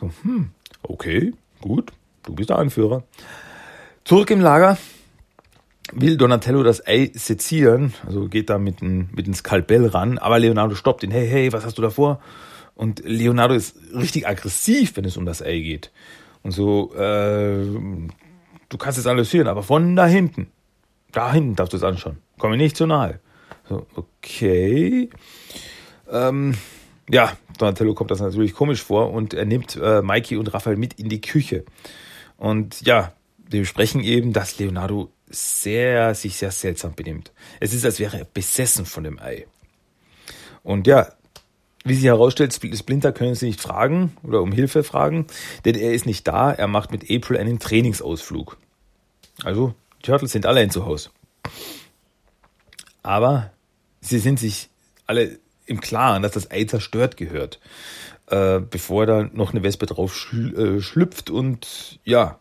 So, 0.00 0.10
hm, 0.22 0.50
okay, 0.82 1.32
gut, 1.60 1.92
du 2.24 2.34
bist 2.34 2.50
der 2.50 2.58
Anführer. 2.58 3.04
Zurück 4.04 4.30
im 4.30 4.40
Lager 4.40 4.78
will 5.92 6.16
Donatello 6.16 6.62
das 6.62 6.86
Ei 6.86 7.10
sezieren, 7.14 7.94
also 8.06 8.28
geht 8.28 8.50
da 8.50 8.58
mit 8.58 8.80
dem 8.80 9.08
mit 9.12 9.34
Skalpell 9.36 9.86
ran, 9.86 10.18
aber 10.18 10.38
Leonardo 10.38 10.74
stoppt 10.74 11.02
ihn, 11.02 11.10
hey, 11.10 11.28
hey, 11.28 11.52
was 11.52 11.64
hast 11.64 11.78
du 11.78 11.82
da 11.82 11.90
vor? 11.90 12.20
Und 12.74 13.02
Leonardo 13.04 13.54
ist 13.54 13.76
richtig 13.94 14.26
aggressiv, 14.26 14.96
wenn 14.96 15.04
es 15.04 15.16
um 15.16 15.26
das 15.26 15.42
Ei 15.42 15.60
geht. 15.60 15.92
Und 16.42 16.50
so, 16.50 16.92
äh, 16.94 17.64
du 18.68 18.78
kannst 18.78 18.98
es 18.98 19.06
analysieren, 19.06 19.48
aber 19.48 19.62
von 19.62 19.96
da 19.96 20.06
hinten. 20.06 20.48
Da 21.12 21.32
hinten 21.32 21.56
darfst 21.56 21.72
du 21.72 21.76
es 21.76 21.84
anschauen. 21.84 22.18
Komm 22.38 22.50
mir 22.50 22.56
nicht 22.56 22.76
zu 22.76 22.86
nahe. 22.86 23.20
So, 23.68 23.86
okay. 23.94 25.08
Ähm, 26.10 26.54
ja, 27.08 27.36
Donatello 27.58 27.94
kommt 27.94 28.10
das 28.10 28.20
natürlich 28.20 28.54
komisch 28.54 28.82
vor 28.82 29.12
und 29.12 29.34
er 29.34 29.44
nimmt 29.44 29.76
äh, 29.76 30.02
Mikey 30.02 30.36
und 30.36 30.52
Raphael 30.52 30.76
mit 30.76 30.94
in 30.94 31.08
die 31.08 31.20
Küche. 31.20 31.64
Und 32.36 32.82
ja, 32.82 33.12
wir 33.48 33.60
besprechen 33.60 34.02
eben, 34.02 34.32
dass 34.32 34.58
Leonardo 34.58 35.10
sehr, 35.28 36.14
sich 36.14 36.36
sehr 36.36 36.50
seltsam 36.50 36.94
benimmt. 36.94 37.32
Es 37.60 37.72
ist, 37.72 37.84
als 37.84 38.00
wäre 38.00 38.18
er 38.18 38.24
besessen 38.24 38.86
von 38.86 39.04
dem 39.04 39.18
Ei. 39.18 39.46
Und 40.62 40.86
ja, 40.86 41.08
wie 41.84 41.94
sich 41.94 42.04
herausstellt, 42.04 42.54
Splinter 42.54 43.12
können 43.12 43.34
sie 43.34 43.46
nicht 43.46 43.60
fragen 43.60 44.16
oder 44.22 44.40
um 44.40 44.52
Hilfe 44.52 44.82
fragen, 44.82 45.26
denn 45.66 45.74
er 45.74 45.92
ist 45.92 46.06
nicht 46.06 46.26
da. 46.26 46.50
Er 46.50 46.66
macht 46.66 46.90
mit 46.90 47.10
April 47.10 47.36
einen 47.36 47.58
Trainingsausflug. 47.58 48.56
Also, 49.44 49.74
die 49.98 50.06
Turtles 50.06 50.32
sind 50.32 50.46
allein 50.46 50.70
zu 50.70 50.86
Hause. 50.86 51.10
Aber 53.02 53.52
sie 54.00 54.18
sind 54.18 54.40
sich 54.40 54.70
alle 55.06 55.38
im 55.66 55.80
Klaren, 55.80 56.22
dass 56.22 56.32
das 56.32 56.50
Ei 56.50 56.64
zerstört 56.64 57.18
gehört, 57.18 57.60
äh, 58.28 58.60
bevor 58.60 59.04
da 59.04 59.28
noch 59.32 59.52
eine 59.52 59.62
Wespe 59.62 59.84
drauf 59.84 60.16
schl 60.16 60.78
äh, 60.78 60.80
schlüpft 60.80 61.28
und 61.28 62.00
ja, 62.04 62.38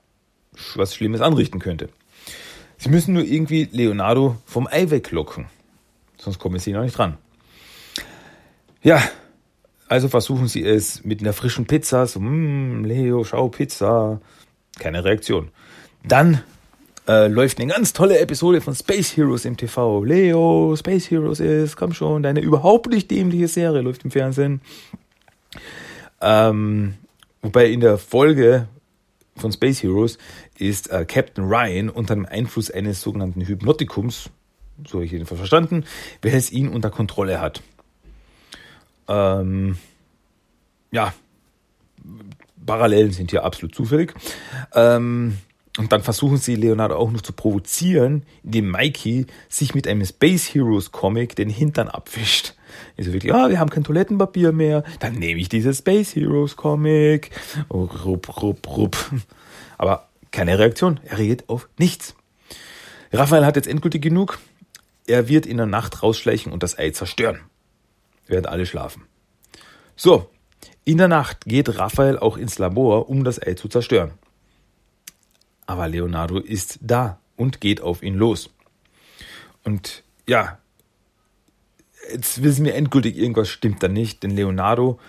was 0.75 0.95
Schlimmes 0.95 1.19
anrichten 1.19 1.59
könnte. 1.59 1.89
Sie 2.77 2.89
müssen 2.89 3.13
nur 3.13 3.23
irgendwie 3.23 3.67
Leonardo 3.71 4.37
vom 4.45 4.67
Ei 4.67 4.89
weglocken, 4.89 5.47
sonst 6.17 6.39
kommen 6.39 6.59
sie 6.59 6.71
noch 6.71 6.83
nicht 6.83 6.97
dran. 6.97 7.17
Ja, 8.81 9.01
also 9.87 10.07
versuchen 10.07 10.47
sie 10.47 10.63
es 10.63 11.03
mit 11.03 11.21
einer 11.21 11.33
frischen 11.33 11.65
Pizza. 11.65 12.07
So, 12.07 12.19
mm, 12.19 12.85
Leo, 12.85 13.23
schau, 13.23 13.49
Pizza. 13.49 14.21
Keine 14.79 15.03
Reaktion. 15.03 15.49
Dann 16.03 16.41
äh, 17.07 17.27
läuft 17.27 17.59
eine 17.59 17.71
ganz 17.71 17.93
tolle 17.93 18.19
Episode 18.19 18.61
von 18.61 18.75
Space 18.75 19.15
Heroes 19.15 19.45
im 19.45 19.57
TV. 19.57 20.03
Leo, 20.03 20.75
Space 20.77 21.09
Heroes 21.11 21.39
ist, 21.39 21.75
komm 21.75 21.93
schon, 21.93 22.23
deine 22.23 22.39
überhaupt 22.39 22.87
nicht 22.87 23.11
dämliche 23.11 23.47
Serie 23.47 23.81
läuft 23.81 24.05
im 24.05 24.11
Fernsehen. 24.11 24.61
Ähm, 26.21 26.95
wobei 27.41 27.67
in 27.67 27.81
der 27.81 27.97
Folge 27.97 28.67
von 29.35 29.51
Space 29.51 29.83
Heroes 29.83 30.17
ist 30.57 30.91
äh, 30.91 31.05
Captain 31.05 31.45
Ryan 31.45 31.89
unter 31.89 32.15
dem 32.15 32.25
Einfluss 32.25 32.71
eines 32.71 33.01
sogenannten 33.01 33.41
Hypnotikums, 33.41 34.29
so 34.87 34.95
habe 34.95 35.05
ich 35.05 35.11
jedenfalls 35.11 35.39
verstanden, 35.39 35.83
welches 36.21 36.51
ihn 36.51 36.69
unter 36.69 36.89
Kontrolle 36.89 37.41
hat. 37.41 37.61
Ähm, 39.07 39.77
ja, 40.91 41.13
Parallelen 42.65 43.11
sind 43.11 43.31
hier 43.31 43.43
absolut 43.43 43.75
zufällig. 43.75 44.13
Ähm, 44.73 45.37
und 45.77 45.91
dann 45.91 46.03
versuchen 46.03 46.37
sie 46.37 46.55
Leonardo 46.55 46.95
auch 46.95 47.09
noch 47.11 47.21
zu 47.21 47.33
provozieren, 47.33 48.23
indem 48.43 48.69
Mikey 48.69 49.25
sich 49.49 49.73
mit 49.73 49.87
einem 49.87 50.05
Space 50.05 50.53
Heroes 50.53 50.91
Comic 50.91 51.35
den 51.35 51.49
Hintern 51.49 51.87
abwischt. 51.87 52.53
Ist 52.95 53.07
so 53.07 53.13
wirklich, 53.13 53.33
ah, 53.33 53.49
wir 53.49 53.59
haben 53.59 53.71
kein 53.71 53.83
Toilettenpapier 53.83 54.51
mehr, 54.51 54.83
dann 54.99 55.15
nehme 55.15 55.41
ich 55.41 55.49
dieses 55.49 55.79
Space 55.79 56.15
Heroes 56.15 56.55
Comic. 56.55 57.31
Oh, 57.69 57.85
rup, 58.05 58.41
rup, 58.41 58.67
rup. 58.67 58.97
Aber 59.77 60.09
keine 60.31 60.59
Reaktion, 60.59 60.99
er 61.05 61.17
reagiert 61.17 61.49
auf 61.49 61.67
nichts. 61.77 62.15
Raphael 63.11 63.45
hat 63.45 63.55
jetzt 63.55 63.67
endgültig 63.67 64.01
genug. 64.01 64.39
Er 65.05 65.27
wird 65.27 65.45
in 65.45 65.57
der 65.57 65.65
Nacht 65.65 66.01
rausschleichen 66.01 66.51
und 66.51 66.63
das 66.63 66.77
Ei 66.77 66.91
zerstören. 66.91 67.41
Während 68.27 68.47
alle 68.47 68.65
schlafen. 68.65 69.03
So, 69.95 70.29
in 70.85 70.97
der 70.97 71.07
Nacht 71.07 71.45
geht 71.45 71.77
Raphael 71.77 72.17
auch 72.17 72.37
ins 72.37 72.57
Labor, 72.57 73.09
um 73.09 73.23
das 73.23 73.41
Ei 73.41 73.53
zu 73.53 73.67
zerstören. 73.67 74.11
Aber 75.65 75.87
Leonardo 75.87 76.39
ist 76.39 76.79
da 76.81 77.19
und 77.35 77.61
geht 77.61 77.81
auf 77.81 78.03
ihn 78.03 78.15
los. 78.15 78.49
Und 79.63 80.03
ja, 80.27 80.59
jetzt 82.11 82.43
wissen 82.43 82.65
wir 82.65 82.75
endgültig, 82.75 83.17
irgendwas 83.17 83.49
stimmt 83.49 83.81
da 83.81 83.87
nicht, 83.87 84.23
denn 84.23 84.31
Leonardo 84.31 84.99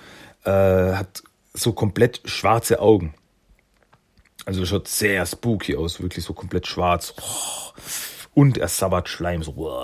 äh, 0.45 0.51
hat 0.51 1.23
so 1.53 1.73
komplett 1.73 2.21
schwarze 2.25 2.81
Augen. 2.81 3.15
Also 4.45 4.67
schaut 4.67 4.89
sehr 4.89 5.25
spooky 5.27 5.77
aus, 5.77 6.01
wirklich 6.01 6.25
so 6.25 6.35
komplett 6.35 6.67
schwarz. 6.67 7.15
Und 8.35 8.59
er 8.59 8.69
sabbert 8.69 9.09
Schleim. 9.09 9.43
So, 9.43 9.81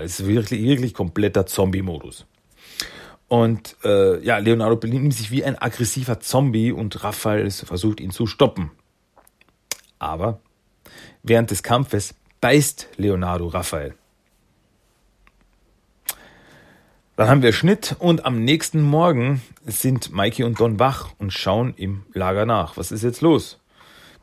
es 0.00 0.20
ist 0.20 0.26
wirklich, 0.26 0.62
wirklich 0.62 0.94
kompletter 0.94 1.46
Zombie-Modus. 1.46 2.26
Und 3.28 3.76
äh, 3.84 4.22
ja, 4.24 4.38
Leonardo 4.38 4.76
benimmt 4.76 5.14
sich 5.14 5.30
wie 5.30 5.44
ein 5.44 5.60
aggressiver 5.60 6.20
Zombie 6.20 6.70
und 6.70 7.02
Raphael 7.02 7.50
versucht 7.50 8.00
ihn 8.00 8.10
zu 8.10 8.26
stoppen. 8.26 8.70
Aber 9.98 10.40
während 11.22 11.50
des 11.50 11.62
Kampfes 11.62 12.14
beißt 12.40 12.88
Leonardo 12.96 13.48
Raphael. 13.48 13.94
Dann 17.16 17.28
haben 17.28 17.42
wir 17.42 17.52
Schnitt 17.52 17.96
und 17.98 18.26
am 18.26 18.44
nächsten 18.44 18.82
Morgen 18.82 19.42
sind 19.64 20.12
Mikey 20.12 20.44
und 20.44 20.60
Don 20.60 20.78
wach 20.78 21.08
und 21.18 21.32
schauen 21.32 21.72
im 21.76 22.04
Lager 22.12 22.44
nach. 22.44 22.76
Was 22.76 22.92
ist 22.92 23.02
jetzt 23.02 23.22
los? 23.22 23.58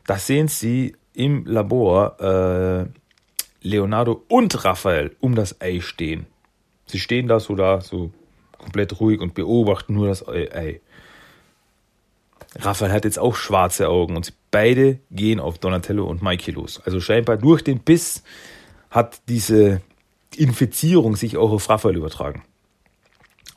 Da 0.06 0.16
sehen 0.16 0.46
sie 0.46 0.94
im 1.12 1.44
Labor 1.44 2.20
äh, 2.20 3.66
Leonardo 3.66 4.24
und 4.28 4.64
Raphael 4.64 5.16
um 5.20 5.34
das 5.34 5.60
Ei 5.60 5.80
stehen. 5.80 6.26
Sie 6.86 7.00
stehen 7.00 7.26
da 7.26 7.40
so 7.40 7.56
da, 7.56 7.80
so 7.80 8.12
komplett 8.64 8.98
ruhig 9.00 9.20
und 9.20 9.34
beobachten 9.34 9.94
nur 9.94 10.08
das 10.08 10.26
Ei. 10.26 10.80
Raphael 12.56 12.92
hat 12.92 13.04
jetzt 13.04 13.18
auch 13.18 13.36
schwarze 13.36 13.88
Augen 13.88 14.16
und 14.16 14.32
beide 14.50 14.98
gehen 15.10 15.40
auf 15.40 15.58
Donatello 15.58 16.06
und 16.06 16.22
Mikey 16.22 16.52
los. 16.52 16.80
Also 16.84 17.00
scheinbar 17.00 17.36
durch 17.36 17.62
den 17.62 17.80
Biss 17.80 18.22
hat 18.90 19.20
diese 19.28 19.80
Infizierung 20.36 21.16
sich 21.16 21.36
auch 21.36 21.50
auf 21.50 21.68
Raphael 21.68 21.96
übertragen. 21.96 22.42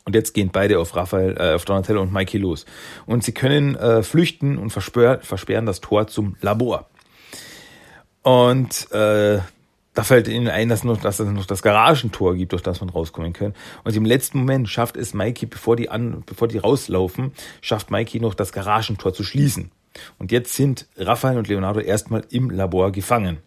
Und 0.03 0.15
jetzt 0.15 0.33
gehen 0.33 0.49
beide 0.51 0.79
auf 0.79 0.95
Raphael, 0.95 1.35
äh, 1.37 1.53
auf 1.53 1.65
Donatello 1.65 2.01
und 2.01 2.13
Mikey 2.13 2.37
los. 2.37 2.65
Und 3.05 3.23
sie 3.23 3.33
können 3.33 3.75
äh, 3.75 4.03
flüchten 4.03 4.57
und 4.57 4.71
versperren 4.71 5.65
das 5.65 5.81
Tor 5.81 6.07
zum 6.07 6.35
Labor. 6.41 6.89
Und 8.23 8.91
äh, 8.91 9.39
da 9.97 10.03
fällt 10.03 10.27
ihnen 10.27 10.47
ein, 10.47 10.69
dass, 10.69 10.83
noch, 10.83 11.01
dass 11.01 11.19
es 11.19 11.27
noch 11.27 11.47
das 11.47 11.63
Garagentor 11.63 12.35
gibt, 12.35 12.51
durch 12.51 12.61
das 12.61 12.81
man 12.81 12.89
rauskommen 12.89 13.33
kann. 13.33 13.55
Und 13.83 13.95
im 13.95 14.05
letzten 14.05 14.37
Moment 14.37 14.69
schafft 14.69 14.95
es 14.95 15.15
Mikey, 15.15 15.47
bevor 15.47 15.75
die, 15.75 15.89
an, 15.89 16.21
bevor 16.23 16.47
die 16.47 16.59
rauslaufen, 16.59 17.31
schafft 17.61 17.89
Mikey 17.89 18.19
noch 18.19 18.35
das 18.35 18.51
Garagentor 18.51 19.15
zu 19.15 19.23
schließen. 19.23 19.71
Und 20.19 20.31
jetzt 20.31 20.53
sind 20.53 20.85
Raphael 20.97 21.39
und 21.39 21.47
Leonardo 21.47 21.79
erstmal 21.79 22.23
im 22.29 22.51
Labor 22.51 22.91
gefangen. 22.91 23.39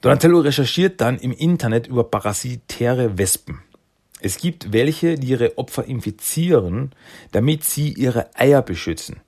Donatello 0.00 0.40
recherchiert 0.40 1.00
dann 1.00 1.20
im 1.20 1.30
Internet 1.30 1.86
über 1.86 2.02
parasitäre 2.02 3.18
Wespen. 3.18 3.62
Es 4.20 4.38
gibt 4.38 4.72
welche, 4.72 5.14
die 5.14 5.28
ihre 5.28 5.58
Opfer 5.58 5.84
infizieren, 5.84 6.90
damit 7.30 7.62
sie 7.62 7.92
ihre 7.92 8.36
Eier 8.36 8.62
beschützen. 8.62 9.20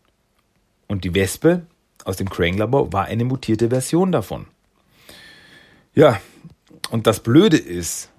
Und 0.89 1.05
die 1.05 1.15
Wespe 1.15 1.63
aus 2.05 2.17
dem 2.17 2.29
Crane-Labor 2.29 2.93
war 2.93 3.05
eine 3.05 3.25
mutierte 3.25 3.69
Version 3.69 4.11
davon. 4.11 4.47
Ja, 5.95 6.21
und 6.91 7.07
das 7.07 7.23
Blöde 7.23 7.57
ist, 7.59 8.11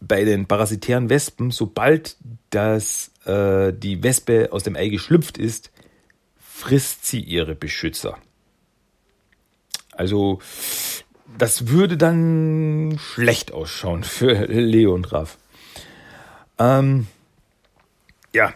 bei 0.00 0.24
den 0.24 0.46
parasitären 0.46 1.10
Wespen, 1.10 1.50
sobald 1.50 2.16
das, 2.50 3.10
äh, 3.24 3.72
die 3.72 4.02
Wespe 4.02 4.48
aus 4.50 4.62
dem 4.62 4.76
Ei 4.76 4.88
geschlüpft 4.88 5.38
ist, 5.38 5.70
frisst 6.38 7.06
sie 7.06 7.20
ihre 7.20 7.54
Beschützer. 7.54 8.18
Also, 9.92 10.40
das 11.38 11.68
würde 11.68 11.96
dann 11.96 12.98
schlecht 12.98 13.52
ausschauen 13.52 14.04
für 14.04 14.46
Leo 14.46 14.94
und 14.94 15.12
Raff. 15.12 15.38
Ähm, 16.58 17.06
ja, 18.34 18.54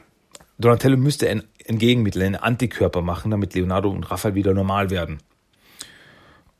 Donatello 0.58 0.96
müsste 0.96 1.28
ein, 1.28 1.44
ein 1.68 1.78
Gegenmittel, 1.78 2.22
einen 2.22 2.36
Antikörper 2.36 3.02
machen, 3.02 3.30
damit 3.30 3.54
Leonardo 3.54 3.90
und 3.90 4.04
Raphael 4.10 4.34
wieder 4.34 4.54
normal 4.54 4.90
werden. 4.90 5.18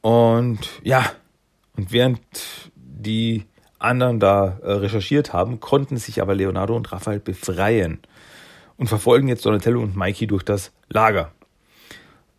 Und 0.01 0.69
ja, 0.83 1.11
und 1.77 1.93
während 1.93 2.21
die 2.75 3.45
anderen 3.79 4.21
da 4.21 4.59
äh, 4.63 4.73
recherchiert 4.73 5.33
haben, 5.33 5.61
konnten 5.61 5.97
sich 5.97 6.23
aber 6.23 6.35
Leonardo 6.35 6.75
und 6.75 6.91
Raphael 6.93 7.21
befreien 7.21 8.01
und 8.77 8.89
verfolgen 8.89 9.29
jetzt 9.29 9.45
Donatello 9.45 9.83
und 9.83 9.97
Mikey 9.97 10.27
durch 10.27 10.43
das 10.43 10.73
Lager. 10.89 11.33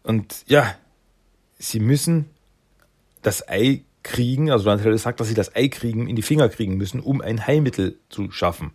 Und 0.03 0.43
ja, 0.47 0.75
sie 1.57 1.79
müssen 1.79 2.29
das 3.21 3.47
Ei 3.47 3.83
kriegen, 4.03 4.51
also 4.51 4.65
Donatello 4.65 4.97
sagt, 4.97 5.19
dass 5.19 5.27
sie 5.27 5.33
das 5.33 5.55
Ei 5.55 5.67
kriegen, 5.67 6.07
in 6.07 6.15
die 6.15 6.21
Finger 6.21 6.49
kriegen 6.49 6.77
müssen, 6.77 6.99
um 6.99 7.21
ein 7.21 7.45
Heilmittel 7.47 7.99
zu 8.09 8.31
schaffen. 8.31 8.71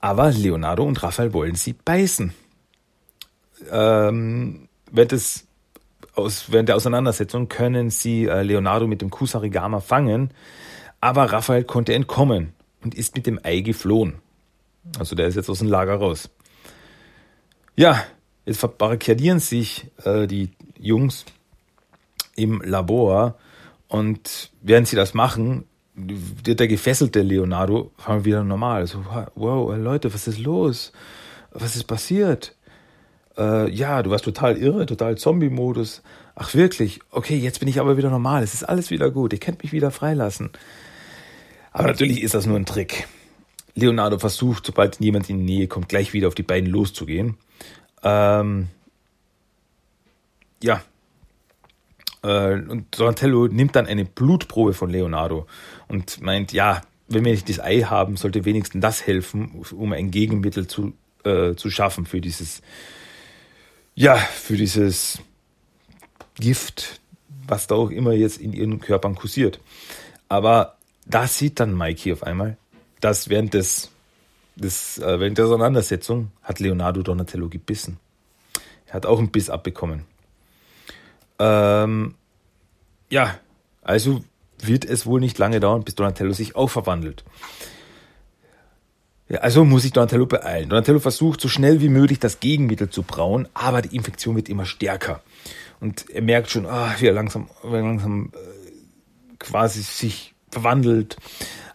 Aber 0.00 0.30
Leonardo 0.30 0.84
und 0.84 1.02
Raphael 1.02 1.32
wollen 1.32 1.56
sie 1.56 1.72
beißen. 1.72 2.32
Ähm, 3.70 4.68
während 4.90 5.12
des 5.12 5.47
aus, 6.18 6.50
während 6.50 6.68
der 6.68 6.76
Auseinandersetzung 6.76 7.48
können 7.48 7.90
sie 7.90 8.26
äh, 8.26 8.42
Leonardo 8.42 8.86
mit 8.86 9.00
dem 9.00 9.10
Kusarigama 9.10 9.80
fangen, 9.80 10.30
aber 11.00 11.32
Raphael 11.32 11.64
konnte 11.64 11.94
entkommen 11.94 12.52
und 12.82 12.94
ist 12.94 13.14
mit 13.14 13.26
dem 13.26 13.38
Ei 13.42 13.60
geflohen. 13.60 14.16
Also 14.98 15.14
der 15.14 15.28
ist 15.28 15.36
jetzt 15.36 15.48
aus 15.48 15.60
dem 15.60 15.68
Lager 15.68 15.94
raus. 15.94 16.28
Ja, 17.76 18.02
jetzt 18.44 18.58
verbarrikadieren 18.58 19.38
sich 19.38 19.86
äh, 20.04 20.26
die 20.26 20.50
Jungs 20.78 21.24
im 22.34 22.60
Labor 22.62 23.36
und 23.86 24.50
während 24.60 24.88
sie 24.88 24.96
das 24.96 25.14
machen, 25.14 25.64
wird 25.94 26.60
der 26.60 26.68
gefesselte 26.68 27.22
Leonardo 27.22 27.92
wieder 28.22 28.44
normal. 28.44 28.86
So, 28.86 29.04
wow, 29.34 29.76
Leute, 29.76 30.12
was 30.12 30.28
ist 30.28 30.38
los? 30.38 30.92
Was 31.50 31.74
ist 31.74 31.84
passiert? 31.84 32.54
Äh, 33.38 33.70
ja, 33.70 34.02
du 34.02 34.10
warst 34.10 34.24
total 34.24 34.56
irre, 34.56 34.86
total 34.86 35.16
Zombie-Modus. 35.16 36.02
Ach 36.34 36.54
wirklich? 36.54 37.00
Okay, 37.10 37.36
jetzt 37.36 37.60
bin 37.60 37.68
ich 37.68 37.80
aber 37.80 37.96
wieder 37.96 38.10
normal. 38.10 38.42
Es 38.42 38.54
ist 38.54 38.64
alles 38.64 38.90
wieder 38.90 39.10
gut. 39.10 39.32
Ihr 39.32 39.40
könnt 39.40 39.62
mich 39.62 39.72
wieder 39.72 39.90
freilassen. 39.90 40.50
Aber 41.72 41.88
natürlich 41.88 42.22
ist 42.22 42.34
das 42.34 42.46
nur 42.46 42.56
ein 42.56 42.66
Trick. 42.66 43.06
Leonardo 43.74 44.18
versucht, 44.18 44.66
sobald 44.66 44.98
jemand 45.00 45.30
in 45.30 45.38
die 45.38 45.54
Nähe 45.54 45.68
kommt, 45.68 45.88
gleich 45.88 46.12
wieder 46.12 46.28
auf 46.28 46.34
die 46.34 46.42
beiden 46.42 46.68
loszugehen. 46.68 47.36
Ähm, 48.02 48.68
ja. 50.62 50.82
Äh, 52.22 52.54
und 52.54 52.98
Donatello 52.98 53.46
nimmt 53.46 53.76
dann 53.76 53.86
eine 53.86 54.04
Blutprobe 54.04 54.74
von 54.74 54.90
Leonardo 54.90 55.46
und 55.86 56.20
meint, 56.20 56.52
ja, 56.52 56.80
wenn 57.06 57.24
wir 57.24 57.32
nicht 57.32 57.48
das 57.48 57.60
Ei 57.60 57.82
haben, 57.82 58.16
sollte 58.16 58.44
wenigstens 58.44 58.82
das 58.82 59.06
helfen, 59.06 59.64
um 59.72 59.92
ein 59.92 60.10
Gegenmittel 60.10 60.66
zu, 60.66 60.92
äh, 61.24 61.54
zu 61.54 61.70
schaffen 61.70 62.04
für 62.04 62.20
dieses 62.20 62.60
ja, 63.98 64.14
für 64.14 64.56
dieses 64.56 65.18
Gift, 66.36 67.00
was 67.48 67.66
da 67.66 67.74
auch 67.74 67.90
immer 67.90 68.12
jetzt 68.12 68.40
in 68.40 68.52
ihren 68.52 68.78
Körpern 68.78 69.16
kursiert. 69.16 69.58
Aber 70.28 70.76
da 71.04 71.26
sieht 71.26 71.58
dann 71.58 71.76
Mikey 71.76 72.12
auf 72.12 72.22
einmal, 72.22 72.56
dass 73.00 73.28
während 73.28 73.54
des, 73.54 73.90
des 74.54 74.98
äh, 74.98 75.18
während 75.18 75.36
der 75.36 75.46
Auseinandersetzung 75.46 76.30
hat 76.44 76.60
Leonardo 76.60 77.02
Donatello 77.02 77.48
gebissen. 77.48 77.98
Er 78.86 78.94
hat 78.94 79.06
auch 79.06 79.18
einen 79.18 79.32
Biss 79.32 79.50
abbekommen. 79.50 80.04
Ähm, 81.40 82.14
ja, 83.10 83.36
also 83.82 84.22
wird 84.60 84.84
es 84.84 85.06
wohl 85.06 85.18
nicht 85.18 85.38
lange 85.38 85.58
dauern, 85.58 85.82
bis 85.82 85.96
Donatello 85.96 86.32
sich 86.32 86.54
auch 86.54 86.70
verwandelt. 86.70 87.24
Ja, 89.28 89.40
also 89.40 89.64
muss 89.64 89.82
sich 89.82 89.92
Donatello 89.92 90.26
beeilen. 90.26 90.70
Donatello 90.70 91.00
versucht 91.00 91.40
so 91.40 91.48
schnell 91.48 91.80
wie 91.80 91.90
möglich 91.90 92.18
das 92.18 92.40
Gegenmittel 92.40 92.88
zu 92.88 93.02
brauen, 93.02 93.46
aber 93.52 93.82
die 93.82 93.94
Infektion 93.94 94.36
wird 94.36 94.48
immer 94.48 94.64
stärker. 94.64 95.22
Und 95.80 96.08
er 96.10 96.22
merkt 96.22 96.50
schon, 96.50 96.66
ah, 96.66 96.94
wie 96.98 97.06
er 97.06 97.12
langsam, 97.12 97.48
wie 97.62 97.74
er 97.76 97.82
langsam 97.82 98.32
äh, 98.34 99.36
quasi 99.38 99.82
sich 99.82 100.34
verwandelt. 100.50 101.16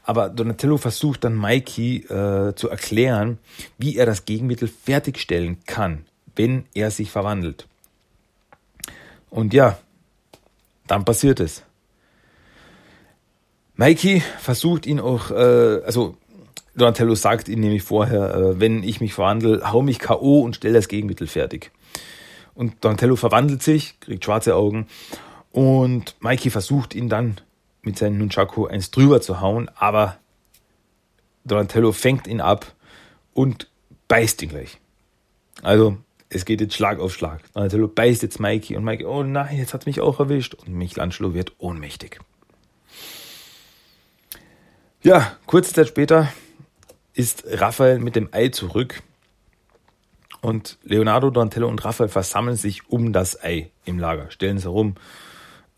Aber 0.04 0.30
Donatello 0.30 0.78
versucht 0.78 1.24
dann 1.24 1.40
Mikey 1.40 1.98
äh, 1.98 2.56
zu 2.56 2.70
erklären, 2.70 3.38
wie 3.78 3.98
er 3.98 4.06
das 4.06 4.26
Gegenmittel 4.26 4.68
fertigstellen 4.68 5.64
kann, 5.66 6.06
wenn 6.36 6.66
er 6.74 6.92
sich 6.92 7.12
verwandelt. 7.12 7.68
Und 9.30 9.54
ja, 9.54 9.78
dann 10.88 11.06
passiert 11.06 11.40
es. 11.40 11.64
Mikey 13.76 14.22
versucht 14.40 14.86
ihn 14.86 15.00
auch, 15.00 15.32
äh, 15.32 15.82
also 15.86 16.18
Donatello 16.76 17.16
sagt 17.16 17.50
ihm 17.50 17.60
nämlich 17.60 17.84
vorher, 17.84 18.34
äh, 18.34 18.60
wenn 18.60 18.84
ich 18.84 19.00
mich 19.00 19.14
verwandle, 19.14 19.72
hau 19.72 19.82
mich 19.82 20.00
K.O. 20.00 20.42
und 20.42 20.56
stell 20.56 20.74
das 20.74 20.88
Gegenmittel 20.88 21.28
fertig. 21.28 21.72
Und 22.56 22.84
Donatello 22.84 23.16
verwandelt 23.16 23.64
sich, 23.64 24.00
kriegt 24.00 24.26
schwarze 24.26 24.56
Augen 24.56 24.88
und 25.52 26.16
Mikey 26.20 26.50
versucht 26.50 26.96
ihn 26.96 27.10
dann 27.10 27.42
mit 27.82 27.98
seinem 27.98 28.18
Nunchaku 28.18 28.66
eins 28.66 28.92
drüber 28.92 29.22
zu 29.22 29.42
hauen, 29.42 29.70
aber 29.76 30.18
Donatello 31.46 31.92
fängt 31.92 32.28
ihn 32.28 32.42
ab 32.42 32.74
und 33.34 33.70
beißt 34.08 34.42
ihn 34.42 34.50
gleich. 34.50 34.80
Also, 35.62 35.98
es 36.30 36.46
geht 36.46 36.62
jetzt 36.62 36.76
Schlag 36.76 37.00
auf 37.00 37.14
Schlag. 37.14 37.42
Donatello 37.54 37.88
beißt 37.88 38.24
jetzt 38.24 38.40
Mikey 38.40 38.76
und 38.76 38.84
Mikey, 38.84 39.06
oh 39.06 39.24
nein, 39.24 39.58
jetzt 39.58 39.74
hat 39.74 39.86
mich 39.86 40.02
auch 40.02 40.20
erwischt. 40.20 40.56
Und 40.56 40.74
Michelangelo 40.74 41.34
wird 41.34 41.54
ohnmächtig. 41.60 42.20
Ja, 45.04 45.36
kurze 45.46 45.74
Zeit 45.74 45.90
später 45.90 46.32
ist 47.14 47.44
Raphael 47.48 48.00
mit 48.00 48.16
dem 48.16 48.30
Ei 48.32 48.50
zurück 48.50 49.04
und 50.42 50.78
Leonardo, 50.84 51.30
Donatello 51.30 51.68
und 51.68 51.84
Raphael 51.86 52.10
versammeln 52.10 52.58
sich 52.58 52.90
um 52.90 53.14
das 53.14 53.42
Ei 53.44 53.70
im 53.86 54.00
Lager, 54.00 54.30
stellen 54.32 54.58
es 54.58 54.66
herum, 54.66 54.96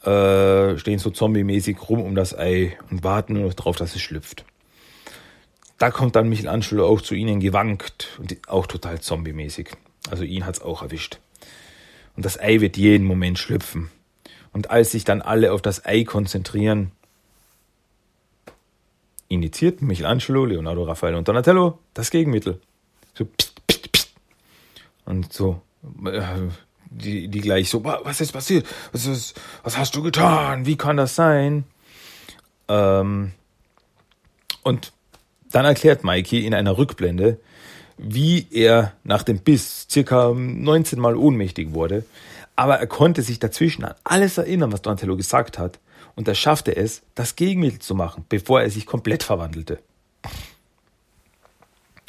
äh, 0.04 0.78
stehen 0.78 1.00
so 1.00 1.12
zombie-mäßig 1.12 1.78
rum 1.90 2.02
um 2.02 2.16
das 2.16 2.38
Ei 2.38 2.78
und 2.90 3.04
warten 3.04 3.34
nur 3.34 3.50
drauf, 3.52 3.76
dass 3.76 3.96
es 3.96 4.02
schlüpft. 4.02 4.46
Da 5.78 5.92
kommt 5.92 6.16
dann 6.16 6.30
Michelangelo 6.30 6.88
auch 6.88 7.02
zu 7.02 7.16
ihnen 7.16 7.40
gewankt 7.40 8.18
und 8.18 8.38
auch 8.48 8.66
total 8.66 9.02
zombie-mäßig. 9.02 9.72
Also 10.10 10.24
ihn 10.24 10.46
hat's 10.46 10.62
auch 10.62 10.82
erwischt. 10.82 11.20
Und 12.16 12.26
das 12.26 12.40
Ei 12.40 12.62
wird 12.62 12.78
jeden 12.78 13.06
Moment 13.06 13.38
schlüpfen. 13.38 13.92
Und 14.54 14.72
als 14.72 14.92
sich 14.92 15.04
dann 15.04 15.22
alle 15.22 15.52
auf 15.52 15.62
das 15.62 15.86
Ei 15.86 16.06
konzentrieren, 16.06 16.92
indiziert 19.36 19.82
Michelangelo, 19.82 20.46
Leonardo, 20.46 20.84
Raphael 20.84 21.16
und 21.16 21.28
Donatello 21.28 21.80
das 21.94 22.10
Gegenmittel. 22.10 22.60
So 23.14 23.26
pst, 23.26 23.54
pst, 23.68 23.92
pst. 23.92 24.14
Und 25.06 25.32
so, 25.32 25.62
äh, 26.06 26.22
die, 26.90 27.28
die 27.28 27.42
gleich 27.42 27.70
so, 27.70 27.84
was 27.84 28.22
ist 28.22 28.32
passiert? 28.32 28.66
Was, 28.92 29.06
ist, 29.06 29.40
was 29.64 29.78
hast 29.78 29.96
du 29.96 30.02
getan? 30.02 30.66
Wie 30.66 30.78
kann 30.78 30.98
das 30.98 31.16
sein? 31.16 31.66
Ähm, 32.68 33.32
und 34.64 34.92
dann 35.52 35.66
erklärt 35.66 36.04
Mikey 36.04 36.46
in 36.46 36.54
einer 36.54 36.78
Rückblende, 36.78 37.40
wie 37.98 38.48
er 38.52 38.94
nach 39.04 39.24
dem 39.24 39.40
Biss 39.40 39.88
circa 39.90 40.34
19 40.34 41.00
Mal 41.00 41.16
ohnmächtig 41.16 41.74
wurde, 41.74 42.06
aber 42.56 42.80
er 42.80 42.88
konnte 42.88 43.22
sich 43.22 43.40
dazwischen 43.40 43.84
an 43.84 43.94
alles 44.04 44.38
erinnern, 44.38 44.72
was 44.72 44.82
Donatello 44.82 45.16
gesagt 45.16 45.60
hat 45.60 45.80
und 46.16 46.28
er 46.28 46.36
schaffte 46.36 46.76
es, 46.76 47.02
das 47.14 47.36
Gegenmittel 47.36 47.80
zu 47.80 47.96
machen, 47.96 48.26
bevor 48.30 48.62
er 48.62 48.70
sich 48.70 48.86
komplett 48.86 49.24
verwandelte. 49.24 49.80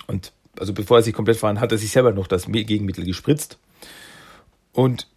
Und 0.07 0.33
also 0.59 0.73
bevor 0.73 0.99
er 0.99 1.03
sich 1.03 1.14
komplett 1.14 1.37
verwandelt, 1.37 1.62
hat 1.62 1.73
er 1.73 1.79
sich 1.79 1.90
selber 1.90 2.12
noch 2.12 2.27
das 2.27 2.47
Gegenmittel 2.47 3.05
gespritzt. 3.05 3.59
Und 4.73 5.09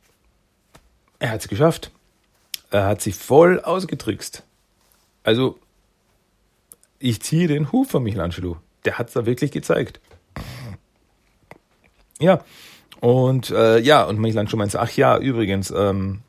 er 1.19 1.31
hat 1.31 1.41
es 1.41 1.47
geschafft. 1.47 1.91
Er 2.71 2.85
hat 2.85 3.01
sich 3.01 3.15
voll 3.15 3.59
ausgetrickst. 3.59 4.43
Also, 5.23 5.59
ich 6.97 7.21
ziehe 7.21 7.47
den 7.47 7.71
Huf 7.71 7.89
von 7.89 8.03
Michelangelo. 8.03 8.57
Der 8.85 8.97
hat 8.97 9.07
es 9.07 9.13
da 9.13 9.25
wirklich 9.25 9.51
gezeigt. 9.51 9.99
Ja, 12.19 12.43
und 12.99 13.49
äh, 13.51 13.79
ja, 13.79 14.03
und 14.03 14.19
Michelangelo 14.19 14.57
meinte, 14.57 14.79
ach 14.79 14.91
ja, 14.91 15.17
übrigens, 15.17 15.71
ähm, 15.71 16.21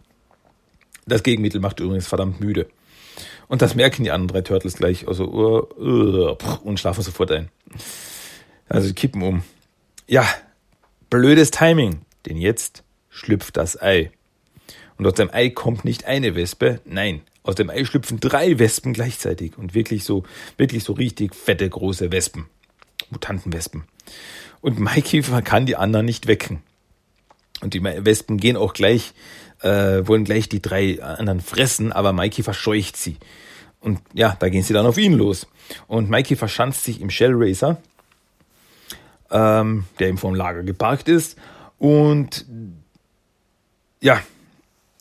das 1.06 1.22
Gegenmittel 1.22 1.60
macht 1.60 1.80
übrigens 1.80 2.06
verdammt 2.06 2.40
müde. 2.40 2.68
Und 3.48 3.62
das 3.62 3.74
merken 3.74 4.04
die 4.04 4.10
anderen 4.10 4.28
drei 4.28 4.42
Turtles 4.42 4.76
gleich. 4.76 5.08
Also, 5.08 5.24
uh, 5.24 5.82
uh, 5.82 6.36
und 6.62 6.78
schlafen 6.78 7.02
sofort 7.02 7.32
ein. 7.32 7.48
Also 8.68 8.94
kippen 8.94 9.22
um. 9.22 9.42
Ja, 10.06 10.26
blödes 11.10 11.50
Timing. 11.50 12.02
Denn 12.26 12.36
jetzt 12.36 12.84
schlüpft 13.08 13.56
das 13.56 13.80
Ei. 13.80 14.12
Und 14.96 15.06
aus 15.06 15.14
dem 15.14 15.30
Ei 15.32 15.50
kommt 15.50 15.84
nicht 15.84 16.04
eine 16.04 16.34
Wespe, 16.36 16.80
nein, 16.84 17.22
aus 17.42 17.54
dem 17.54 17.70
Ei 17.70 17.84
schlüpfen 17.84 18.20
drei 18.20 18.58
Wespen 18.58 18.92
gleichzeitig. 18.92 19.56
Und 19.56 19.74
wirklich 19.74 20.04
so, 20.04 20.24
wirklich 20.56 20.84
so 20.84 20.92
richtig 20.92 21.34
fette, 21.34 21.68
große 21.68 22.12
Wespen. 22.12 22.46
Mutantenwespen. 23.10 23.84
Und 24.60 24.78
Mikey 24.78 25.22
kann 25.42 25.66
die 25.66 25.76
anderen 25.76 26.06
nicht 26.06 26.26
wecken. 26.26 26.62
Und 27.60 27.74
die 27.74 27.82
Wespen 27.82 28.36
gehen 28.36 28.56
auch 28.56 28.72
gleich 28.72 29.12
äh, 29.62 30.07
wollen 30.07 30.25
gleich 30.25 30.49
die 30.49 30.62
drei 30.62 31.03
anderen 31.03 31.40
fressen, 31.40 31.92
aber 31.92 32.12
Mikey 32.12 32.42
verscheucht 32.42 32.96
sie. 32.96 33.16
Und 33.81 34.01
ja, 34.12 34.37
da 34.38 34.49
gehen 34.49 34.62
sie 34.62 34.75
dann 34.75 34.87
auf 34.87 34.99
ihn 34.99 35.14
los. 35.14 35.46
Und 35.87 36.11
Mikey 36.11 36.37
verschanzt 36.37 36.85
sich 36.85 37.01
im 37.01 37.11
Shell 37.11 37.33
Racer, 37.35 37.79
ähm, 39.31 39.85
der 39.99 40.09
ihm 40.09 40.18
vom 40.18 40.35
Lager 40.35 40.62
geparkt 40.62 41.09
ist. 41.09 41.38
Und 41.79 42.44
ja, 44.01 44.20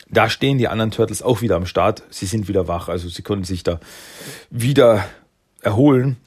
da 0.10 0.30
stehen 0.30 0.58
die 0.58 0.68
anderen 0.68 0.92
Turtles 0.92 1.22
auch 1.22 1.42
wieder 1.42 1.56
am 1.56 1.66
Start. 1.66 2.04
Sie 2.10 2.26
sind 2.26 2.48
wieder 2.48 2.68
wach, 2.68 2.90
also 2.90 3.10
sie 3.10 3.22
konnten 3.22 3.46
sich 3.46 3.64
da 3.64 3.80
wieder 4.50 5.06
erholen. 5.62 6.18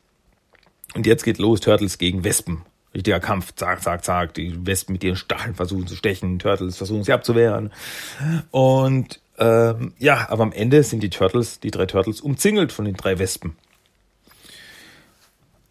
Und 0.94 1.06
jetzt 1.06 1.24
geht 1.24 1.38
los, 1.38 1.60
Turtles 1.60 1.98
gegen 1.98 2.22
Wespen. 2.22 2.62
Richtiger 2.94 3.20
Kampf, 3.20 3.54
zack, 3.54 3.82
zack, 3.82 4.04
zack. 4.04 4.34
Die 4.34 4.66
Wespen 4.66 4.92
mit 4.92 5.04
ihren 5.04 5.16
Stacheln 5.16 5.54
versuchen 5.54 5.86
zu 5.86 5.96
stechen, 5.96 6.38
Turtles 6.38 6.76
versuchen 6.76 7.04
sie 7.04 7.12
abzuwehren. 7.12 7.72
Und 8.50 9.20
ähm, 9.38 9.94
ja, 9.98 10.28
aber 10.28 10.42
am 10.42 10.52
Ende 10.52 10.82
sind 10.82 11.02
die 11.02 11.10
Turtles, 11.10 11.60
die 11.60 11.70
drei 11.70 11.86
Turtles, 11.86 12.20
umzingelt 12.20 12.72
von 12.72 12.84
den 12.84 12.94
drei 12.94 13.18
Wespen. 13.18 13.56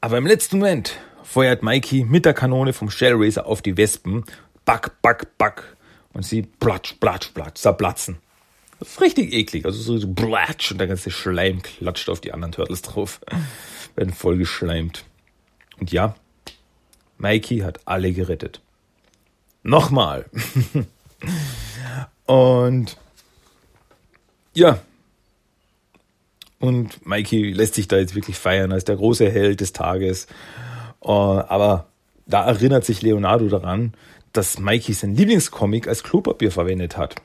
Aber 0.01 0.17
im 0.17 0.25
letzten 0.25 0.57
Moment 0.57 0.97
feuert 1.23 1.61
Mikey 1.61 2.03
mit 2.03 2.25
der 2.25 2.33
Kanone 2.33 2.73
vom 2.73 2.89
Shell 2.89 3.13
Racer 3.15 3.45
auf 3.45 3.61
die 3.61 3.77
Wespen. 3.77 4.25
Back, 4.65 5.01
back, 5.01 5.37
back. 5.37 5.77
Und 6.13 6.25
sie 6.25 6.41
platsch, 6.41 6.95
platsch, 6.99 7.29
platsch, 7.33 7.61
zerplatzen. 7.61 8.17
Das 8.79 8.89
ist 8.89 9.01
richtig 9.01 9.31
eklig. 9.31 9.63
Also 9.65 9.79
so, 9.79 9.97
so 9.99 10.11
platsch 10.11 10.71
und 10.71 10.79
der 10.79 10.87
ganze 10.87 11.11
Schleim 11.11 11.61
klatscht 11.61 12.09
auf 12.09 12.19
die 12.19 12.33
anderen 12.33 12.51
Turtles 12.51 12.81
drauf. 12.81 13.21
Werden 13.95 14.13
voll 14.13 14.37
geschleimt. 14.37 15.05
Und 15.79 15.91
ja, 15.91 16.15
Mikey 17.21 17.59
hat 17.59 17.79
alle 17.85 18.11
gerettet. 18.13 18.61
Nochmal. 19.63 20.25
und 22.25 22.97
ja. 24.53 24.79
Und 26.59 27.05
Mikey 27.05 27.51
lässt 27.51 27.75
sich 27.75 27.87
da 27.87 27.97
jetzt 27.97 28.15
wirklich 28.15 28.37
feiern 28.37 28.71
als 28.71 28.85
der 28.85 28.95
große 28.95 29.29
Held 29.29 29.61
des 29.61 29.73
Tages. 29.73 30.27
Uh, 31.03 31.41
aber 31.47 31.87
da 32.25 32.45
erinnert 32.45 32.85
sich 32.85 33.01
Leonardo 33.01 33.47
daran, 33.49 33.93
dass 34.33 34.59
Mikey 34.59 34.93
sein 34.93 35.15
Lieblingscomic 35.15 35.87
als 35.87 36.03
Klopapier 36.03 36.51
verwendet 36.51 36.97
hat. 36.97 37.15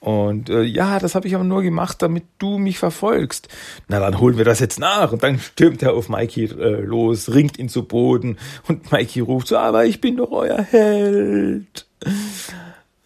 Und 0.00 0.48
äh, 0.48 0.62
ja, 0.62 0.98
das 0.98 1.14
habe 1.14 1.28
ich 1.28 1.34
aber 1.34 1.44
nur 1.44 1.62
gemacht, 1.62 2.00
damit 2.00 2.24
du 2.38 2.56
mich 2.56 2.78
verfolgst. 2.78 3.48
Na, 3.86 4.00
dann 4.00 4.18
holen 4.18 4.38
wir 4.38 4.46
das 4.46 4.58
jetzt 4.58 4.80
nach. 4.80 5.12
Und 5.12 5.22
dann 5.22 5.38
stürmt 5.38 5.82
er 5.82 5.92
auf 5.92 6.08
Mikey 6.08 6.44
äh, 6.44 6.80
los, 6.80 7.34
ringt 7.34 7.58
ihn 7.58 7.68
zu 7.68 7.84
Boden 7.84 8.38
und 8.66 8.90
Mikey 8.90 9.20
ruft 9.20 9.48
so, 9.48 9.58
aber 9.58 9.84
ich 9.84 10.00
bin 10.00 10.16
doch 10.16 10.30
euer 10.30 10.62
Held. 10.62 11.86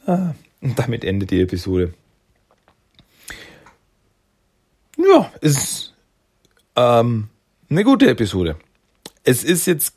Ah, 0.07 0.35
und 0.61 0.79
damit 0.79 1.05
endet 1.05 1.33
die 1.33 1.41
Episode. 1.41 1.95
Ja, 4.97 5.33
ist 5.41 5.95
ähm, 6.77 7.29
eine 7.69 7.85
gute 7.85 8.09
Episode. 8.09 8.57
Es 9.25 9.43
ist 9.43 9.67
jetzt 9.67 9.95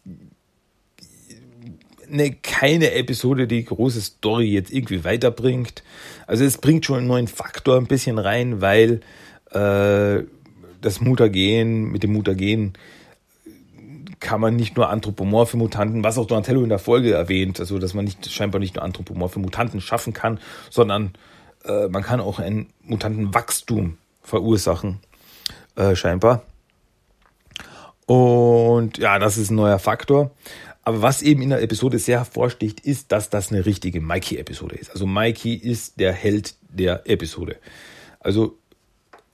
eine, 2.11 2.31
keine 2.31 2.91
Episode, 2.93 3.47
die 3.47 3.63
große 3.63 4.01
Story 4.01 4.47
jetzt 4.47 4.71
irgendwie 4.71 5.03
weiterbringt. 5.03 5.83
Also 6.25 6.43
es 6.43 6.57
bringt 6.57 6.85
schon 6.85 6.99
einen 6.99 7.07
neuen 7.07 7.27
Faktor 7.27 7.77
ein 7.77 7.87
bisschen 7.87 8.19
rein, 8.19 8.61
weil 8.61 9.01
äh, 9.51 10.23
das 10.81 11.01
Mutagen, 11.01 11.91
mit 11.91 12.03
dem 12.03 12.13
Mutagen 12.13 12.73
kann 14.19 14.41
man 14.41 14.55
nicht 14.55 14.75
nur 14.77 14.89
anthropomorphe 14.89 15.57
Mutanten, 15.57 16.03
was 16.03 16.17
auch 16.17 16.25
Donatello 16.25 16.63
in 16.63 16.69
der 16.69 16.79
Folge 16.79 17.13
erwähnt, 17.13 17.59
also 17.59 17.77
dass 17.77 17.93
man 17.93 18.05
nicht 18.05 18.29
scheinbar 18.31 18.59
nicht 18.59 18.75
nur 18.75 18.83
anthropomorphe 18.83 19.39
Mutanten 19.39 19.81
schaffen 19.81 20.13
kann, 20.13 20.39
sondern 20.69 21.13
äh, 21.65 21.87
man 21.87 22.03
kann 22.03 22.19
auch 22.19 22.39
ein 22.39 22.67
Mutantenwachstum 22.81 23.97
verursachen, 24.23 24.99
äh, 25.75 25.95
scheinbar. 25.95 26.43
Und 28.07 28.97
ja, 28.97 29.19
das 29.19 29.37
ist 29.37 29.51
ein 29.51 29.55
neuer 29.55 29.79
Faktor. 29.79 30.31
Aber 30.87 31.01
was 31.01 31.21
eben 31.21 31.41
in 31.41 31.49
der 31.49 31.61
Episode 31.61 31.99
sehr 31.99 32.19
hervorsticht, 32.19 32.79
ist, 32.79 33.11
dass 33.11 33.29
das 33.29 33.51
eine 33.51 33.65
richtige 33.65 33.99
Mikey-Episode 33.99 34.77
ist. 34.77 34.89
Also 34.89 35.05
Mikey 35.05 35.53
ist 35.53 35.99
der 35.99 36.13
Held 36.13 36.55
der 36.69 37.01
Episode. 37.09 37.57
Also, 38.21 38.57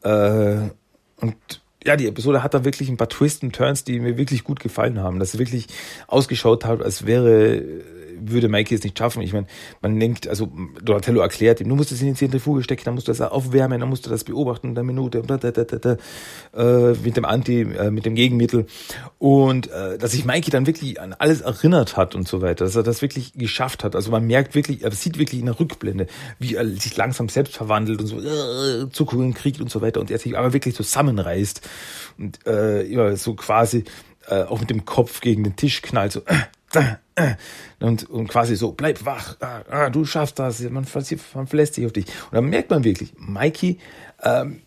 äh, 0.01 0.57
und 1.17 1.35
ja, 1.85 1.95
die 1.95 2.07
Episode 2.07 2.41
hat 2.41 2.55
da 2.55 2.65
wirklich 2.65 2.89
ein 2.89 2.97
paar 2.97 3.07
Twists 3.07 3.43
und 3.43 3.53
Turns, 3.53 3.83
die 3.83 3.99
mir 3.99 4.17
wirklich 4.17 4.43
gut 4.43 4.61
gefallen 4.61 4.99
haben. 4.99 5.19
Dass 5.19 5.35
es 5.35 5.39
wirklich 5.39 5.67
ausgeschaut 6.07 6.65
hat, 6.65 6.81
als 6.81 7.05
wäre 7.05 7.61
würde 8.31 8.49
Mikey 8.49 8.75
es 8.75 8.83
nicht 8.83 8.97
schaffen. 8.97 9.21
Ich 9.21 9.33
meine, 9.33 9.47
man 9.81 9.99
denkt, 9.99 10.27
also 10.27 10.51
Donatello 10.81 11.21
erklärt 11.21 11.61
ihm, 11.61 11.69
du 11.69 11.75
musst 11.75 11.91
es 11.91 12.01
in 12.01 12.07
die 12.07 12.13
Zentrifuge 12.13 12.63
stecken, 12.63 12.83
dann 12.85 12.95
musst 12.95 13.07
du 13.07 13.11
das 13.11 13.21
aufwärmen, 13.21 13.79
dann 13.79 13.89
musst 13.89 14.05
du 14.05 14.09
das 14.09 14.23
beobachten 14.23 14.69
in 14.69 14.75
der 14.75 14.83
Minute, 14.83 15.19
äh, 15.19 16.93
mit 17.03 17.17
dem 17.17 17.25
Anti, 17.25 17.61
äh, 17.61 17.91
mit 17.91 18.05
dem 18.05 18.15
Gegenmittel. 18.15 18.65
Und 19.19 19.67
äh, 19.71 19.97
dass 19.97 20.11
sich 20.11 20.25
Mikey 20.25 20.51
dann 20.51 20.67
wirklich 20.67 20.99
an 20.99 21.13
alles 21.13 21.41
erinnert 21.41 21.97
hat 21.97 22.15
und 22.15 22.27
so 22.27 22.41
weiter, 22.41 22.65
dass 22.65 22.75
er 22.75 22.83
das 22.83 23.01
wirklich 23.01 23.33
geschafft 23.33 23.83
hat. 23.83 23.95
Also 23.95 24.11
man 24.11 24.25
merkt 24.25 24.55
wirklich, 24.55 24.83
er 24.83 24.91
sieht 24.91 25.17
wirklich 25.17 25.39
in 25.39 25.47
der 25.47 25.59
Rückblende, 25.59 26.07
wie 26.39 26.55
er 26.55 26.67
sich 26.67 26.95
langsam 26.97 27.29
selbst 27.29 27.55
verwandelt 27.55 27.99
und 27.99 28.07
so 28.07 28.87
Zuckungen 28.89 29.33
kriegt 29.33 29.61
und 29.61 29.69
so 29.69 29.81
weiter 29.81 29.99
und 29.99 30.11
er 30.11 30.19
sich 30.19 30.37
aber 30.37 30.53
wirklich 30.53 30.75
zusammenreißt 30.75 31.61
und 32.17 32.45
äh, 32.45 32.83
immer 32.83 33.15
so 33.15 33.33
quasi 33.35 33.83
äh, 34.27 34.43
auch 34.43 34.59
mit 34.59 34.69
dem 34.69 34.85
Kopf 34.85 35.21
gegen 35.21 35.43
den 35.43 35.55
Tisch 35.55 35.81
knallt, 35.81 36.13
so 36.13 36.21
äh, 36.21 36.95
und, 37.79 38.09
und 38.09 38.27
quasi 38.27 38.55
so, 38.55 38.71
bleib 38.71 39.05
wach, 39.05 39.37
ah, 39.39 39.61
ah, 39.69 39.89
du 39.89 40.05
schaffst 40.05 40.39
das, 40.39 40.61
man, 40.61 40.85
man 41.33 41.47
verlässt 41.47 41.75
sich 41.75 41.85
auf 41.85 41.93
dich. 41.93 42.05
Und 42.07 42.33
dann 42.33 42.45
merkt 42.45 42.69
man 42.69 42.83
wirklich, 42.83 43.13
Mikey 43.17 43.79
ähm, 44.23 44.61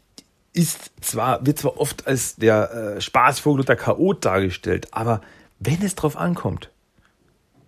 ist 0.53 0.93
zwar, 1.01 1.45
wird 1.45 1.59
zwar 1.59 1.79
oft 1.79 2.07
als 2.07 2.37
der 2.37 2.97
äh, 2.97 3.01
Spaßvogel 3.01 3.63
oder 3.63 3.77
Chaot 3.77 4.25
dargestellt, 4.25 4.89
aber 4.93 5.21
wenn 5.59 5.83
es 5.83 5.95
drauf 5.95 6.17
ankommt, 6.17 6.71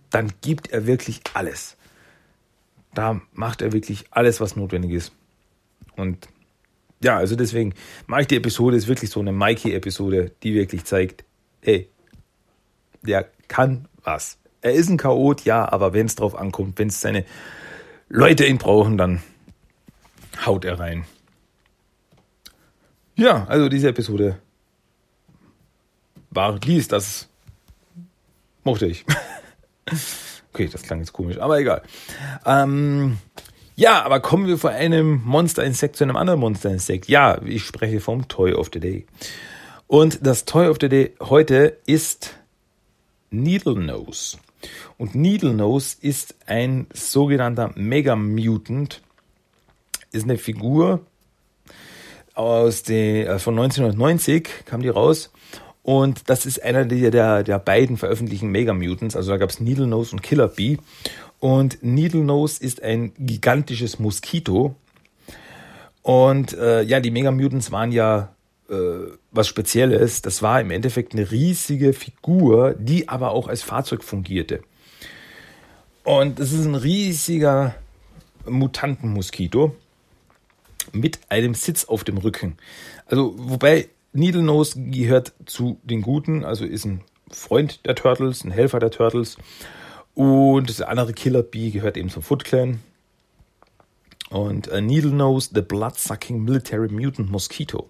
dann 0.09 0.31
gibt 0.41 0.71
er 0.71 0.87
wirklich 0.87 1.21
alles. 1.33 1.77
Da 2.93 3.21
macht 3.33 3.61
er 3.61 3.73
wirklich 3.73 4.05
alles, 4.11 4.41
was 4.41 4.55
notwendig 4.55 4.91
ist. 4.91 5.11
Und 5.95 6.27
ja, 7.03 7.17
also 7.17 7.35
deswegen 7.35 7.73
mache 8.07 8.21
ich 8.21 8.27
die 8.27 8.35
Episode, 8.35 8.75
ist 8.75 8.87
wirklich 8.87 9.09
so 9.09 9.19
eine 9.19 9.31
Mikey-Episode, 9.31 10.31
die 10.43 10.53
wirklich 10.53 10.85
zeigt, 10.85 11.23
hey, 11.61 11.89
der 13.01 13.29
kann 13.47 13.87
was. 14.03 14.37
Er 14.61 14.73
ist 14.73 14.89
ein 14.89 14.97
Chaot, 14.97 15.45
ja, 15.45 15.71
aber 15.71 15.93
wenn 15.93 16.05
es 16.05 16.15
drauf 16.15 16.35
ankommt, 16.35 16.79
wenn 16.79 16.89
es 16.89 17.01
seine 17.01 17.25
Leute 18.09 18.45
ihn 18.45 18.57
brauchen, 18.57 18.97
dann 18.97 19.21
haut 20.45 20.65
er 20.65 20.79
rein. 20.79 21.05
Ja, 23.15 23.45
also 23.47 23.69
diese 23.69 23.89
Episode 23.89 24.39
war 26.29 26.59
dies, 26.59 26.87
das 26.87 27.27
mochte 28.63 28.85
ich. 28.85 29.05
okay, 30.53 30.67
das 30.71 30.83
klang 30.83 30.99
jetzt 30.99 31.13
komisch, 31.13 31.37
aber 31.37 31.59
egal. 31.59 31.81
Ähm, 32.45 33.17
ja, 33.75 34.03
aber 34.03 34.19
kommen 34.19 34.47
wir 34.47 34.57
von 34.57 34.71
einem 34.71 35.21
Monster-Insekt 35.23 35.95
zu 35.95 36.03
einem 36.03 36.17
anderen 36.17 36.39
Monster-Insekt. 36.39 37.07
Ja, 37.07 37.41
ich 37.43 37.63
spreche 37.63 37.99
vom 38.01 38.27
Toy 38.27 38.53
of 38.53 38.69
the 38.73 38.79
Day. 38.79 39.05
Und 39.87 40.25
das 40.25 40.45
Toy 40.45 40.67
of 40.67 40.77
the 40.81 40.89
Day 40.89 41.15
heute 41.19 41.77
ist 41.85 42.37
Needle 43.31 43.79
Nose. 43.79 44.37
Und 44.97 45.15
Needle 45.15 45.53
Nose 45.53 45.97
ist 46.01 46.35
ein 46.45 46.87
sogenannter 46.93 47.71
Mega 47.75 48.15
Mutant. 48.15 49.01
Ist 50.11 50.23
eine 50.23 50.37
Figur 50.37 51.01
aus 52.33 52.83
den, 52.83 53.27
äh, 53.27 53.39
von 53.39 53.57
1990, 53.57 54.65
kam 54.65 54.81
die 54.81 54.89
raus. 54.89 55.31
Und 55.83 56.29
das 56.29 56.45
ist 56.45 56.63
einer 56.63 56.85
der, 56.85 57.11
der, 57.11 57.43
der 57.43 57.59
beiden 57.59 57.97
veröffentlichten 57.97 58.49
Mega 58.49 58.73
Mutants. 58.73 59.15
Also 59.15 59.31
da 59.31 59.37
gab 59.37 59.49
es 59.49 59.59
Needle 59.59 59.87
Nose 59.87 60.13
und 60.13 60.21
Killer 60.21 60.47
Bee. 60.47 60.77
Und 61.39 61.81
Needle 61.81 62.23
Nose 62.23 62.63
ist 62.63 62.83
ein 62.83 63.13
gigantisches 63.17 63.99
Moskito. 63.99 64.75
Und 66.01 66.53
äh, 66.53 66.81
ja, 66.83 66.99
die 66.99 67.11
Mega 67.11 67.31
Mutants 67.31 67.71
waren 67.71 67.91
ja 67.91 68.33
was 69.31 69.47
Spezielles. 69.47 70.21
Das 70.21 70.41
war 70.41 70.61
im 70.61 70.71
Endeffekt 70.71 71.13
eine 71.13 71.31
riesige 71.31 71.93
Figur, 71.93 72.75
die 72.77 73.09
aber 73.09 73.31
auch 73.31 73.47
als 73.47 73.63
Fahrzeug 73.63 74.03
fungierte. 74.03 74.61
Und 76.03 76.39
es 76.39 76.53
ist 76.53 76.65
ein 76.65 76.75
riesiger 76.75 77.75
Mutantenmoskito 78.45 79.75
mit 80.91 81.19
einem 81.29 81.53
Sitz 81.53 81.85
auf 81.85 82.03
dem 82.03 82.17
Rücken. 82.17 82.57
Also, 83.05 83.33
wobei 83.37 83.89
Needle 84.13 84.41
Nose 84.41 84.81
gehört 84.81 85.33
zu 85.45 85.79
den 85.83 86.01
Guten, 86.01 86.43
also 86.43 86.65
ist 86.65 86.85
ein 86.85 87.01
Freund 87.31 87.85
der 87.85 87.95
Turtles, 87.95 88.43
ein 88.43 88.51
Helfer 88.51 88.79
der 88.79 88.91
Turtles. 88.91 89.37
Und 90.15 90.79
der 90.79 90.89
andere 90.89 91.13
Killer 91.13 91.43
Bee 91.43 91.69
gehört 91.71 91.95
eben 91.95 92.09
zum 92.09 92.23
Foot 92.23 92.43
Clan. 92.43 92.79
Und 94.29 94.67
äh, 94.67 94.81
Needle 94.81 95.11
Nose, 95.11 95.49
the 95.53 95.61
Blood-Sucking 95.61 96.43
Military 96.43 96.89
Mutant 96.89 97.29
Mosquito. 97.31 97.89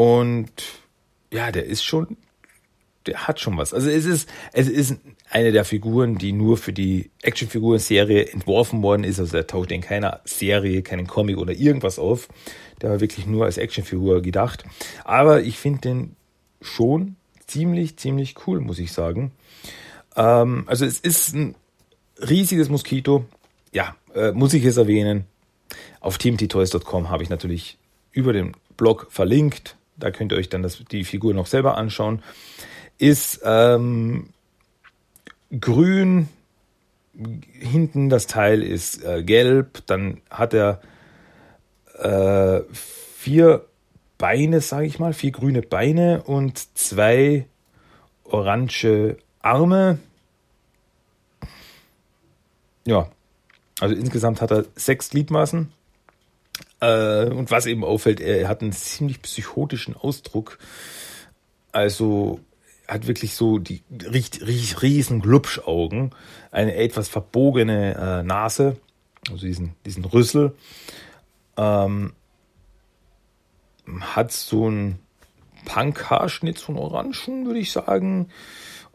Und 0.00 0.50
ja, 1.30 1.52
der 1.52 1.66
ist 1.66 1.84
schon, 1.84 2.16
der 3.04 3.28
hat 3.28 3.38
schon 3.38 3.58
was. 3.58 3.74
Also 3.74 3.90
es 3.90 4.06
ist, 4.06 4.30
es 4.54 4.66
ist 4.66 4.96
eine 5.28 5.52
der 5.52 5.66
Figuren, 5.66 6.16
die 6.16 6.32
nur 6.32 6.56
für 6.56 6.72
die 6.72 7.10
Actionfiguren-Serie 7.20 8.30
entworfen 8.30 8.82
worden 8.82 9.04
ist. 9.04 9.20
Also 9.20 9.32
der 9.32 9.46
taucht 9.46 9.70
in 9.70 9.82
keiner 9.82 10.22
Serie, 10.24 10.80
keinen 10.80 11.06
Comic 11.06 11.36
oder 11.36 11.52
irgendwas 11.52 11.98
auf. 11.98 12.28
Der 12.80 12.88
war 12.88 13.00
wirklich 13.00 13.26
nur 13.26 13.44
als 13.44 13.58
Actionfigur 13.58 14.22
gedacht. 14.22 14.64
Aber 15.04 15.42
ich 15.42 15.58
finde 15.58 15.80
den 15.82 16.16
schon 16.62 17.16
ziemlich, 17.46 17.98
ziemlich 17.98 18.36
cool, 18.46 18.60
muss 18.60 18.78
ich 18.78 18.92
sagen. 18.92 19.32
Ähm, 20.16 20.64
also 20.66 20.86
es 20.86 20.98
ist 20.98 21.34
ein 21.34 21.56
riesiges 22.16 22.70
Moskito. 22.70 23.26
Ja, 23.70 23.96
äh, 24.14 24.32
muss 24.32 24.54
ich 24.54 24.64
es 24.64 24.78
erwähnen. 24.78 25.26
Auf 26.00 26.16
teamttoys.com 26.16 27.10
habe 27.10 27.22
ich 27.22 27.28
natürlich 27.28 27.76
über 28.12 28.32
den 28.32 28.56
Blog 28.78 29.06
verlinkt 29.10 29.76
da 30.00 30.10
könnt 30.10 30.32
ihr 30.32 30.38
euch 30.38 30.48
dann 30.48 30.62
das, 30.62 30.82
die 30.90 31.04
Figur 31.04 31.34
noch 31.34 31.46
selber 31.46 31.76
anschauen, 31.76 32.22
ist 32.98 33.40
ähm, 33.44 34.30
grün, 35.58 36.28
hinten 37.52 38.08
das 38.08 38.26
Teil 38.26 38.62
ist 38.62 39.04
äh, 39.04 39.22
gelb, 39.22 39.82
dann 39.86 40.20
hat 40.30 40.54
er 40.54 40.80
äh, 41.98 42.62
vier 42.72 43.66
Beine, 44.18 44.60
sage 44.60 44.86
ich 44.86 44.98
mal, 44.98 45.12
vier 45.12 45.30
grüne 45.30 45.62
Beine 45.62 46.22
und 46.22 46.76
zwei 46.76 47.46
orange 48.24 49.16
Arme. 49.40 49.98
Ja, 52.86 53.08
also 53.80 53.94
insgesamt 53.94 54.40
hat 54.42 54.50
er 54.50 54.66
sechs 54.74 55.10
Gliedmaßen. 55.10 55.72
Äh, 56.80 57.26
und 57.26 57.50
was 57.50 57.66
eben 57.66 57.84
auffällt, 57.84 58.20
er 58.20 58.48
hat 58.48 58.62
einen 58.62 58.72
ziemlich 58.72 59.22
psychotischen 59.22 59.96
Ausdruck. 59.96 60.58
Also 61.72 62.40
hat 62.88 63.06
wirklich 63.06 63.34
so 63.34 63.58
die 63.58 63.82
richtig, 63.90 64.82
riesen 64.82 65.20
Glubschaugen, 65.20 66.10
eine 66.50 66.74
etwas 66.74 67.08
verbogene 67.08 67.94
äh, 67.94 68.22
Nase, 68.24 68.76
also 69.30 69.46
diesen, 69.46 69.74
diesen 69.86 70.04
Rüssel. 70.04 70.56
Ähm, 71.56 72.12
hat 74.00 74.32
so 74.32 74.66
einen 74.66 74.98
Punk-Haarschnitt, 75.64 76.58
so 76.58 76.68
einen 76.68 76.78
Orangen, 76.78 77.46
würde 77.46 77.60
ich 77.60 77.72
sagen. 77.72 78.28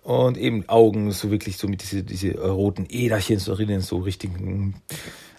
Und 0.02 0.38
eben 0.38 0.70
Augen, 0.70 1.12
so 1.12 1.32
wirklich 1.32 1.58
so 1.58 1.68
mit 1.68 1.82
diese, 1.82 2.04
diese 2.04 2.38
roten 2.38 2.86
Äderchen 2.90 3.40
so 3.40 3.56
so 3.56 3.98
richtigen 3.98 4.76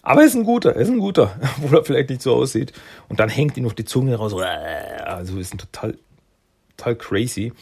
aber 0.07 0.20
er 0.20 0.28
ist 0.28 0.36
ein 0.36 0.44
guter, 0.44 0.76
er 0.76 0.82
ist 0.82 0.88
ein 0.88 1.00
guter, 1.00 1.34
obwohl 1.64 1.78
er 1.78 1.84
vielleicht 1.84 2.11
nicht 2.11 2.22
so 2.22 2.36
aussieht. 2.36 2.72
Und 3.09 3.18
dann 3.18 3.28
hängt 3.28 3.57
ihm 3.57 3.64
noch 3.64 3.72
die 3.72 3.84
Zunge 3.84 4.14
raus. 4.14 4.32
Also 4.34 5.40
ist 5.40 5.52
ein 5.52 5.59
total, 5.59 5.98
total 6.76 6.94
crazy. 6.94 7.52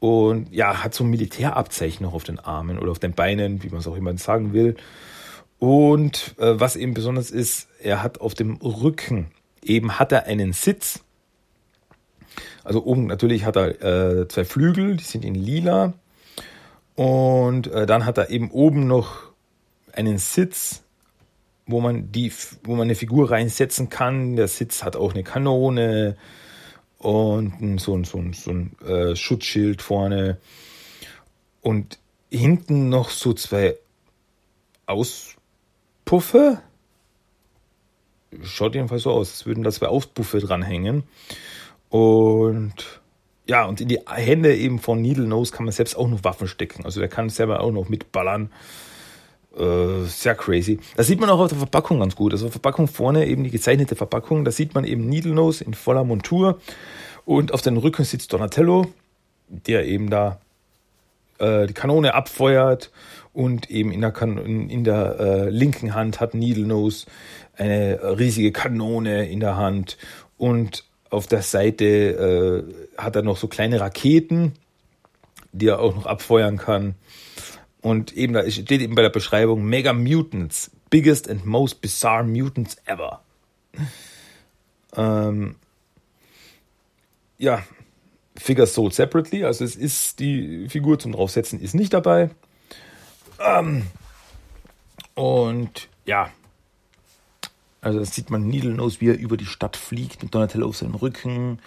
Und 0.00 0.50
ja, 0.50 0.82
hat 0.82 0.94
so 0.94 1.04
ein 1.04 1.10
Militärabzeichen 1.10 2.06
noch 2.06 2.14
auf 2.14 2.24
den 2.24 2.38
Armen 2.38 2.78
oder 2.78 2.90
auf 2.90 2.98
den 3.00 3.12
Beinen, 3.12 3.62
wie 3.62 3.68
man 3.68 3.80
es 3.80 3.86
auch 3.86 3.96
immer 3.96 4.16
sagen 4.16 4.54
will. 4.54 4.76
Und 5.58 6.34
äh, 6.38 6.58
was 6.58 6.76
eben 6.76 6.94
besonders 6.94 7.30
ist, 7.30 7.68
er 7.82 8.02
hat 8.02 8.18
auf 8.18 8.32
dem 8.32 8.56
Rücken 8.56 9.26
eben 9.62 9.98
hat 9.98 10.10
er 10.10 10.24
einen 10.24 10.54
Sitz. 10.54 11.00
Also 12.64 12.82
oben 12.86 13.08
natürlich 13.08 13.44
hat 13.44 13.56
er 13.56 14.20
äh, 14.22 14.28
zwei 14.28 14.46
Flügel, 14.46 14.96
die 14.96 15.04
sind 15.04 15.22
in 15.22 15.34
lila. 15.34 15.92
Und 16.94 17.66
äh, 17.66 17.84
dann 17.84 18.06
hat 18.06 18.16
er 18.16 18.30
eben 18.30 18.50
oben 18.52 18.86
noch 18.86 19.34
einen 19.92 20.16
Sitz, 20.16 20.83
wo 21.66 21.80
man 21.80 22.12
die, 22.12 22.32
wo 22.62 22.72
man 22.72 22.82
eine 22.82 22.94
Figur 22.94 23.30
reinsetzen 23.30 23.88
kann. 23.88 24.36
Der 24.36 24.48
Sitz 24.48 24.82
hat 24.82 24.96
auch 24.96 25.12
eine 25.12 25.24
Kanone 25.24 26.16
und 26.98 27.78
so 27.78 27.96
ein, 27.96 28.04
so 28.04 28.18
ein, 28.18 28.32
so 28.32 28.50
ein 28.50 28.76
äh, 28.86 29.16
Schutzschild 29.16 29.82
vorne. 29.82 30.38
Und 31.60 31.98
hinten 32.30 32.88
noch 32.88 33.10
so 33.10 33.32
zwei 33.32 33.76
Auspuffe. 34.86 36.60
Schaut 38.42 38.74
jedenfalls 38.74 39.02
so 39.02 39.12
aus, 39.12 39.30
als 39.30 39.46
würden 39.46 39.62
da 39.62 39.70
zwei 39.70 39.86
Auspuffe 39.86 40.40
dranhängen. 40.40 41.04
Und 41.88 43.00
ja, 43.46 43.66
und 43.66 43.80
in 43.80 43.88
die 43.88 44.00
Hände 44.06 44.56
eben 44.56 44.78
von 44.78 45.00
Needle 45.00 45.26
Nose 45.26 45.52
kann 45.52 45.66
man 45.66 45.72
selbst 45.72 45.96
auch 45.96 46.08
noch 46.08 46.24
Waffen 46.24 46.48
stecken. 46.48 46.84
Also 46.84 47.00
der 47.00 47.08
kann 47.08 47.28
selber 47.28 47.60
auch 47.60 47.70
noch 47.70 47.88
mitballern. 47.88 48.50
Äh, 49.56 50.04
sehr 50.06 50.34
crazy. 50.34 50.80
Das 50.96 51.06
sieht 51.06 51.20
man 51.20 51.30
auch 51.30 51.38
auf 51.38 51.48
der 51.48 51.58
Verpackung 51.58 52.00
ganz 52.00 52.16
gut. 52.16 52.32
Also 52.32 52.48
Verpackung 52.48 52.88
vorne 52.88 53.26
eben 53.26 53.44
die 53.44 53.50
gezeichnete 53.50 53.94
Verpackung. 53.94 54.44
Da 54.44 54.50
sieht 54.50 54.74
man 54.74 54.84
eben 54.84 55.08
Needle 55.08 55.32
Nose 55.32 55.62
in 55.62 55.74
voller 55.74 56.04
Montur. 56.04 56.60
Und 57.24 57.52
auf 57.52 57.62
den 57.62 57.76
Rücken 57.76 58.04
sitzt 58.04 58.32
Donatello, 58.32 58.86
der 59.48 59.86
eben 59.86 60.10
da 60.10 60.40
äh, 61.38 61.66
die 61.66 61.74
Kanone 61.74 62.14
abfeuert. 62.14 62.90
Und 63.32 63.70
eben 63.70 63.92
in 63.92 64.00
der, 64.00 64.10
kan 64.10 64.38
in, 64.38 64.70
in 64.70 64.84
der 64.84 65.18
äh, 65.20 65.50
linken 65.50 65.94
Hand 65.94 66.20
hat 66.20 66.34
Needle 66.34 66.66
Nose 66.66 67.06
eine 67.56 68.18
riesige 68.18 68.52
Kanone 68.52 69.28
in 69.28 69.40
der 69.40 69.56
Hand. 69.56 69.98
Und 70.36 70.84
auf 71.10 71.28
der 71.28 71.42
Seite 71.42 71.84
äh, 71.84 73.00
hat 73.00 73.14
er 73.14 73.22
noch 73.22 73.36
so 73.36 73.46
kleine 73.46 73.80
Raketen, 73.80 74.52
die 75.52 75.68
er 75.68 75.78
auch 75.78 75.94
noch 75.94 76.06
abfeuern 76.06 76.56
kann. 76.58 76.96
Und 77.84 78.16
eben 78.16 78.32
da 78.32 78.50
steht 78.50 78.80
eben 78.80 78.94
bei 78.94 79.02
der 79.02 79.10
Beschreibung 79.10 79.62
Mega 79.66 79.92
Mutants, 79.92 80.70
biggest 80.88 81.28
and 81.28 81.44
most 81.44 81.82
bizarre 81.82 82.24
mutants 82.24 82.78
ever. 82.86 83.20
Ähm, 84.96 85.56
ja, 87.36 87.62
Figures 88.36 88.72
sold 88.72 88.94
separately, 88.94 89.44
also 89.44 89.66
es 89.66 89.76
ist 89.76 90.18
die 90.18 90.66
Figur 90.70 90.98
zum 90.98 91.12
draufsetzen 91.12 91.60
ist 91.60 91.74
nicht 91.74 91.92
dabei. 91.92 92.30
Ähm, 93.38 93.86
und 95.12 95.90
ja, 96.06 96.30
also 97.82 97.98
das 97.98 98.14
sieht 98.14 98.30
man 98.30 98.46
Needle 98.48 98.72
Nose, 98.72 99.02
wie 99.02 99.10
er 99.10 99.18
über 99.18 99.36
die 99.36 99.44
Stadt 99.44 99.76
fliegt 99.76 100.22
mit 100.22 100.34
Donatello 100.34 100.68
auf 100.68 100.78
seinem 100.78 100.94
Rücken. 100.94 101.58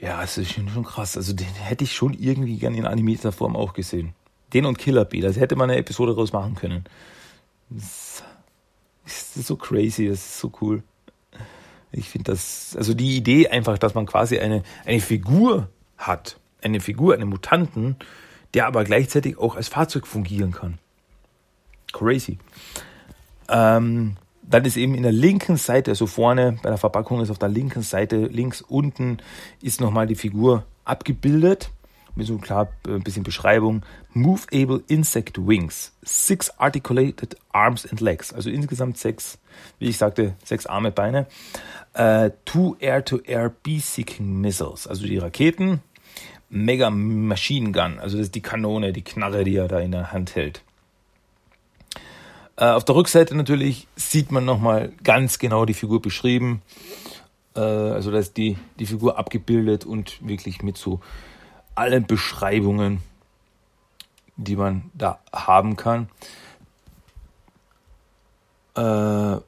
Ja, 0.00 0.22
es 0.22 0.38
ist 0.38 0.52
schon, 0.52 0.84
krass. 0.84 1.16
Also 1.16 1.32
den 1.32 1.46
hätte 1.46 1.84
ich 1.84 1.94
schon 1.94 2.14
irgendwie 2.14 2.56
gerne 2.58 2.76
in 2.76 2.86
animierter 2.86 3.32
Form 3.32 3.56
auch 3.56 3.72
gesehen. 3.72 4.14
Den 4.52 4.64
und 4.64 4.78
Killer 4.78 5.04
Bee, 5.04 5.20
das 5.20 5.36
hätte 5.36 5.56
man 5.56 5.70
eine 5.70 5.78
Episode 5.78 6.12
daraus 6.12 6.32
machen 6.32 6.54
können. 6.54 6.84
Das 7.68 8.22
ist 9.04 9.46
so 9.46 9.56
crazy, 9.56 10.08
das 10.08 10.18
ist 10.18 10.38
so 10.38 10.52
cool. 10.60 10.82
Ich 11.90 12.08
finde 12.08 12.32
das, 12.32 12.76
also 12.76 12.94
die 12.94 13.16
Idee 13.16 13.48
einfach, 13.48 13.78
dass 13.78 13.94
man 13.94 14.06
quasi 14.06 14.38
eine, 14.38 14.62
eine 14.84 15.00
Figur 15.00 15.68
hat, 15.96 16.38
eine 16.62 16.80
Figur, 16.80 17.14
einen 17.14 17.28
Mutanten, 17.28 17.96
der 18.54 18.66
aber 18.66 18.84
gleichzeitig 18.84 19.38
auch 19.38 19.56
als 19.56 19.68
Fahrzeug 19.68 20.06
fungieren 20.06 20.52
kann. 20.52 20.78
Crazy. 21.92 22.38
Ähm, 23.48 24.16
dann 24.50 24.64
ist 24.64 24.76
eben 24.76 24.94
in 24.94 25.02
der 25.02 25.12
linken 25.12 25.56
Seite, 25.56 25.90
also 25.90 26.06
vorne 26.06 26.58
bei 26.62 26.70
der 26.70 26.78
Verpackung 26.78 27.20
ist 27.20 27.30
auf 27.30 27.38
der 27.38 27.48
linken 27.48 27.82
Seite, 27.82 28.26
links 28.26 28.62
unten 28.62 29.18
ist 29.60 29.80
nochmal 29.80 30.06
die 30.06 30.14
Figur 30.14 30.64
abgebildet. 30.84 31.70
Mit 32.14 32.26
so 32.26 32.38
klar 32.38 32.68
äh, 32.86 32.94
ein 32.94 33.02
bisschen 33.02 33.22
Beschreibung. 33.22 33.82
Movable 34.12 34.82
Insect 34.88 35.46
Wings. 35.46 35.92
Six 36.02 36.50
Articulated 36.58 37.36
Arms 37.52 37.86
and 37.86 38.00
Legs. 38.00 38.32
Also 38.32 38.50
insgesamt 38.50 38.98
sechs, 38.98 39.38
wie 39.78 39.88
ich 39.88 39.98
sagte, 39.98 40.34
sechs 40.42 40.66
Arme, 40.66 40.90
Beine. 40.90 41.26
Uh, 41.96 42.30
two 42.44 42.76
Air-to-Air 42.80 43.50
Bee-Seeking 43.62 44.40
Missiles. 44.40 44.88
Also 44.88 45.06
die 45.06 45.18
Raketen. 45.18 45.80
Mega 46.48 46.90
Machine 46.90 47.70
Gun. 47.70 48.00
Also 48.00 48.16
das 48.16 48.26
ist 48.26 48.34
die 48.34 48.42
Kanone, 48.42 48.92
die 48.92 49.02
Knarre, 49.02 49.44
die 49.44 49.56
er 49.56 49.68
da 49.68 49.78
in 49.78 49.92
der 49.92 50.10
Hand 50.10 50.34
hält. 50.34 50.62
Äh, 52.58 52.64
auf 52.64 52.84
der 52.84 52.96
Rückseite 52.96 53.36
natürlich 53.36 53.86
sieht 53.94 54.32
man 54.32 54.44
nochmal 54.44 54.92
ganz 55.04 55.38
genau 55.38 55.64
die 55.64 55.74
Figur 55.74 56.02
beschrieben. 56.02 56.60
Äh, 57.54 57.60
also 57.60 58.10
da 58.10 58.18
ist 58.18 58.36
die, 58.36 58.58
die 58.80 58.86
Figur 58.86 59.16
abgebildet 59.16 59.86
und 59.86 60.26
wirklich 60.26 60.62
mit 60.64 60.76
so 60.76 61.00
allen 61.76 62.06
Beschreibungen, 62.06 63.00
die 64.36 64.56
man 64.56 64.90
da 64.92 65.20
haben 65.32 65.76
kann. 65.76 66.08
Äh, 68.74 68.80
ah, 68.80 69.42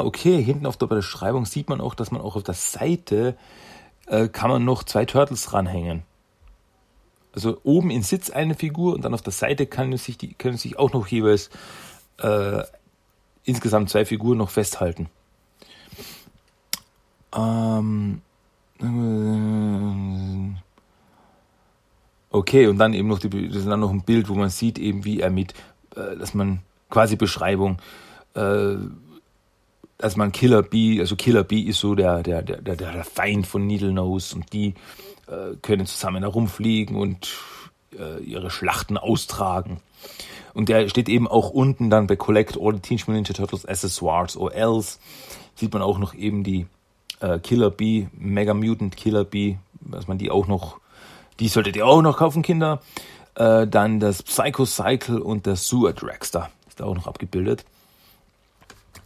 okay, 0.00 0.42
hinten 0.42 0.66
auf 0.66 0.76
der 0.76 0.88
Beschreibung 0.88 1.46
sieht 1.46 1.68
man 1.68 1.80
auch, 1.80 1.94
dass 1.94 2.10
man 2.10 2.20
auch 2.20 2.34
auf 2.34 2.42
der 2.42 2.54
Seite 2.54 3.36
äh, 4.06 4.26
kann 4.26 4.50
man 4.50 4.64
noch 4.64 4.82
zwei 4.82 5.04
Turtles 5.04 5.52
ranhängen 5.52 6.02
also 7.34 7.60
oben 7.62 7.90
in 7.90 8.02
Sitz 8.02 8.30
eine 8.30 8.54
Figur 8.54 8.94
und 8.94 9.04
dann 9.04 9.14
auf 9.14 9.22
der 9.22 9.32
Seite 9.32 9.66
können 9.66 9.96
sich, 9.96 10.18
die, 10.18 10.34
können 10.34 10.56
sich 10.56 10.78
auch 10.78 10.92
noch 10.92 11.06
jeweils 11.06 11.50
äh, 12.18 12.62
insgesamt 13.44 13.90
zwei 13.90 14.04
Figuren 14.04 14.38
noch 14.38 14.50
festhalten. 14.50 15.08
Ähm, 17.36 18.22
äh, 18.80 18.84
okay, 22.30 22.66
und 22.66 22.78
dann 22.78 22.94
eben 22.94 23.08
noch, 23.08 23.18
die, 23.20 23.48
das 23.48 23.58
ist 23.58 23.68
dann 23.68 23.80
noch 23.80 23.90
ein 23.90 24.02
Bild, 24.02 24.28
wo 24.28 24.34
man 24.34 24.50
sieht 24.50 24.78
eben, 24.78 25.04
wie 25.04 25.20
er 25.20 25.30
mit, 25.30 25.54
äh, 25.94 26.16
dass 26.16 26.34
man 26.34 26.60
quasi 26.88 27.16
Beschreibung, 27.16 27.78
äh, 28.34 28.74
dass 29.98 30.16
man 30.16 30.32
Killer 30.32 30.62
Bee, 30.62 30.98
also 30.98 31.14
Killer 31.14 31.44
Bee 31.44 31.60
ist 31.60 31.80
so 31.80 31.94
der, 31.94 32.22
der, 32.22 32.42
der, 32.42 32.60
der, 32.60 32.76
der 32.76 33.04
Feind 33.04 33.46
von 33.46 33.66
Needle 33.66 33.92
Nose 33.92 34.34
und 34.34 34.52
die 34.52 34.74
äh, 35.30 35.56
können 35.62 35.86
zusammen 35.86 36.22
herumfliegen 36.22 36.96
und 36.96 37.30
äh, 37.98 38.22
ihre 38.22 38.50
Schlachten 38.50 38.98
austragen. 38.98 39.80
Und 40.52 40.68
der 40.68 40.88
steht 40.88 41.08
eben 41.08 41.28
auch 41.28 41.50
unten 41.50 41.90
dann 41.90 42.06
bei 42.06 42.16
Collect 42.16 42.58
All 42.60 42.74
the 42.74 42.80
Teenage 42.80 43.04
Mutant 43.06 43.28
Ninja 43.28 43.34
Turtles 43.34 43.66
Accessoires 43.66 44.36
or 44.36 44.52
Else. 44.52 44.98
Sieht 45.54 45.72
man 45.72 45.82
auch 45.82 45.98
noch 45.98 46.14
eben 46.14 46.42
die 46.42 46.66
äh, 47.20 47.38
Killer 47.38 47.70
Bee, 47.70 48.08
Mega 48.12 48.54
Mutant 48.54 48.96
Killer 48.96 49.24
Bee, 49.24 49.58
dass 49.80 50.08
man 50.08 50.18
die 50.18 50.30
auch 50.30 50.48
noch, 50.48 50.78
die 51.38 51.48
solltet 51.48 51.76
ihr 51.76 51.86
auch 51.86 52.02
noch 52.02 52.18
kaufen, 52.18 52.42
Kinder. 52.42 52.80
Äh, 53.36 53.66
dann 53.66 54.00
das 54.00 54.22
Psycho 54.22 54.64
Cycle 54.64 55.20
und 55.20 55.46
der 55.46 55.56
Sewer 55.56 55.92
Dragster 55.92 56.50
ist 56.68 56.80
da 56.80 56.84
auch 56.84 56.96
noch 56.96 57.06
abgebildet. 57.06 57.64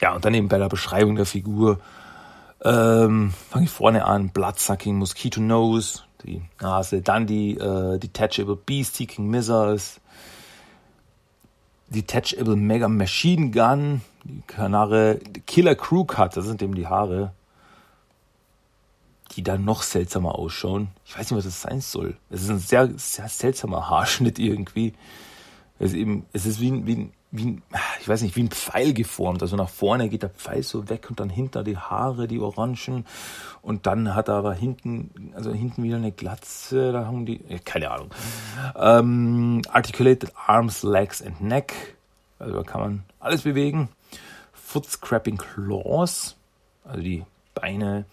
Ja, 0.01 0.15
und 0.15 0.25
dann 0.25 0.35
eben 0.35 0.49
bei 0.49 0.59
der 0.59 0.69
Beschreibung 0.69 1.17
der 1.17 1.27
Figur 1.27 1.79
ähm, 2.65 3.35
fange 3.51 3.67
ich 3.67 3.71
vorne 3.71 4.07
an, 4.07 4.31
Bloodsucking 4.31 4.97
Mosquito 4.97 5.41
Nose, 5.41 6.04
die 6.25 6.43
Nase, 6.61 7.03
dann 7.03 7.27
die 7.27 7.57
äh, 7.57 7.99
Detachable 7.99 8.57
Bee-Seeking 8.57 9.29
Missiles, 9.29 10.01
Detachable 11.89 12.57
Mega 12.57 12.89
Machine 12.89 13.51
Gun, 13.51 14.01
die 14.25 14.43
Kanare, 14.47 15.21
Killer 15.47 15.75
Crew 15.75 16.05
Cut, 16.05 16.37
das 16.37 16.47
sind 16.47 16.63
eben 16.63 16.75
die 16.75 16.87
Haare, 16.87 17.33
die 19.33 19.43
dann 19.43 19.65
noch 19.65 19.83
seltsamer 19.83 20.39
ausschauen. 20.39 20.89
Ich 21.05 21.17
weiß 21.17 21.31
nicht, 21.31 21.39
was 21.39 21.45
das 21.45 21.63
sein 21.63 21.81
soll. 21.81 22.17
Es 22.31 22.43
ist 22.43 22.51
ein 22.51 22.59
sehr, 22.59 22.91
sehr 22.97 23.29
seltsamer 23.29 23.89
Haarschnitt 23.89 24.39
irgendwie. 24.39 24.95
Es 25.79 25.91
ist 25.91 25.97
eben, 25.97 26.25
es 26.33 26.47
ist 26.47 26.61
wie 26.61 26.87
wie 26.87 26.97
ein 26.97 27.13
wie 27.35 27.47
ein, 27.47 27.63
ich 28.01 28.09
weiß 28.09 28.23
nicht, 28.23 28.37
wie 28.37 28.45
ein 28.45 28.51
Pfeil 28.51 28.95
geformt. 28.95 29.43
Also 29.43 29.57
nach 29.57 29.69
vorne 29.69 30.09
geht 30.09 30.23
der 30.23 30.31
Pfeil 30.31 30.63
so 30.63 30.89
weg 30.89 31.11
und 31.11 31.19
dann 31.19 31.29
hinter 31.29 31.65
die 31.65 31.77
Haare, 31.77 32.29
die 32.29 32.39
Orangen. 32.39 33.07
Und 33.61 33.87
dann 33.87 34.15
hat 34.15 34.29
er 34.29 34.35
aber 34.35 34.55
hinten, 34.55 35.33
also 35.35 35.53
hinten 35.53 35.83
wieder 35.83 35.97
eine 35.97 36.13
Glatze, 36.13 36.93
da 36.93 37.07
haben 37.07 37.27
die, 37.27 37.39
keine 37.65 37.91
Ahnung. 37.91 38.11
Ähm, 38.77 39.63
articulated 39.73 40.33
Arms, 40.47 40.85
Legs 40.85 41.21
and 41.23 41.41
Neck. 41.41 41.97
Also 42.39 42.55
da 42.55 42.63
kann 42.63 42.81
man 42.81 43.03
alles 43.19 43.43
bewegen. 43.43 43.89
Foot 44.53 44.87
Scrapping 44.87 45.37
Claws, 45.37 46.37
also 46.85 47.01
die 47.01 47.25
Beine. 47.55 48.05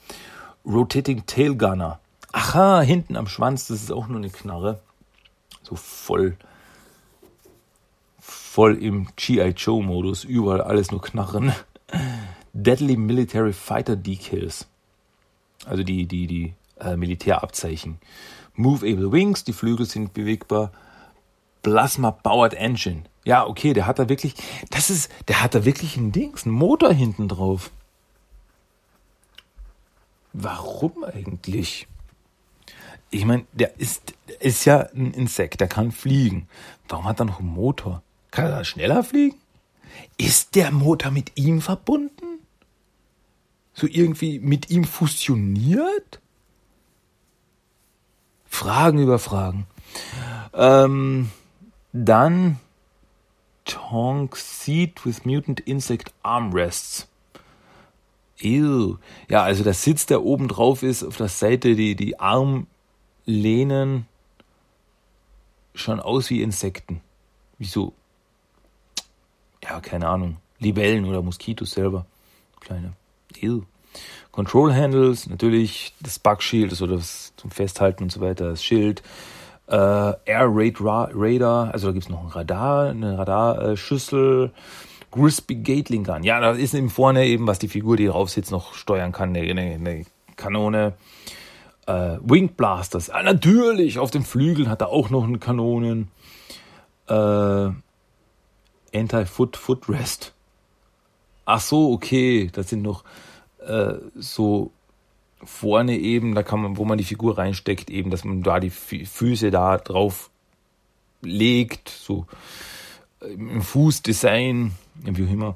Rotating 0.66 1.28
Tail 1.28 1.56
Gunner. 1.56 2.00
Aha, 2.32 2.82
hinten 2.82 3.16
am 3.16 3.28
Schwanz, 3.28 3.68
das 3.68 3.84
ist 3.84 3.92
auch 3.92 4.08
nur 4.08 4.18
eine 4.18 4.30
Knarre. 4.32 4.80
So 5.62 5.76
voll 5.76 6.38
voll 8.52 8.84
im 8.84 9.08
G.I. 9.16 9.54
Joe-Modus, 9.56 10.26
überall 10.26 10.60
alles 10.60 10.92
nur 10.92 11.02
Knarren. 11.02 11.54
Deadly 12.52 12.98
Military 12.98 13.54
Fighter 13.54 13.96
Decals. 13.96 14.68
Also 15.66 15.84
die, 15.84 16.06
die, 16.06 16.28
die 16.28 16.54
äh, 16.78 16.98
Militärabzeichen. 16.98 18.00
Moveable 18.56 19.14
Wings, 19.14 19.46
die 19.46 19.54
Flügel 19.54 19.86
sind 19.86 20.14
bewegbar. 20.14 20.74
Plasma 21.64 22.12
Powered 22.12 22.54
Engine. 22.56 23.04
Ja, 23.24 23.48
okay, 23.48 23.72
der 23.72 23.88
hat 23.88 24.00
da 24.00 24.10
wirklich, 24.10 24.34
das 24.70 24.90
ist, 24.90 25.10
der 25.30 25.42
hat 25.42 25.56
da 25.56 25.64
wirklich 25.64 25.96
ein 25.96 26.12
Dings, 26.12 26.46
einen 26.46 26.54
Motor 26.54 26.92
hinten 26.92 27.30
drauf. 27.30 27.72
Warum 30.34 31.06
eigentlich? 31.06 31.88
Ich 33.12 33.24
meine, 33.24 33.46
der 33.54 33.80
ist, 33.80 34.14
ist 34.42 34.66
ja 34.66 34.90
ein 34.94 35.14
Insekt, 35.14 35.62
der 35.62 35.70
kann 35.70 35.94
fliegen. 35.94 36.50
Warum 36.90 37.06
hat 37.06 37.22
er 37.22 37.26
noch 37.26 37.40
einen 37.40 37.48
Motor? 37.48 38.04
Kann 38.32 38.46
er 38.46 38.64
schneller 38.64 39.04
fliegen? 39.04 39.38
Ist 40.18 40.56
der 40.56 40.72
Motor 40.72 41.12
mit 41.12 41.34
ihm 41.36 41.62
verbunden? 41.62 42.40
So 43.74 43.88
irgendwie 43.88 44.40
mit 44.40 44.70
ihm 44.70 44.86
fusioniert? 44.86 46.20
Fragen 48.46 49.00
über 49.00 49.20
Fragen. 49.20 49.68
Ähm, 50.54 51.32
dann 51.94 52.60
Tonk 53.66 54.36
Seed 54.36 55.06
with 55.06 55.26
Mutant 55.26 55.62
Insect 55.62 56.14
Armrests. 56.24 57.08
Ew. 58.42 58.98
Ja, 59.30 59.44
also 59.44 59.64
der 59.64 59.74
Sitz, 59.74 60.06
der 60.06 60.24
oben 60.24 60.48
drauf 60.48 60.84
ist, 60.84 61.04
auf 61.04 61.18
der 61.18 61.30
Seite, 61.30 61.76
die, 61.76 61.96
die 61.96 62.20
Armlehnen, 62.20 64.08
schon 65.74 66.00
aus 66.00 66.30
wie 66.30 66.42
Insekten. 66.42 67.02
Wie 67.58 67.66
so, 67.66 67.94
ja, 69.64 69.80
keine 69.80 70.08
Ahnung, 70.08 70.38
Libellen 70.60 71.06
oder 71.06 71.22
Moskitos 71.22 71.72
selber. 71.72 72.06
Kleine. 72.60 72.94
Ew. 73.42 73.64
Control 74.32 74.74
Handles, 74.74 75.28
natürlich 75.28 75.94
das 76.02 76.20
Bug 76.20 76.40
also 76.54 76.88
das 76.88 77.34
zum 77.36 77.52
Festhalten 77.52 78.04
und 78.04 78.12
so 78.12 78.22
weiter, 78.22 78.50
das 78.50 78.64
Schild. 78.64 79.02
Äh, 79.68 79.76
Air 79.76 80.48
Raid 80.50 80.78
Radar, 80.80 81.74
also 81.74 81.88
da 81.88 81.94
gibt's 81.94 82.10
noch 82.10 82.24
ein 82.24 82.30
Radar, 82.30 82.90
eine 82.90 83.18
Radarschüssel. 83.18 84.52
Crispy 85.12 85.56
Gatling 85.56 86.06
Gun. 86.06 86.24
Ja, 86.24 86.40
da 86.40 86.52
ist 86.52 86.74
eben 86.74 86.90
vorne 86.90 87.26
eben, 87.26 87.46
was 87.46 87.60
die 87.60 87.68
Figur, 87.68 87.98
die 87.98 88.08
drauf 88.08 88.30
sitzt, 88.30 88.52
noch 88.52 88.74
steuern 88.74 89.12
kann, 89.12 89.36
eine, 89.36 89.50
eine, 89.50 89.62
eine 89.62 90.06
Kanone. 90.38 90.94
Äh, 91.86 92.18
Wing 92.22 92.54
Blasters. 92.56 93.10
Ah, 93.10 93.22
natürlich, 93.22 94.00
auf 94.00 94.12
den 94.12 94.24
Flügeln 94.24 94.70
hat 94.70 94.82
er 94.82 94.90
auch 94.90 95.10
noch 95.10 95.26
eine 95.26 95.38
Kanonen. 95.38 96.10
Äh, 97.08 97.70
Anti-Foot 98.94 99.58
Footrest. 99.58 100.34
Ach 101.46 101.62
so, 101.62 101.92
okay, 101.92 102.50
das 102.52 102.70
sind 102.70 102.82
noch 102.82 103.04
äh, 103.60 103.96
so 104.16 104.72
vorne 105.44 105.98
eben, 105.98 106.36
da 106.36 106.44
kann 106.44 106.62
man, 106.62 106.78
wo 106.78 106.86
man 106.86 106.98
die 106.98 107.04
Figur 107.04 107.38
reinsteckt, 107.38 107.90
eben, 107.90 108.12
dass 108.12 108.24
man 108.24 108.44
da 108.44 108.60
die 108.60 108.70
Füße 108.70 109.52
da 109.52 109.78
drauf 109.78 110.30
legt, 111.22 111.90
so 111.90 112.26
äh, 113.22 113.34
im 113.34 113.62
Fußdesign, 113.62 114.74
wie 114.96 115.26
auch 115.26 115.32
immer. 115.32 115.56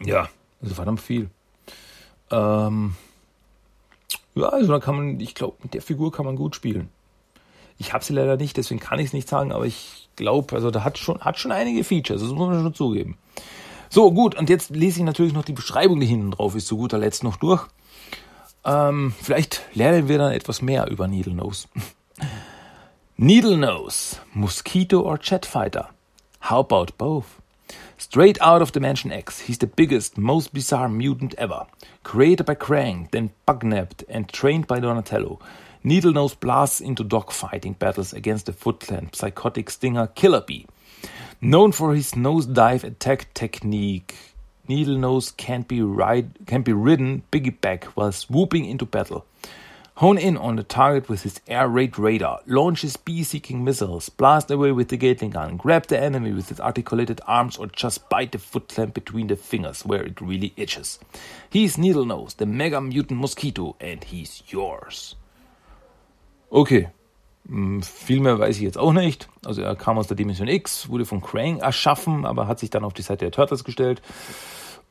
Ja, 0.00 0.28
also 0.62 0.74
verdammt 0.74 1.00
viel. 1.00 1.30
Ähm, 2.30 2.94
ja, 4.34 4.48
also 4.48 4.72
da 4.72 4.78
kann 4.78 4.96
man, 4.96 5.20
ich 5.20 5.34
glaube, 5.34 5.56
mit 5.62 5.74
der 5.74 5.82
Figur 5.82 6.12
kann 6.12 6.26
man 6.26 6.36
gut 6.36 6.54
spielen. 6.54 6.88
Ich 7.78 7.92
habe 7.92 8.04
sie 8.04 8.12
leider 8.12 8.36
nicht, 8.36 8.56
deswegen 8.56 8.80
kann 8.80 8.98
ich 8.98 9.06
es 9.06 9.12
nicht 9.12 9.28
sagen, 9.28 9.52
aber 9.52 9.66
ich 9.66 10.07
glaube, 10.18 10.54
also 10.54 10.70
da 10.70 10.84
hat 10.84 10.98
schon, 10.98 11.20
hat 11.20 11.38
schon 11.38 11.52
einige 11.52 11.82
Features, 11.82 12.20
das 12.20 12.30
muss 12.30 12.48
man 12.48 12.62
schon 12.62 12.74
zugeben. 12.74 13.16
So, 13.88 14.12
gut, 14.12 14.34
und 14.34 14.50
jetzt 14.50 14.70
lese 14.70 14.98
ich 14.98 15.04
natürlich 15.04 15.32
noch 15.32 15.44
die 15.44 15.54
Beschreibung, 15.54 15.98
die 15.98 16.06
hinten 16.06 16.32
drauf 16.32 16.54
ist, 16.54 16.66
zu 16.66 16.76
guter 16.76 16.98
Letzt 16.98 17.24
noch 17.24 17.36
durch. 17.36 17.66
Ähm, 18.64 19.14
vielleicht 19.22 19.62
lernen 19.72 20.08
wir 20.08 20.18
dann 20.18 20.32
etwas 20.32 20.60
mehr 20.60 20.88
über 20.88 21.08
Needle 21.08 21.34
Nose. 21.34 21.68
Needle 23.16 23.56
Nose, 23.56 24.18
Mosquito 24.34 25.00
or 25.00 25.18
Jetfighter? 25.18 25.88
How 26.42 26.60
about 26.60 26.92
both? 26.98 27.24
Straight 27.96 28.40
out 28.40 28.62
of 28.62 28.72
Dimension 28.72 29.10
X, 29.10 29.40
he's 29.40 29.58
the 29.58 29.66
biggest, 29.66 30.18
most 30.18 30.52
bizarre 30.52 30.88
mutant 30.88 31.34
ever. 31.34 31.66
Created 32.04 32.46
by 32.46 32.54
Krang, 32.54 33.10
then 33.10 33.30
bugnabbed 33.46 34.04
and 34.08 34.28
trained 34.28 34.66
by 34.66 34.80
Donatello. 34.80 35.40
Needlenose 35.84 36.38
blasts 36.38 36.80
into 36.80 37.04
dogfighting 37.04 37.78
battles 37.78 38.12
against 38.12 38.46
the 38.46 38.52
Foot 38.52 38.80
Clan 38.80 39.10
psychotic 39.12 39.70
stinger 39.70 40.08
Killer 40.08 40.40
Bee. 40.40 40.66
Known 41.40 41.72
for 41.72 41.94
his 41.94 42.12
nosedive 42.12 42.82
attack 42.82 43.32
technique, 43.32 44.16
Needlenose 44.68 45.36
can 45.36 45.62
be, 45.62 45.80
ride, 45.80 46.46
can 46.46 46.62
be 46.62 46.72
ridden 46.72 47.22
piggyback 47.30 47.84
while 47.84 48.12
swooping 48.12 48.64
into 48.64 48.84
battle. 48.84 49.24
Hone 49.94 50.18
in 50.18 50.36
on 50.36 50.56
the 50.56 50.62
target 50.62 51.08
with 51.08 51.22
his 51.22 51.40
air 51.48 51.66
raid 51.66 51.98
radar, 51.98 52.40
launch 52.46 52.82
his 52.82 52.96
bee-seeking 52.96 53.64
missiles, 53.64 54.08
blast 54.08 54.48
away 54.50 54.70
with 54.70 54.90
the 54.90 54.96
Gatling 54.96 55.30
gun, 55.30 55.56
grab 55.56 55.86
the 55.86 55.98
enemy 55.98 56.32
with 56.32 56.50
his 56.50 56.60
articulated 56.60 57.20
arms, 57.26 57.56
or 57.56 57.66
just 57.66 58.08
bite 58.08 58.30
the 58.30 58.38
foot 58.38 58.68
clamp 58.68 58.94
between 58.94 59.26
the 59.26 59.34
fingers 59.34 59.84
where 59.84 60.02
it 60.02 60.20
really 60.20 60.52
itches. 60.56 61.00
He's 61.50 61.76
Needlenose, 61.76 62.36
the 62.36 62.46
mega 62.46 62.80
mutant 62.80 63.20
mosquito, 63.20 63.74
and 63.80 64.04
he's 64.04 64.42
yours. 64.48 65.16
Okay, 66.50 66.88
hm, 67.46 67.82
viel 67.82 68.20
mehr 68.20 68.38
weiß 68.38 68.56
ich 68.56 68.62
jetzt 68.62 68.78
auch 68.78 68.92
nicht. 68.92 69.28
Also 69.44 69.62
er 69.62 69.74
kam 69.76 69.98
aus 69.98 70.06
der 70.06 70.16
Dimension 70.16 70.48
X, 70.48 70.88
wurde 70.88 71.04
von 71.04 71.20
Krang 71.20 71.58
erschaffen, 71.58 72.24
aber 72.24 72.46
hat 72.46 72.58
sich 72.58 72.70
dann 72.70 72.84
auf 72.84 72.94
die 72.94 73.02
Seite 73.02 73.24
der 73.24 73.32
Turtles 73.32 73.64
gestellt 73.64 74.02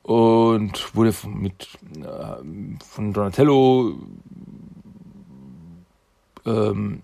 und 0.03 0.95
wurde 0.95 1.13
von, 1.13 1.39
mit, 1.39 1.67
äh, 1.97 2.83
von 2.83 3.13
Donatello 3.13 3.95
ähm, 6.45 7.03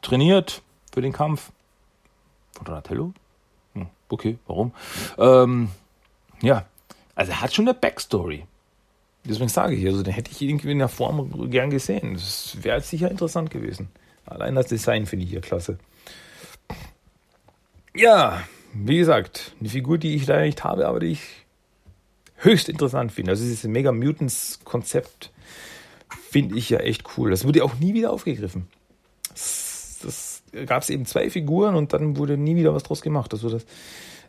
trainiert 0.00 0.62
für 0.92 1.02
den 1.02 1.12
Kampf. 1.12 1.50
Von 2.52 2.64
Donatello? 2.64 3.12
Hm, 3.74 3.86
okay, 4.08 4.38
warum? 4.46 4.72
Ähm, 5.18 5.70
ja, 6.40 6.64
also 7.14 7.32
er 7.32 7.40
hat 7.40 7.52
schon 7.52 7.68
eine 7.68 7.74
Backstory. 7.74 8.46
Deswegen 9.24 9.48
sage 9.48 9.74
ich, 9.74 9.86
also 9.86 10.02
den 10.02 10.14
hätte 10.14 10.30
ich 10.30 10.40
irgendwie 10.40 10.72
in 10.72 10.78
der 10.78 10.88
Form 10.88 11.50
gern 11.50 11.70
gesehen. 11.70 12.14
Das 12.14 12.56
wäre 12.62 12.80
sicher 12.80 13.10
interessant 13.10 13.50
gewesen. 13.50 13.88
Allein 14.26 14.54
das 14.54 14.66
Design 14.66 15.06
finde 15.06 15.24
ich 15.24 15.30
hier 15.30 15.40
klasse. 15.40 15.78
Ja, 17.94 18.42
wie 18.72 18.98
gesagt, 18.98 19.54
eine 19.60 19.68
Figur, 19.68 19.98
die 19.98 20.14
ich 20.14 20.26
leider 20.26 20.44
nicht 20.44 20.64
habe, 20.64 20.86
aber 20.86 21.00
die 21.00 21.08
ich 21.08 21.22
höchst 22.36 22.68
interessant 22.68 23.12
finde. 23.12 23.32
Also 23.32 23.44
dieses 23.44 23.64
Mega 23.64 23.92
Mutants 23.92 24.60
Konzept 24.64 25.32
finde 26.30 26.56
ich 26.56 26.70
ja 26.70 26.78
echt 26.78 27.04
cool. 27.16 27.30
Das 27.30 27.44
wurde 27.44 27.64
auch 27.64 27.74
nie 27.74 27.92
wieder 27.94 28.12
aufgegriffen. 28.12 28.68
Das, 29.28 29.98
das 30.02 30.42
gab 30.66 30.82
es 30.82 30.90
eben 30.90 31.04
zwei 31.04 31.28
Figuren 31.28 31.74
und 31.74 31.92
dann 31.92 32.16
wurde 32.16 32.38
nie 32.38 32.56
wieder 32.56 32.72
was 32.72 32.84
draus 32.84 33.02
gemacht. 33.02 33.32
Also 33.34 33.50
das, 33.50 33.66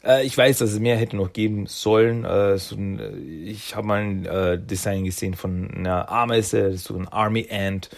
äh, 0.03 0.25
ich 0.25 0.37
weiß, 0.37 0.59
dass 0.59 0.71
es 0.71 0.79
mehr 0.79 0.97
hätte 0.97 1.15
noch 1.15 1.33
geben 1.33 1.67
sollen. 1.67 2.25
Äh, 2.25 2.57
so 2.57 2.75
ein, 2.75 2.99
äh, 2.99 3.49
ich 3.49 3.75
habe 3.75 3.87
mal 3.87 4.01
ein 4.01 4.25
äh, 4.25 4.59
Design 4.59 5.05
gesehen 5.05 5.33
von 5.33 5.69
einer 5.71 6.09
Ameise, 6.09 6.77
so 6.77 6.95
ein 6.95 7.07
Army 7.07 7.47
Ant. 7.49 7.89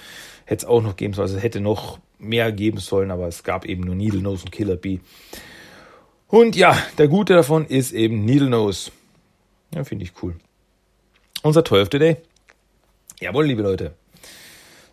Hätte 0.45 0.65
es 0.65 0.69
auch 0.69 0.81
noch 0.81 0.95
geben 0.95 1.13
sollen. 1.13 1.25
Also 1.25 1.37
es 1.37 1.43
hätte 1.43 1.61
noch 1.61 1.99
mehr 2.19 2.51
geben 2.51 2.79
sollen, 2.79 3.11
aber 3.11 3.27
es 3.27 3.43
gab 3.43 3.65
eben 3.65 3.83
nur 3.83 3.95
Needle 3.95 4.21
Nose 4.21 4.43
und 4.45 4.51
Killer 4.51 4.75
Bee. 4.75 4.99
Und 6.27 6.55
ja, 6.55 6.77
der 6.97 7.07
Gute 7.07 7.33
davon 7.33 7.65
ist 7.65 7.91
eben 7.91 8.25
Needle 8.25 8.49
Nose. 8.49 8.91
Ja, 9.73 9.83
finde 9.83 10.05
ich 10.05 10.11
cool. 10.21 10.35
Unser 11.41 11.63
Toy 11.63 11.81
of 11.81 11.89
the 11.91 11.99
Day. 11.99 12.17
Jawohl, 13.19 13.45
liebe 13.45 13.61
Leute. 13.61 13.93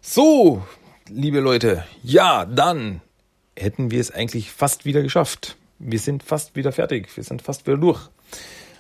So, 0.00 0.62
liebe 1.08 1.40
Leute, 1.40 1.84
ja, 2.02 2.44
dann 2.44 3.00
hätten 3.56 3.90
wir 3.90 4.00
es 4.00 4.10
eigentlich 4.10 4.50
fast 4.50 4.84
wieder 4.84 5.02
geschafft. 5.02 5.56
Wir 5.80 5.98
sind 5.98 6.22
fast 6.22 6.54
wieder 6.56 6.72
fertig. 6.72 7.08
Wir 7.16 7.24
sind 7.24 7.40
fast 7.40 7.66
wieder 7.66 7.78
durch. 7.78 8.08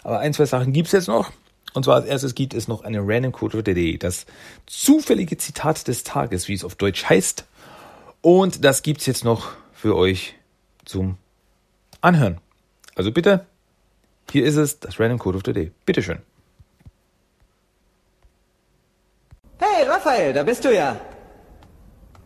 Aber 0.02 0.20
ein, 0.20 0.34
zwei 0.34 0.44
Sachen 0.44 0.72
gibt 0.72 0.86
es 0.86 0.92
jetzt 0.92 1.08
noch. 1.08 1.32
Und 1.72 1.84
zwar 1.84 1.96
als 1.96 2.06
erstes 2.06 2.34
gibt 2.34 2.52
es 2.52 2.68
noch 2.68 2.82
eine 2.82 3.00
Random 3.00 3.32
Code 3.32 3.58
of 3.58 3.62
the 3.64 3.74
Day, 3.74 3.96
das 3.96 4.26
zufällige 4.66 5.36
Zitat 5.38 5.86
des 5.88 6.02
Tages, 6.04 6.48
wie 6.48 6.54
es 6.54 6.64
auf 6.64 6.74
Deutsch 6.74 7.04
heißt. 7.08 7.46
Und 8.22 8.64
das 8.64 8.82
gibt 8.82 9.00
es 9.00 9.06
jetzt 9.06 9.24
noch 9.24 9.52
für 9.72 9.96
euch 9.96 10.34
zum 10.84 11.16
Anhören. 12.00 12.38
Also 12.96 13.12
bitte, 13.12 13.46
hier 14.30 14.44
ist 14.44 14.56
es, 14.56 14.80
das 14.80 14.98
Random 14.98 15.18
Code 15.18 15.38
of 15.38 15.42
the 15.46 15.52
Day. 15.52 15.72
Bitteschön. 15.86 16.18
Hey, 19.58 19.86
Raphael, 19.86 20.32
da 20.32 20.42
bist 20.42 20.64
du 20.64 20.74
ja. 20.74 21.00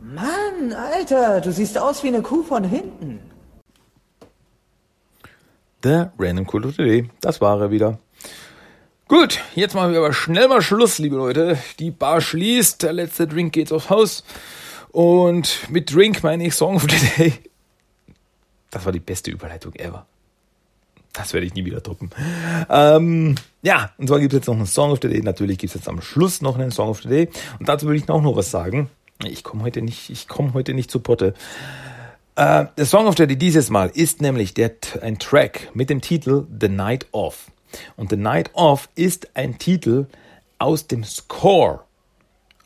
Mann, 0.01 0.72
Alter, 0.72 1.41
du 1.41 1.53
siehst 1.53 1.79
aus 1.79 2.03
wie 2.03 2.09
eine 2.09 2.22
Kuh 2.22 2.43
von 2.43 2.64
hinten. 2.64 3.34
Der 5.85 6.14
Random 6.18 6.47
the 6.51 6.72
Day, 6.72 7.11
das 7.20 7.43
war 7.43 7.61
er 7.61 7.70
wieder. 7.70 7.99
Gut, 9.07 9.41
jetzt 9.55 9.74
machen 9.74 9.93
wir 9.93 9.99
aber 9.99 10.14
schnell 10.14 10.49
mal 10.49 10.62
Schluss, 10.62 10.99
liebe 10.99 11.16
Leute. 11.16 11.59
Die 11.78 11.91
Bar 11.91 12.22
schließt, 12.22 12.82
der 12.82 12.95
letzte 12.95 13.26
Drink 13.26 13.53
geht 13.53 13.70
aufs 13.70 13.91
Haus. 13.91 14.24
Und 14.93 15.68
mit 15.68 15.95
Drink 15.95 16.22
meine 16.22 16.47
ich 16.47 16.55
Song 16.55 16.76
of 16.76 16.87
the 16.89 17.07
Day. 17.18 17.32
Das 18.70 18.87
war 18.87 18.93
die 18.93 19.01
beste 19.01 19.30
Überleitung 19.30 19.74
ever. 19.74 20.07
Das 21.12 21.35
werde 21.35 21.47
ich 21.47 21.53
nie 21.53 21.66
wieder 21.66 21.82
toppen. 21.82 22.09
Ähm, 22.70 23.35
ja, 23.61 23.93
und 23.99 24.09
zwar 24.09 24.20
gibt 24.20 24.32
es 24.32 24.39
jetzt 24.39 24.47
noch 24.47 24.57
einen 24.57 24.66
Song 24.66 24.91
of 24.91 25.01
the 25.03 25.09
Day. 25.09 25.20
Natürlich 25.20 25.59
gibt 25.59 25.70
es 25.70 25.74
jetzt 25.74 25.89
am 25.89 26.01
Schluss 26.01 26.41
noch 26.41 26.59
einen 26.59 26.70
Song 26.70 26.89
of 26.89 27.03
the 27.03 27.09
Day. 27.11 27.28
Und 27.61 27.68
dazu 27.68 27.87
will 27.87 27.97
ich 27.97 28.09
auch 28.09 28.22
noch 28.22 28.37
was 28.37 28.51
sagen. 28.51 28.89
Ich 29.22 29.45
komme 29.45 29.62
heute 29.62 29.82
nicht, 29.82 30.09
ich 30.09 30.28
komme 30.28 30.55
heute 30.55 30.72
nicht 30.72 30.91
zu 30.91 31.01
Potte. 31.01 31.35
Äh, 32.37 32.66
der 32.76 32.87
Song 32.87 33.07
of 33.07 33.16
the 33.16 33.26
Day 33.26 33.37
dieses 33.37 33.70
Mal 33.70 33.91
ist 33.95 34.20
nämlich 34.20 34.55
der, 34.55 34.72
ein 35.01 35.18
Track 35.18 35.70
mit 35.74 35.91
dem 35.91 36.01
Titel 36.01 36.47
The 36.61 36.68
Night 36.68 37.07
Off. 37.12 37.51
Und 37.97 38.11
The 38.11 38.16
Night 38.16 38.51
Off 38.55 38.89
ist 38.95 39.37
ein 39.37 39.59
Titel 39.59 40.07
aus 40.59 40.87
dem 40.87 41.05
Score 41.05 41.80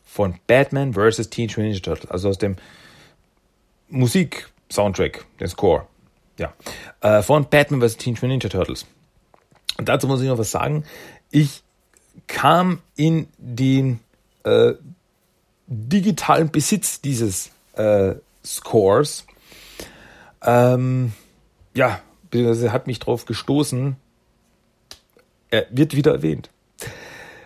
von 0.05 0.39
Batman 0.47 0.93
vs. 0.93 1.29
Teenage 1.29 1.61
Ninja 1.61 1.79
Turtles, 1.79 2.09
also 2.09 2.29
aus 2.29 2.37
dem 2.37 2.55
Musik-Soundtrack, 3.89 5.25
den 5.39 5.47
Score 5.47 5.87
ja, 6.37 6.53
äh, 7.01 7.21
von 7.21 7.47
Batman 7.49 7.81
vs. 7.81 7.97
Teenage 7.97 8.25
Ninja 8.25 8.49
Turtles. 8.49 8.85
Und 9.77 9.87
dazu 9.87 10.07
muss 10.07 10.21
ich 10.21 10.27
noch 10.27 10.37
was 10.37 10.51
sagen. 10.51 10.83
Ich 11.31 11.63
kam 12.27 12.81
in 12.95 13.27
den 13.37 13.99
äh, 14.43 14.73
digitalen 15.67 16.49
Besitz 16.49 17.01
dieses 17.01 17.51
äh, 17.73 18.15
Scores. 18.43 19.25
Ähm, 20.43 21.13
ja, 21.75 21.99
beziehungsweise 22.29 22.71
hat 22.71 22.87
mich 22.87 22.99
drauf 22.99 23.25
gestoßen. 23.25 23.95
Er 25.49 25.65
wird 25.71 25.95
wieder 25.95 26.11
erwähnt. 26.11 26.49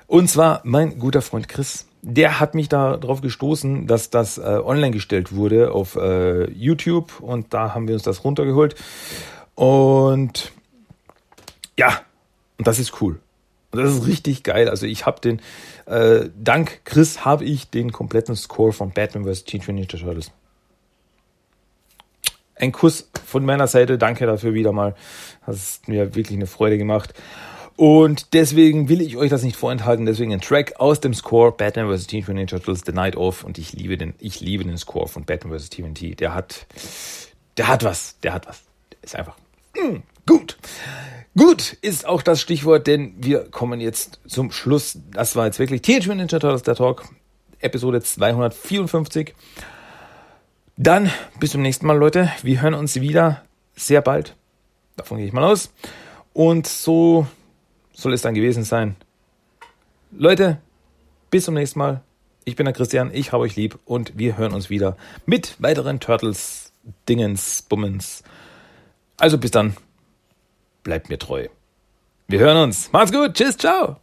Und 0.08 0.30
zwar 0.30 0.62
mein 0.64 1.00
guter 1.00 1.22
Freund 1.22 1.48
Chris. 1.48 1.88
Der 2.02 2.40
hat 2.40 2.54
mich 2.54 2.68
darauf 2.68 3.22
gestoßen, 3.22 3.88
dass 3.88 4.10
das 4.10 4.38
äh, 4.38 4.42
online 4.42 4.92
gestellt 4.92 5.34
wurde 5.34 5.72
auf 5.72 5.96
äh, 5.96 6.52
YouTube 6.52 7.22
und 7.22 7.54
da 7.54 7.74
haben 7.74 7.88
wir 7.88 7.96
uns 7.96 8.04
das 8.04 8.26
runtergeholt. 8.26 8.76
Und 9.56 10.52
ja, 11.78 12.02
und 12.58 12.68
das 12.68 12.80
ist 12.80 13.02
cool. 13.02 13.20
Und 13.72 13.82
das 13.82 13.96
ist 13.96 14.06
richtig 14.06 14.44
geil. 14.44 14.70
Also 14.70 14.86
ich 14.86 15.06
habe 15.06 15.22
den, 15.22 15.42
äh, 15.86 16.30
dank 16.38 16.82
Chris 16.84 17.26
habe 17.26 17.46
ich 17.46 17.70
den 17.70 17.92
kompletten 17.92 18.36
Score 18.36 18.74
von 18.74 18.92
Batman 18.92 19.26
vs. 19.26 19.46
Teenage 19.46 19.72
Ninja 19.72 19.88
Turtles. 19.88 20.32
Ein 22.64 22.72
Kuss 22.72 23.10
von 23.26 23.44
meiner 23.44 23.68
Seite. 23.68 23.98
Danke 23.98 24.26
dafür 24.26 24.54
wieder 24.54 24.72
mal. 24.72 24.96
Das 25.46 25.58
ist 25.58 25.88
mir 25.90 26.16
wirklich 26.16 26.38
eine 26.38 26.48
Freude 26.48 26.78
gemacht. 26.78 27.14
Und 27.76 28.34
deswegen 28.34 28.88
will 28.88 29.02
ich 29.02 29.18
euch 29.18 29.30
das 29.30 29.44
nicht 29.44 29.58
vorenthalten. 29.58 30.06
Deswegen 30.06 30.32
ein 30.32 30.40
Track 30.40 30.80
aus 30.80 31.02
dem 31.02 31.14
Score 31.14 31.52
Batman 31.52 31.94
vs. 31.94 32.08
Teenage 32.08 32.32
Mutant 32.32 32.52
Ninja 32.52 32.60
Turtles 32.60 32.84
The 32.86 32.94
Night 32.94 33.18
Of. 33.18 33.44
Und 33.44 33.58
ich 33.58 33.74
liebe 33.74 33.98
den, 33.98 34.14
ich 34.18 34.40
liebe 34.40 34.64
den 34.64 34.78
Score 34.78 35.10
von 35.10 35.26
Batman 35.26 35.60
vs. 35.60 35.72
TMNT. 35.72 36.22
Der 36.22 36.34
hat, 36.34 36.66
der 37.58 37.68
hat 37.68 37.84
was. 37.84 38.18
Der 38.24 38.34
hat 38.34 38.48
was. 38.48 38.62
Der 38.94 39.04
ist 39.04 39.16
einfach 39.18 39.36
mm, 39.76 39.98
gut. 40.26 40.58
Gut 41.38 41.74
ist 41.82 42.08
auch 42.08 42.22
das 42.22 42.40
Stichwort, 42.40 42.88
denn 42.88 43.14
wir 43.18 43.44
kommen 43.52 43.82
jetzt 43.82 44.22
zum 44.26 44.54
Schluss. 44.54 45.00
Das 45.12 45.36
war 45.36 45.48
jetzt 45.48 45.60
wirklich 45.60 45.82
Teenage 45.82 46.08
Mutant 46.08 46.32
Ninja 46.32 46.40
Turtles, 46.40 46.64
der 46.64 46.76
Talk, 46.76 47.10
Episode 47.60 48.02
254. 48.02 49.34
Dann 50.78 51.12
bis 51.40 51.52
zum 51.52 51.62
nächsten 51.62 51.86
Mal, 51.86 51.98
Leute. 51.98 52.32
Wir 52.42 52.62
hören 52.62 52.74
uns 52.74 53.00
wieder 53.00 53.44
sehr 53.76 54.02
bald. 54.02 54.36
Davon 54.96 55.18
gehe 55.18 55.28
ich 55.28 55.34
mal 55.34 55.44
aus. 55.44 55.72
Und 56.34 56.68
so 56.68 57.28
soll 57.94 58.14
es 58.14 58.22
dann 58.22 58.34
gewesen 58.34 58.64
sein. 58.64 58.96
Leute, 60.12 60.60
bis 61.30 61.46
zum 61.46 61.54
nächsten 61.54 61.80
Mal. 61.80 62.02
Ich 62.46 62.56
bin 62.56 62.66
der 62.66 62.74
Christian, 62.74 63.12
ich 63.14 63.32
habe 63.32 63.44
euch 63.44 63.56
lieb 63.56 63.80
und 63.86 64.18
wir 64.18 64.38
hören 64.38 64.54
uns 64.54 64.70
wieder 64.70 64.98
mit 65.26 65.56
weiteren 65.60 66.00
Turtles, 66.00 66.74
Dingens, 67.08 67.62
Bummens. 67.62 68.24
Also 69.18 69.38
bis 69.38 69.52
dann 69.52 69.78
bleibt 70.84 71.10
mir 71.10 71.18
treu. 71.18 71.48
Wir 72.28 72.40
hören 72.40 72.58
uns. 72.58 72.92
Macht's 72.92 73.14
gut. 73.14 73.36
Tschüss, 73.36 73.58
ciao. 73.58 74.03